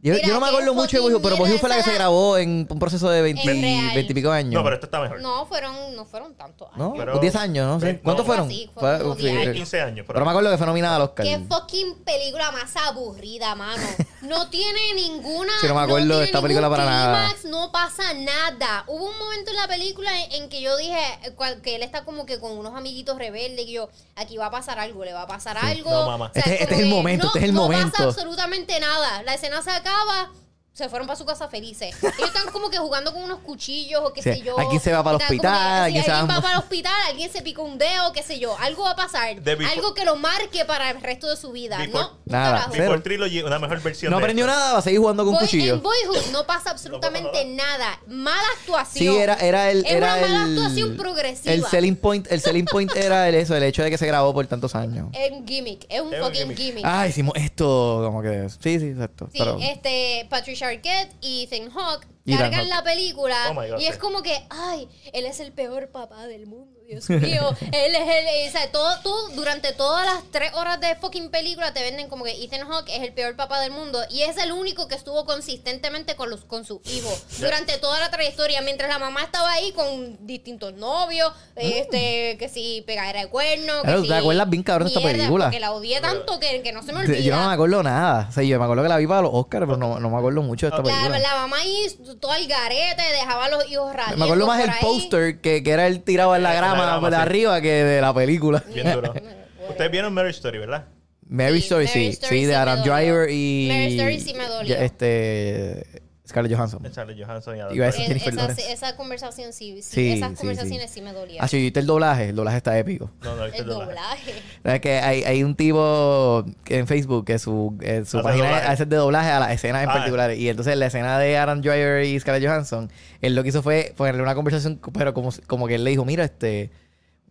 [0.04, 1.94] Yo, Mira, yo no me acuerdo mucho de Boyhood, pero Boyhood fue la que se
[1.94, 3.94] grabó en un proceso de 20, Es real.
[3.94, 4.52] 20 y pico años.
[4.54, 5.20] No, pero esta está mejor.
[5.20, 6.78] No, fueron, no fueron tantos años.
[6.78, 6.94] ¿No?
[6.96, 7.78] Pero- Pues 10 años, ¿no?
[7.78, 7.86] sé.
[7.86, 8.32] Ve- ¿Cuántos no.
[8.32, 8.46] fueron?
[8.46, 9.54] Fue así, fue Fue- como sí, 10 Hay años.
[9.54, 10.04] 15 años.
[10.08, 11.24] Pero me acuerdo que fue nominada al Oscar.
[11.24, 13.80] Qué fucking película más aburrida, mano.
[14.22, 15.50] No tiene ninguna.
[15.60, 17.24] Sí, no me acuerdo de tiene esta ningún película para nada.
[17.34, 18.84] clímax, No pasa nada.
[18.86, 21.82] Hubo un momento en la película en, en que yo dije eh, cual- que él
[21.82, 23.66] está como que con unos amiguitos rebeldes.
[23.66, 25.90] Que yo, aquí va a pasar algo, le va a pasar algo.
[25.90, 26.30] No, mamá.
[26.34, 27.90] Este- este como es el que momento, no- este es el no momento.
[27.90, 29.22] pasa absolutamente nada.
[29.24, 29.91] La escena se acaba.
[29.92, 30.41] tava
[30.74, 31.94] Se fueron para su casa felices.
[32.02, 34.58] Ellos están como que jugando con unos cuchillos o qué Sí, sé yo.
[34.58, 35.52] alguien se va para el que, hospital,
[35.92, 38.56] sí, alguien va- va para el hospital, alguien se picó un dedo, qué sé yo.
[38.58, 39.36] Algo va a pasar.
[39.42, 41.76] Before- Algo que lo marque para el resto de su vida.
[41.78, 42.68] Before- no, Nada.
[42.72, 45.74] Before Trilogy, una mejor versión No aprendió nada, va a seguir jugando con Boy- cuchillo.
[45.74, 48.00] en Boyhood no pasa absolutamente nada.
[48.06, 49.14] Mala actuación.
[49.14, 49.84] Sí, era, era el.
[49.84, 51.52] Es era una mala el, actuación progresiva.
[51.52, 54.32] El selling point, el selling point era el eso, el hecho de que se grabó
[54.32, 55.08] por tantos años.
[55.12, 55.84] Es un gimmick.
[55.90, 56.56] Es un Es un fucking gimmick.
[56.56, 56.84] gimmick.
[56.86, 58.48] Ah, hicimos esto, como que.
[58.48, 59.28] Sí, sí, exacto.
[59.30, 62.68] Sí, pero, este, Patricia Arquette y Ethan Hawke Ethan cargan Hawke.
[62.68, 64.00] la película Oh my God, y es sí.
[64.00, 67.56] como que, ay, él es el peor papá del mundo, Dios mío.
[67.72, 71.72] él es el, o sea, todo, todo, durante todas las tres horas de fucking película
[71.72, 74.52] te venden como que Ethan Hawke es el peor papá del mundo y es el
[74.52, 78.98] único que estuvo consistentemente con los con su hijo durante toda la trayectoria, mientras la
[78.98, 84.04] mamá estaba ahí con distintos novios, este, que si pegadera de cuerno, que Claro, ¿tú
[84.04, 85.44] si te acuerdas bien cabrón de esta película?
[85.46, 87.18] Porque la odié tanto que, que no se me olvida.
[87.18, 88.26] yo no me acuerdo nada.
[88.28, 90.16] O sea, yo me acuerdo que la vi para los Oscars, pero no, no me
[90.16, 91.18] acuerdo mucho de esta La, película.
[91.18, 91.86] la mamá ahí
[92.20, 95.70] todo el garete, dejaba a los hijos radiando me acuerdo más el póster que, que
[95.70, 97.22] era el tirado en la En la grama, de sí.
[97.22, 98.62] arriba que de la película.
[98.72, 99.14] Bien duro.
[99.68, 100.86] Ustedes vieron Marriage Story, ¿verdad?
[101.28, 102.08] Mary Sí, Story, Mary sí.
[102.10, 102.94] Story Sí, sí de Adam dolió.
[102.94, 103.68] Driver y.
[103.70, 104.76] Mary Story sí me dolió.
[104.76, 106.01] Este.
[106.32, 106.82] Scarlett Johansson.
[106.82, 107.92] De Charlie Johansson y Adam Iba a Driver.
[107.92, 108.72] decir Es- Jennifer esa, Lawrence.
[108.72, 110.94] esa conversación sí, sí, Sí, esas sí, conversaciones sí.
[110.94, 111.44] sí, me dolían.
[111.44, 112.30] Ah, sí, ¿viste el doblaje?
[112.30, 113.10] El doblaje está épico.
[113.22, 114.32] No, no, viste el doblaje.
[114.32, 114.74] doblaje.
[114.76, 118.66] Es que hay, hay un tipo en Facebook que su, eh, su Hace página doblaje.
[118.68, 119.92] hace de doblaje a las escenas en Ah.
[119.92, 120.34] particular.
[120.34, 123.92] Y entonces la escena de Adam Driver y Scarlett Johansson, él lo que hizo fue
[123.96, 126.70] ponerle una conversación, pero como, como que él le dijo, mira, este,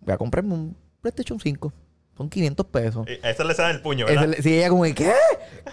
[0.02, 1.74] voy a comprarme un PlayStation 5.
[2.18, 3.08] Son 500 pesos.
[3.08, 4.36] Eh, Esa le sale el puño, Ese ¿verdad?
[4.38, 5.12] le- sí, ella como, ¿qué?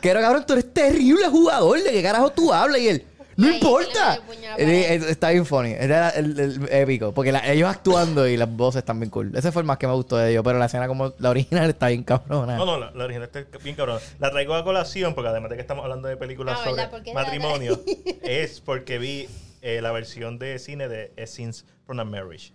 [0.00, 0.44] ¿Qué era, cabrón?
[0.46, 1.82] Tú eres terrible jugador.
[1.82, 2.80] ¿De qué carajo tú hablas?
[2.80, 3.04] Y él,
[3.38, 4.18] no importa.
[4.56, 5.72] Está bien funny.
[5.72, 7.12] Era el, el épico.
[7.14, 9.32] Porque la- ellos actuando y las voces están bien cool.
[9.36, 10.42] Ese fue el más que me gustó de ellos.
[10.44, 12.56] Pero la escena como la original está bien cabrona.
[12.56, 14.00] No, no, la, la original está bien cabrón.
[14.18, 16.90] La traigo a colación porque además de que estamos hablando de películas Ah, sobre ¿verdad?
[16.90, 17.80] ¿Por qué la matrimonio,
[18.22, 19.28] es porque vi
[19.62, 22.52] eh, la versión de cine de Scenes from a Marriage.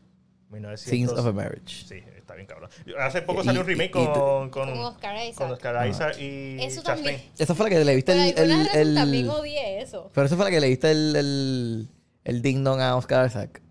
[0.53, 0.81] 1900.
[0.89, 1.85] Scenes of a Marriage.
[1.87, 2.69] Sí, está bien cabrón.
[2.99, 5.35] Hace poco Y- salió un y- remake y- con, con, Con Oscar Isaac.
[5.35, 6.95] con Oscar Isaac y Eso Chastain.
[7.03, 7.31] también.
[7.37, 8.37] Esa fue la que le viste el...
[8.37, 10.09] el, el- también odié eso.
[10.13, 11.89] pero esa fue la que le viste el, el,
[12.23, 13.61] el ding dong a Oscar Isaac.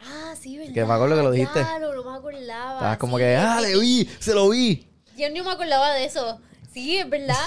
[0.00, 0.74] Ah, sí, ¿verdad?
[0.74, 1.60] Que me acuerdo que lo dijiste.
[1.60, 2.74] Claro, no me acordaba.
[2.74, 4.88] Estabas como sí, que, el ah, le vi, se lo vi.
[5.16, 6.40] Yo no me acordaba de eso.
[6.72, 7.34] Sí, es verdad.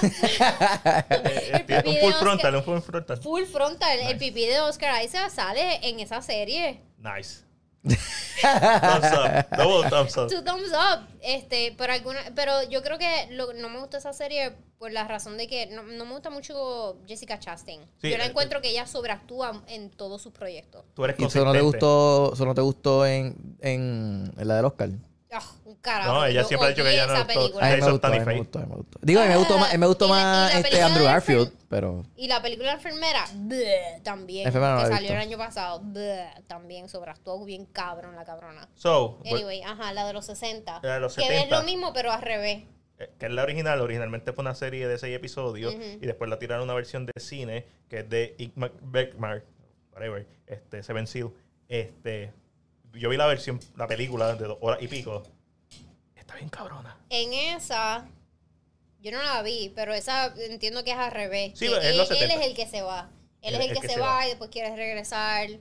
[1.10, 3.16] Eh, El eh, pipí un full frontal, un full frontal.
[3.22, 3.98] Full frontal.
[4.00, 6.80] El pipí de Oscar Isaac sale en esa serie.
[6.98, 7.42] Nice.
[7.82, 9.56] Thumbs up.
[9.56, 10.28] Double thumbs up.
[10.28, 11.06] Two thumbs up.
[11.22, 15.06] Este, pero alguna, pero yo creo que lo- no me gusta esa serie por la
[15.06, 17.80] razón de que no, no me gusta mucho Jessica Chastain.
[18.00, 20.84] Sí, yo la eh, encuentro que ella sobreactúa en todos sus proyectos.
[20.94, 24.56] Tú eres ¿Y eso no te gustó, eso no te gustó en, en, en la
[24.56, 24.90] del Oscar?
[25.32, 26.12] Ah, un carajo.
[26.12, 27.40] No, ella Yo siempre ha dicho que ella no esa gustó.
[27.40, 27.66] película.
[27.66, 28.98] A mí me gustó, a mí me gustó, me gustó.
[29.02, 32.02] Digo, a mí me gustó más, me gustó este película Andrew Garfield, pero...
[32.16, 34.46] Y la película La Enfermera, bleh, también.
[34.48, 38.68] Enfermera no la que salió el año pasado, bleh, también sobreactuó bien cabrón la cabrona.
[38.74, 40.80] So, pues, Anyway, ajá, la de los 60.
[40.82, 41.42] La de los que 70.
[41.44, 42.64] es lo mismo, pero al revés.
[42.98, 46.38] eh, que es la original, originalmente fue una serie de seis episodios y después la
[46.40, 49.44] tiraron una versión de cine que es de Igmar Beckmar,
[49.92, 51.30] whatever, este, Seven Seal.
[51.68, 52.32] Este,
[52.94, 55.22] yo vi la versión, la película de dos horas y pico.
[56.16, 56.96] Está bien cabrona.
[57.08, 58.06] En esa,
[59.00, 61.52] yo no la vi, pero esa entiendo que es al revés.
[61.58, 62.34] Sí, que él, él 70.
[62.34, 63.10] es el que se va.
[63.42, 65.48] Él es el, que, se, va, y después quiere regresar.
[65.48, 65.58] Sí,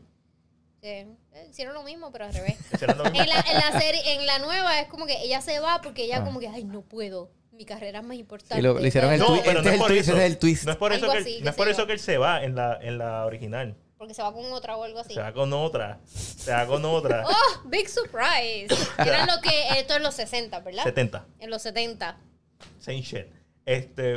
[0.83, 1.07] eh,
[1.49, 2.55] hicieron lo mismo, pero al revés.
[2.81, 2.87] En
[3.27, 6.17] la, en la serie, en la nueva es como que ella se va porque ella
[6.19, 6.23] Ah.
[6.25, 7.31] como que, ay, no puedo.
[7.53, 8.55] Mi carrera es más importante.
[8.55, 10.11] Sí, lo- le hicieron el No, pero este no es el por twist, eso.
[10.13, 10.63] ese es el twist.
[10.65, 11.87] No es por eso, que, así, no qué es por sé eso yo.
[11.87, 13.75] que él se va en la, en la original.
[13.99, 15.13] Porque se va con otra o algo así.
[15.13, 15.99] Se va con otra.
[16.05, 17.25] Se va con otra.
[17.27, 17.61] ¡Oh!
[17.65, 18.67] Big surprise.
[18.97, 19.77] Eran lo que.
[19.77, 20.83] Esto en los 60, ¿verdad?
[20.83, 21.25] 70.
[21.39, 22.17] En los 70.
[22.79, 23.25] Same shit.
[23.65, 24.13] Este,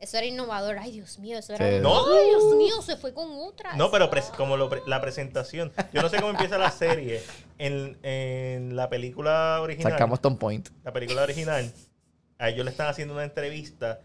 [0.00, 0.78] Eso era innovador.
[0.80, 1.64] Ay, Dios mío, eso era.
[1.70, 1.78] Sí.
[1.80, 2.12] No.
[2.12, 3.74] Ay, Dios mío, se fue con otra.
[3.76, 5.72] no, pero como lo pre- la presentación.
[5.92, 7.22] Yo no sé cómo empieza la serie.
[7.58, 9.92] En, en la película original.
[9.92, 10.70] Sacamos Tom Point.
[10.82, 11.72] La película original.
[12.38, 14.00] A ellos le están haciendo una entrevista.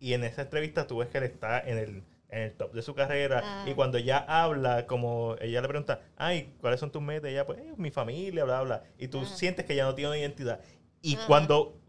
[0.00, 2.82] Y en esa entrevista tú ves que él está en el, en el top de
[2.82, 3.40] su carrera.
[3.44, 3.64] Ah.
[3.68, 7.30] Y cuando ella habla, como ella le pregunta, ay, ¿cuáles son tus metas?
[7.30, 8.82] Ella, pues, "Eh, mi familia, bla, bla.
[8.98, 9.34] Y tú Ajá.
[9.34, 10.60] sientes que ella no tiene una identidad.
[11.02, 11.26] Y Ajá.
[11.26, 11.80] cuando,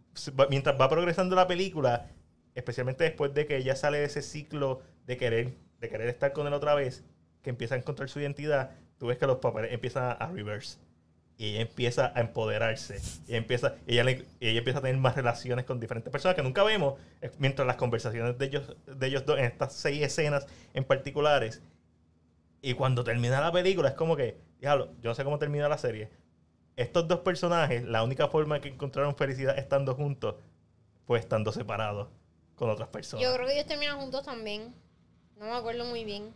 [0.50, 2.08] mientras va progresando la película,
[2.56, 6.48] especialmente después de que ella sale de ese ciclo de querer, de querer estar con
[6.48, 7.04] él otra vez,
[7.42, 10.80] que empieza a encontrar su identidad, tú ves que los papeles empiezan a, a reverse.
[11.40, 13.00] Y ella empieza a empoderarse.
[13.28, 16.64] Y empieza, ella, le- ella empieza a tener más relaciones con diferentes personas que nunca
[16.64, 20.84] vemos, eh, mientras las conversaciones de ellos, de ellos dos, en estas seis escenas en
[20.84, 21.62] particulares.
[22.62, 25.78] Y cuando termina la película, es como que, diablo, yo no sé cómo termina la
[25.78, 26.10] serie.
[26.76, 30.36] Estos dos personajes, la única forma que encontraron felicidad estando juntos
[31.06, 32.08] fue estando separados
[32.56, 33.24] con otras personas.
[33.24, 34.74] Yo creo que ellos terminan juntos también.
[35.40, 36.34] No me acuerdo muy bien.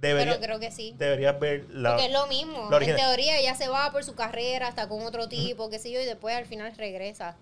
[0.00, 0.94] Debería- pero creo que sí.
[0.96, 1.90] Deberías ver la...
[1.90, 2.70] Porque es lo mismo.
[2.80, 6.00] En teoría, ella se va por su carrera, está con otro tipo, qué sé yo,
[6.00, 7.36] y después al final regresa.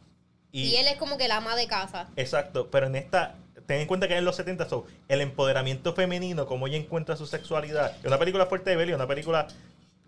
[0.51, 2.09] Y, él es como que el ama de casa.
[2.17, 3.35] Exacto, pero en esta,
[3.67, 7.27] ten en cuenta que en los 70 son el empoderamiento femenino, cómo ella encuentra su
[7.27, 7.95] sexualidad.
[8.01, 9.47] Es una película fuerte de Belly, una película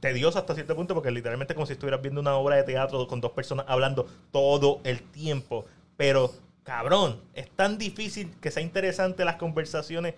[0.00, 3.06] tediosa hasta cierto punto, porque literalmente es como si estuvieras viendo una obra de teatro
[3.06, 5.66] con dos personas hablando todo el tiempo.
[5.96, 6.32] Pero,
[6.64, 10.14] cabrón, es tan difícil que sea interesante las conversaciones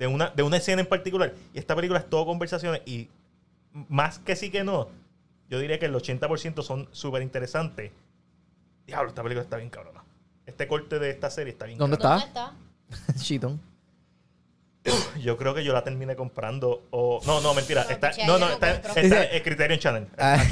[0.00, 1.34] de una, de una escena en particular.
[1.52, 3.08] Y esta película es todo conversaciones y
[3.72, 4.88] más que sí que no,
[5.50, 7.92] yo diría que el 80% son súper interesantes.
[8.86, 10.02] Diablo, esta película está bien cabrona.
[10.46, 12.22] Este corte de esta serie está bien ¿Dónde cabrón.
[12.26, 12.54] ¿Está?
[12.88, 13.18] ¿Dónde está?
[15.20, 17.20] Yo creo que yo la terminé comprando o...
[17.26, 17.84] No, no, mentira.
[17.84, 20.06] No, está, no, no, está, está en Criterion Channel.
[20.16, 20.42] Ah.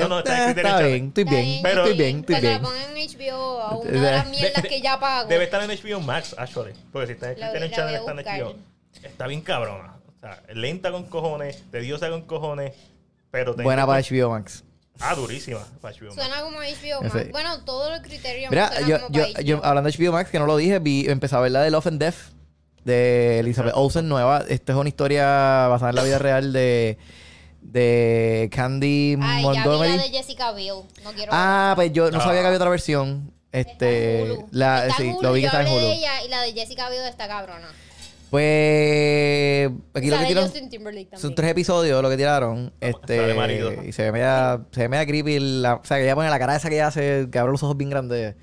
[0.00, 0.86] No, no, está en "Ah, Criterion está Channel".
[0.88, 2.62] bien, estoy bien, estoy bien, estoy bien.
[2.62, 5.28] pongan en HBO a una De- de las de- mierdas de- que ya pago.
[5.28, 6.72] Debe estar en HBO Max, actually.
[6.92, 8.18] Porque si está en Criterion Channel, está en.
[8.42, 8.56] HBO.
[9.04, 9.96] Está bien cabrona.
[10.16, 12.72] O sea, lenta con cojones, tediosa con cojones,
[13.30, 13.54] pero...
[13.54, 14.64] Buena para HBO Max.
[15.00, 16.14] Ah, durísima para HBO Max.
[16.16, 17.30] Suena como HBO Max.
[17.30, 20.56] Bueno, todo el criterio Mira, yo, como yo, hablando de HBO Max, que no lo
[20.56, 22.16] dije, vi, empecé a ver la de Love and Death
[22.84, 24.44] de Elizabeth Olsen nueva.
[24.48, 25.24] Esta es una historia
[25.68, 26.98] basada en la vida real de,
[27.60, 29.96] de Candy Ay, ya vi Montgomery.
[29.96, 30.76] la de Jessica Biel.
[31.04, 32.22] No quiero Ah, pues yo no Ah.
[32.22, 33.32] sabía que había otra versión.
[33.52, 34.48] Está Este, en Hulu.
[34.50, 35.94] la, Está en sí, Hulu, lo vi que yo está en hablé de Hulu.
[35.98, 37.68] ella y la de Jessica Biel está cabrona.
[38.30, 41.20] Pues aquí lo la que de tiraron Justin Timberlake también.
[41.20, 42.72] son tres episodios lo que tiraron.
[42.80, 43.70] de marido.
[43.72, 45.38] Este, y se ve media, se ve media creepy.
[45.38, 47.62] La, o sea, que ella pone la cara esa que ella hace, que abre los
[47.62, 48.34] ojos bien grandes.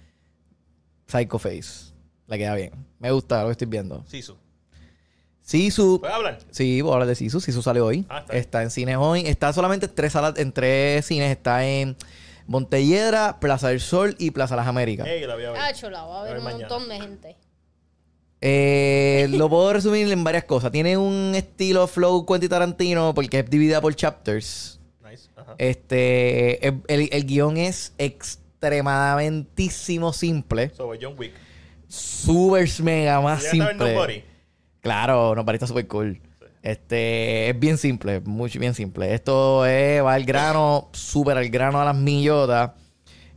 [1.08, 1.89] Psycho Face.
[2.30, 2.72] Le queda bien.
[3.00, 4.04] Me gusta lo que estoy viendo.
[4.08, 4.36] Sisu.
[5.42, 5.98] Sisu.
[6.00, 6.38] ¿Puedes hablar?
[6.52, 7.40] Sí, voy a hablar de Sisu.
[7.42, 8.06] Sisu sale hoy.
[8.10, 9.22] Ah, está en cines hoy.
[9.26, 11.32] Está solamente en tres salas, en tres cines.
[11.32, 11.96] Está en
[12.46, 15.08] Montelledra, Plaza del Sol y Plaza Las Américas.
[15.08, 15.60] Ey, la voy a ver.
[15.62, 16.68] Ah, chula, va a haber un mañana.
[16.70, 17.36] montón de gente.
[18.42, 20.72] Eh, lo puedo resumir en varias cosas.
[20.72, 24.80] Tiene un estilo flow Quentin Tarantino porque es dividida por chapters.
[25.04, 25.30] Nice.
[25.36, 25.56] Ajá.
[25.58, 30.70] Este, el, el- el guion es extremadamentísimo simple.
[30.76, 31.34] So, John Wick.
[31.90, 34.24] Super mega más ¿Ya sabes simple.
[34.80, 36.22] Claro, no parece súper cool.
[36.62, 39.14] Este, es bien simple, muy bien simple.
[39.14, 42.72] Esto es, va al grano, súper al grano a las millotas.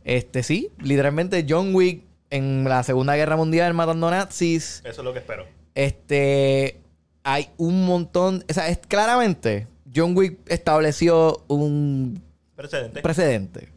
[0.03, 4.81] Este, sí, literalmente John Wick en la Segunda Guerra Mundial matando nazis.
[4.85, 5.45] Eso es lo que espero.
[5.73, 6.81] Este,
[7.23, 12.21] hay un montón, o sea, es claramente John Wick estableció un
[12.55, 13.01] Precedente.
[13.01, 13.72] precedente.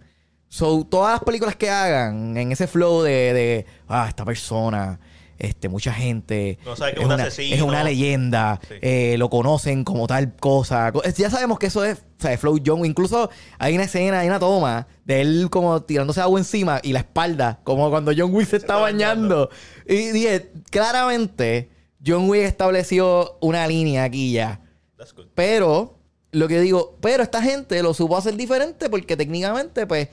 [0.49, 5.01] So, todas las películas que hagan en ese flow de, de ah, esta persona,
[5.39, 8.75] este, mucha gente, No sabe que es un una, es una leyenda, Sí.
[8.81, 10.93] eh, lo conocen como tal cosa.
[10.93, 12.87] Co- Ya sabemos que eso es, o sea, flow John.
[12.87, 13.29] Incluso
[13.59, 17.61] hay una escena, hay una toma de él como tirándose agua encima y la espalda,
[17.65, 19.51] como cuando John Wick se, está, está bañando.
[19.87, 21.69] Y dije, claramente,
[22.07, 24.61] John Wick estableció una línea aquí ya.
[24.97, 25.27] That's good.
[25.35, 25.99] Pero,
[26.31, 30.09] lo que digo, pero esta gente lo supo hacer diferente porque técnicamente, pues,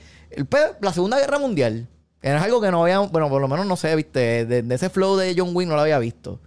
[0.80, 1.88] la Segunda Guerra Mundial
[2.22, 4.88] era algo que no había, bueno, por lo menos no sé, viste, de, de ese
[4.90, 6.40] flow de John Wick no lo había visto.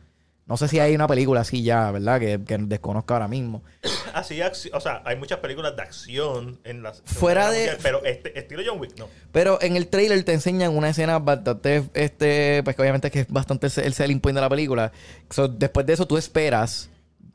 [0.48, 2.22] No sé si hay una película así ya, ¿verdad?
[2.22, 3.64] Que, que desconozco ahora mismo.
[4.14, 7.02] Así, acci- o sea, hay muchas películas de acción en las.
[7.04, 9.08] Fuera de- Pero este, estilo John Wick, no.
[9.34, 13.28] Pero en el trailer te enseñan una escena bastante, este, pues que obviamente que es
[13.28, 14.94] bastante el selling point de la película.
[15.30, 16.90] So, después de eso tú esperas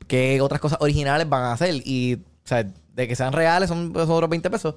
[0.07, 1.75] que otras cosas originales van a hacer.
[1.85, 2.63] Y O sea,
[2.95, 4.73] de que sean reales son, son otros 20 pesos.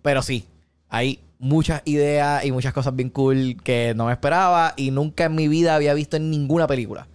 [0.00, 0.46] Pero sí,
[0.90, 5.34] hay muchas ideas y muchas cosas bien cool que no me esperaba y nunca en
[5.34, 7.06] mi vida había visto en ninguna película.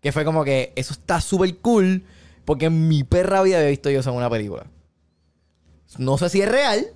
[0.00, 2.02] Que fue como que eso está súper cool
[2.44, 4.66] porque en mi perra vida había visto yo eso en una película.
[5.98, 6.86] No sé si es real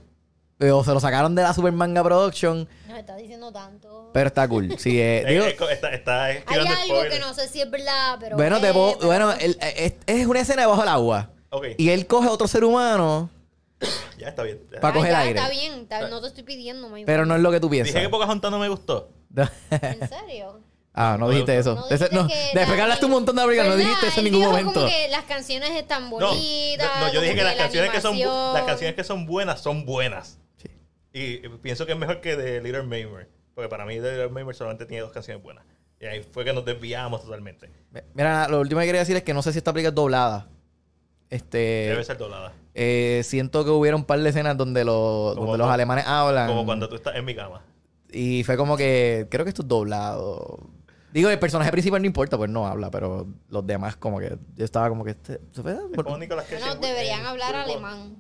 [0.61, 4.11] o se lo sacaron de la Super Manga Production, Nos está diciendo tanto.
[4.15, 4.77] pero está cool.
[4.79, 7.15] Sí, eh, Eh, digo- está, está Hay algo spoilers.
[7.15, 8.37] que no sé si es verdad, pero.
[8.37, 11.31] bueno, te eh, puedo- pero- bueno el- es, es una escena debajo del agua.
[11.51, 13.29] Ok, Y él coge a otro ser humano,
[14.19, 14.61] ya está bien.
[14.73, 14.81] Ya.
[14.81, 15.39] Pa- Ah, coger ya, aire.
[15.39, 17.83] Está bien, está- no te estoy pidiendo, my pero no es lo que tú Dije
[17.85, 18.03] piensas.
[18.03, 19.11] que Pocahontas no me gustó.
[19.71, 20.61] ¿En serio?
[20.95, 21.75] ah, no No, dijiste eso.
[21.75, 23.87] No dijiste no, que después que la- hablaste un montón de películas, no ¿Verdad?
[23.89, 24.73] dijiste eso en ningún momento.
[24.75, 26.89] Como que las canciones están No, bonitas.
[27.01, 29.85] no, yo dije que las la canciones que, son, las canciones que son buenas son
[29.87, 30.39] buenas.
[30.57, 30.69] Sí.
[31.13, 33.27] Y pienso que es mejor que de Little Mermaid.
[33.55, 35.65] Porque para mí The Little Mermaid solamente tiene dos canciones buenas.
[36.01, 37.71] Y ahí fue que nos desviamos totalmente.
[38.15, 40.49] Mira, lo último que quería decir es que no sé si esta película es doblada.
[41.33, 41.59] Este.
[41.89, 42.53] Debe ser doblada.
[42.75, 46.47] eh, siento que hubiera un par de escenas donde, los, Como donde los alemanes hablan.
[46.49, 47.63] Como cuando tú estás en mi cama.
[48.13, 49.27] Y fue como que.
[49.31, 50.59] Creo que esto es doblado.
[51.13, 54.37] Digo, el personaje principal no importa, pues no habla, pero los demás, como que.
[54.57, 55.13] Yo estaba como que.
[55.13, 58.17] Este, en- deberían hablar alemán.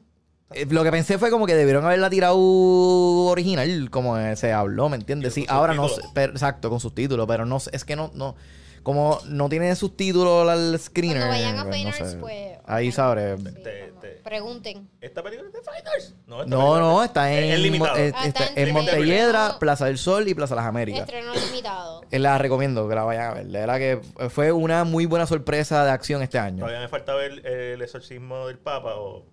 [0.55, 4.97] Eh, Lo que pensé fue como que debieron haberla tirado original, como se habló, ¿me
[4.97, 5.33] entiendes?
[5.35, 8.35] Sí, ahora no sé, pero- exacto, con subtítulos, pero no sé, es que no, no,
[8.83, 11.19] como no tiene subtítulos al screener.
[11.27, 12.17] Cuando vayan a pues, Fine no sé.
[12.19, 12.59] pues.
[12.67, 12.95] Ahí ok.
[12.95, 13.37] sabré.
[13.39, 14.89] Sí, Te- te- Pregunten.
[15.01, 16.15] ¿Esta película es de Fighters?
[16.27, 17.97] No, esta No, no, es- está es- en, es limitado.
[17.97, 19.59] eh, Ah, está está en Montelledra.
[19.59, 21.01] Plaza del Sol y Plaza de las Américas.
[21.03, 22.03] Estreno limitado.
[22.11, 23.47] Eh, La recomiendo que la vayan a ver.
[23.47, 26.61] De verdad que fue una muy buena sorpresa de acción este año.
[26.61, 29.27] Todavía me falta ver eh, el exorcismo del Papa o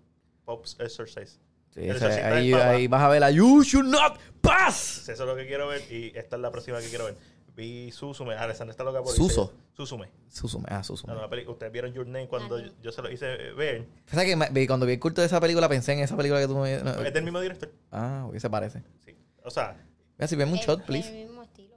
[0.46, 1.40] Pope's Exorcise.
[1.74, 5.08] Sí, ese- ahí, ahí vas a ver la You Should Not Pass.
[5.08, 7.16] Eso es lo que quiero ver y esta es la próxima que quiero ver.
[7.60, 8.36] Vi Susume.
[8.36, 9.54] Alessandra está loca por Suso.
[9.74, 10.10] Susume.
[10.30, 11.10] Susume, ah, Susume.
[11.12, 13.86] La nueva peli- Ustedes vieron Your Name cuando yo se lo hice ver.
[14.08, 16.16] O sea que me- vi- cuando vi el culto de esa película pensé en esa
[16.16, 16.78] película que tú me...
[16.82, 17.70] no, Es del mismo director.
[17.92, 18.84] ah, porque se parece.
[19.04, 19.14] Sí.
[19.44, 19.76] O sea,
[20.18, 21.10] Mira, si ven un Es- shot, please.
[21.10, 21.76] el mismo estilo.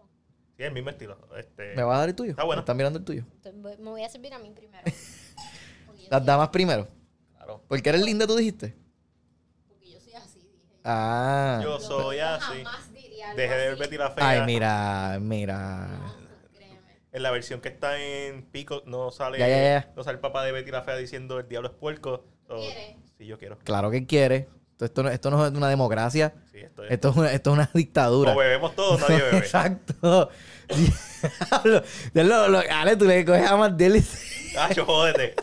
[0.56, 1.18] sí, es el mismo estilo.
[1.36, 2.30] Este, ¿Me vas a dar el tuyo?
[2.30, 2.60] Está bueno.
[2.60, 3.24] ¿Están mirando el tuyo?
[3.44, 4.84] Entonces, Me voy a servir a mí primero.
[6.10, 6.86] Las damas primero.
[7.36, 7.62] Claro.
[7.66, 8.76] Porque eres linda, tú dijiste.
[9.68, 10.78] Porque yo soy así, dije.
[10.84, 11.60] Ah.
[11.62, 12.62] Yo soy así.
[12.62, 12.91] Jamás
[13.36, 13.76] Dejé de ver.
[13.78, 14.28] Betty la Fea.
[14.28, 15.88] Ay, mira, mira.
[17.12, 19.92] En la versión que está en Pico no sale, Ya, ya, ya.
[19.94, 22.24] no sale el papá de Betty la Fea diciendo el diablo es puerco.
[22.48, 22.96] So, ¿Quieres?
[23.18, 23.58] sí, yo quiero.
[23.58, 24.48] Claro que quiere.
[24.72, 26.32] Esto, esto no, esto no es una democracia.
[26.50, 26.90] Sí, esto es.
[26.90, 28.32] Esto es una, esto es una dictadura.
[28.32, 29.36] O bebemos todos, nadie bebe.
[29.38, 30.30] Exacto.
[31.50, 31.82] Diablo.
[32.14, 33.72] Diablo, lo- Ale, tú le coges a más
[34.56, 35.34] Ah, yo jódete.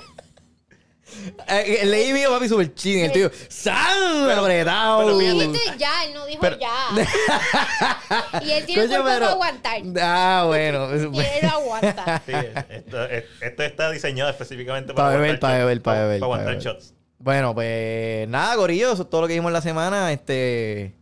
[1.47, 2.99] Eh, leí mío, papi, súper ching.
[3.05, 4.29] El tío, ¡san!
[4.29, 5.05] Apretado.
[5.05, 8.41] pero fíjate- Dijiste ya, él no dijo Pero- ya.
[8.45, 9.81] y él tiene Coño, cuerpo para pero- aguantar.
[10.01, 10.89] Ah, bueno.
[11.13, 12.21] Y él lo aguanta.
[12.25, 12.33] Sí,
[12.69, 15.59] esto, esto está diseñado específicamente Pa' beber, aguantar pa' shots.
[15.65, 16.63] beber, pa' Pa- beber, Para pa' aguantar beber.
[16.63, 16.93] shots.
[17.17, 20.11] Bueno, pues nada, Gorillo, eso es todo lo que vimos en la semana.
[20.13, 20.95] Este,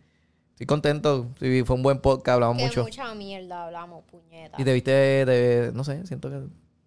[0.52, 1.28] estoy contento.
[1.40, 2.82] Sí, fue un buen podcast, hablamos que mucho.
[2.84, 4.60] mucha mierda hablamos, puñeta.
[4.60, 6.38] Y te viste de, no sé, siento que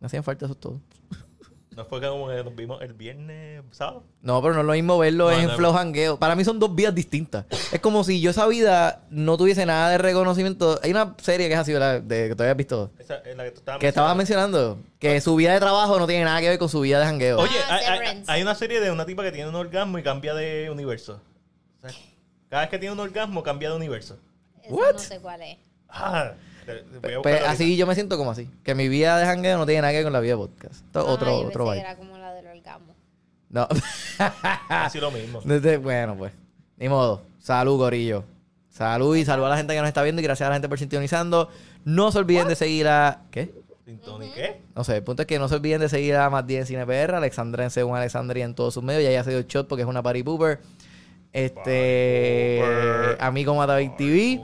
[0.01, 0.81] me hacían falta eso todo.
[1.81, 4.05] No fue como que nos vimos el viernes, sábado.
[4.21, 5.57] No, pero no es lo mismo verlo No, en no.
[5.57, 6.19] flow hangueo.
[6.19, 7.47] Para mí son dos vidas distintas.
[7.73, 10.79] Es como si yo esa vida no tuviese nada de reconocimiento.
[10.83, 12.03] Hay una serie que es así, ¿verdad?
[12.03, 12.91] De, que tú habías visto.
[12.99, 14.79] Esa es la que tú estabas Que estabas mencionando.
[14.99, 17.39] Que su vida de trabajo no tiene nada que ver con su vida de hangueo.
[17.39, 18.31] Oye, Ah, hay, hay- Severance.
[18.33, 21.23] hay una serie de una tipa que tiene un orgasmo y cambia de universo.
[21.83, 21.99] O sea,
[22.51, 24.19] cada vez que tiene un orgasmo, cambia de universo.
[24.63, 24.93] Esa What?
[24.93, 25.57] no sé cuál es.
[25.89, 26.33] Ah,
[26.77, 28.49] te- te voy a Pues buscar así yo me siento como así.
[28.65, 30.75] Que mi vida de hangueo no tiene nada que ver con la vida de podcast.
[30.87, 32.95] Esto Ah, otro, yo otro que era como la del orgasmo.
[33.49, 33.67] No.
[34.69, 35.41] Así lo mismo.
[35.45, 36.33] Desde- bueno, pues.
[36.77, 37.23] Ni modo.
[37.41, 38.25] Salud, Gorillo.
[38.69, 40.69] Salud y salud a la gente que nos está viendo y gracias a la gente
[40.69, 41.49] por sintonizando.
[41.85, 43.23] No se olviden de seguir a.
[43.31, 43.53] ¿Qué?
[43.85, 44.61] Tintoni, ¿qué?
[44.77, 46.87] No sé, el punto es que no se olviden de seguir a Más 10 Cine
[46.87, 49.03] PR, Alexandra en según Alexandria en todos sus medios.
[49.03, 50.61] Ya ya se dio el shot porque es una party pooper.
[51.33, 52.61] Este.
[52.61, 53.17] Party pooper.
[53.21, 54.41] A mí como a David TV.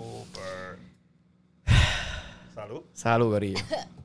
[3.07, 3.31] Salud.
[3.31, 3.61] Salud, Gorillo.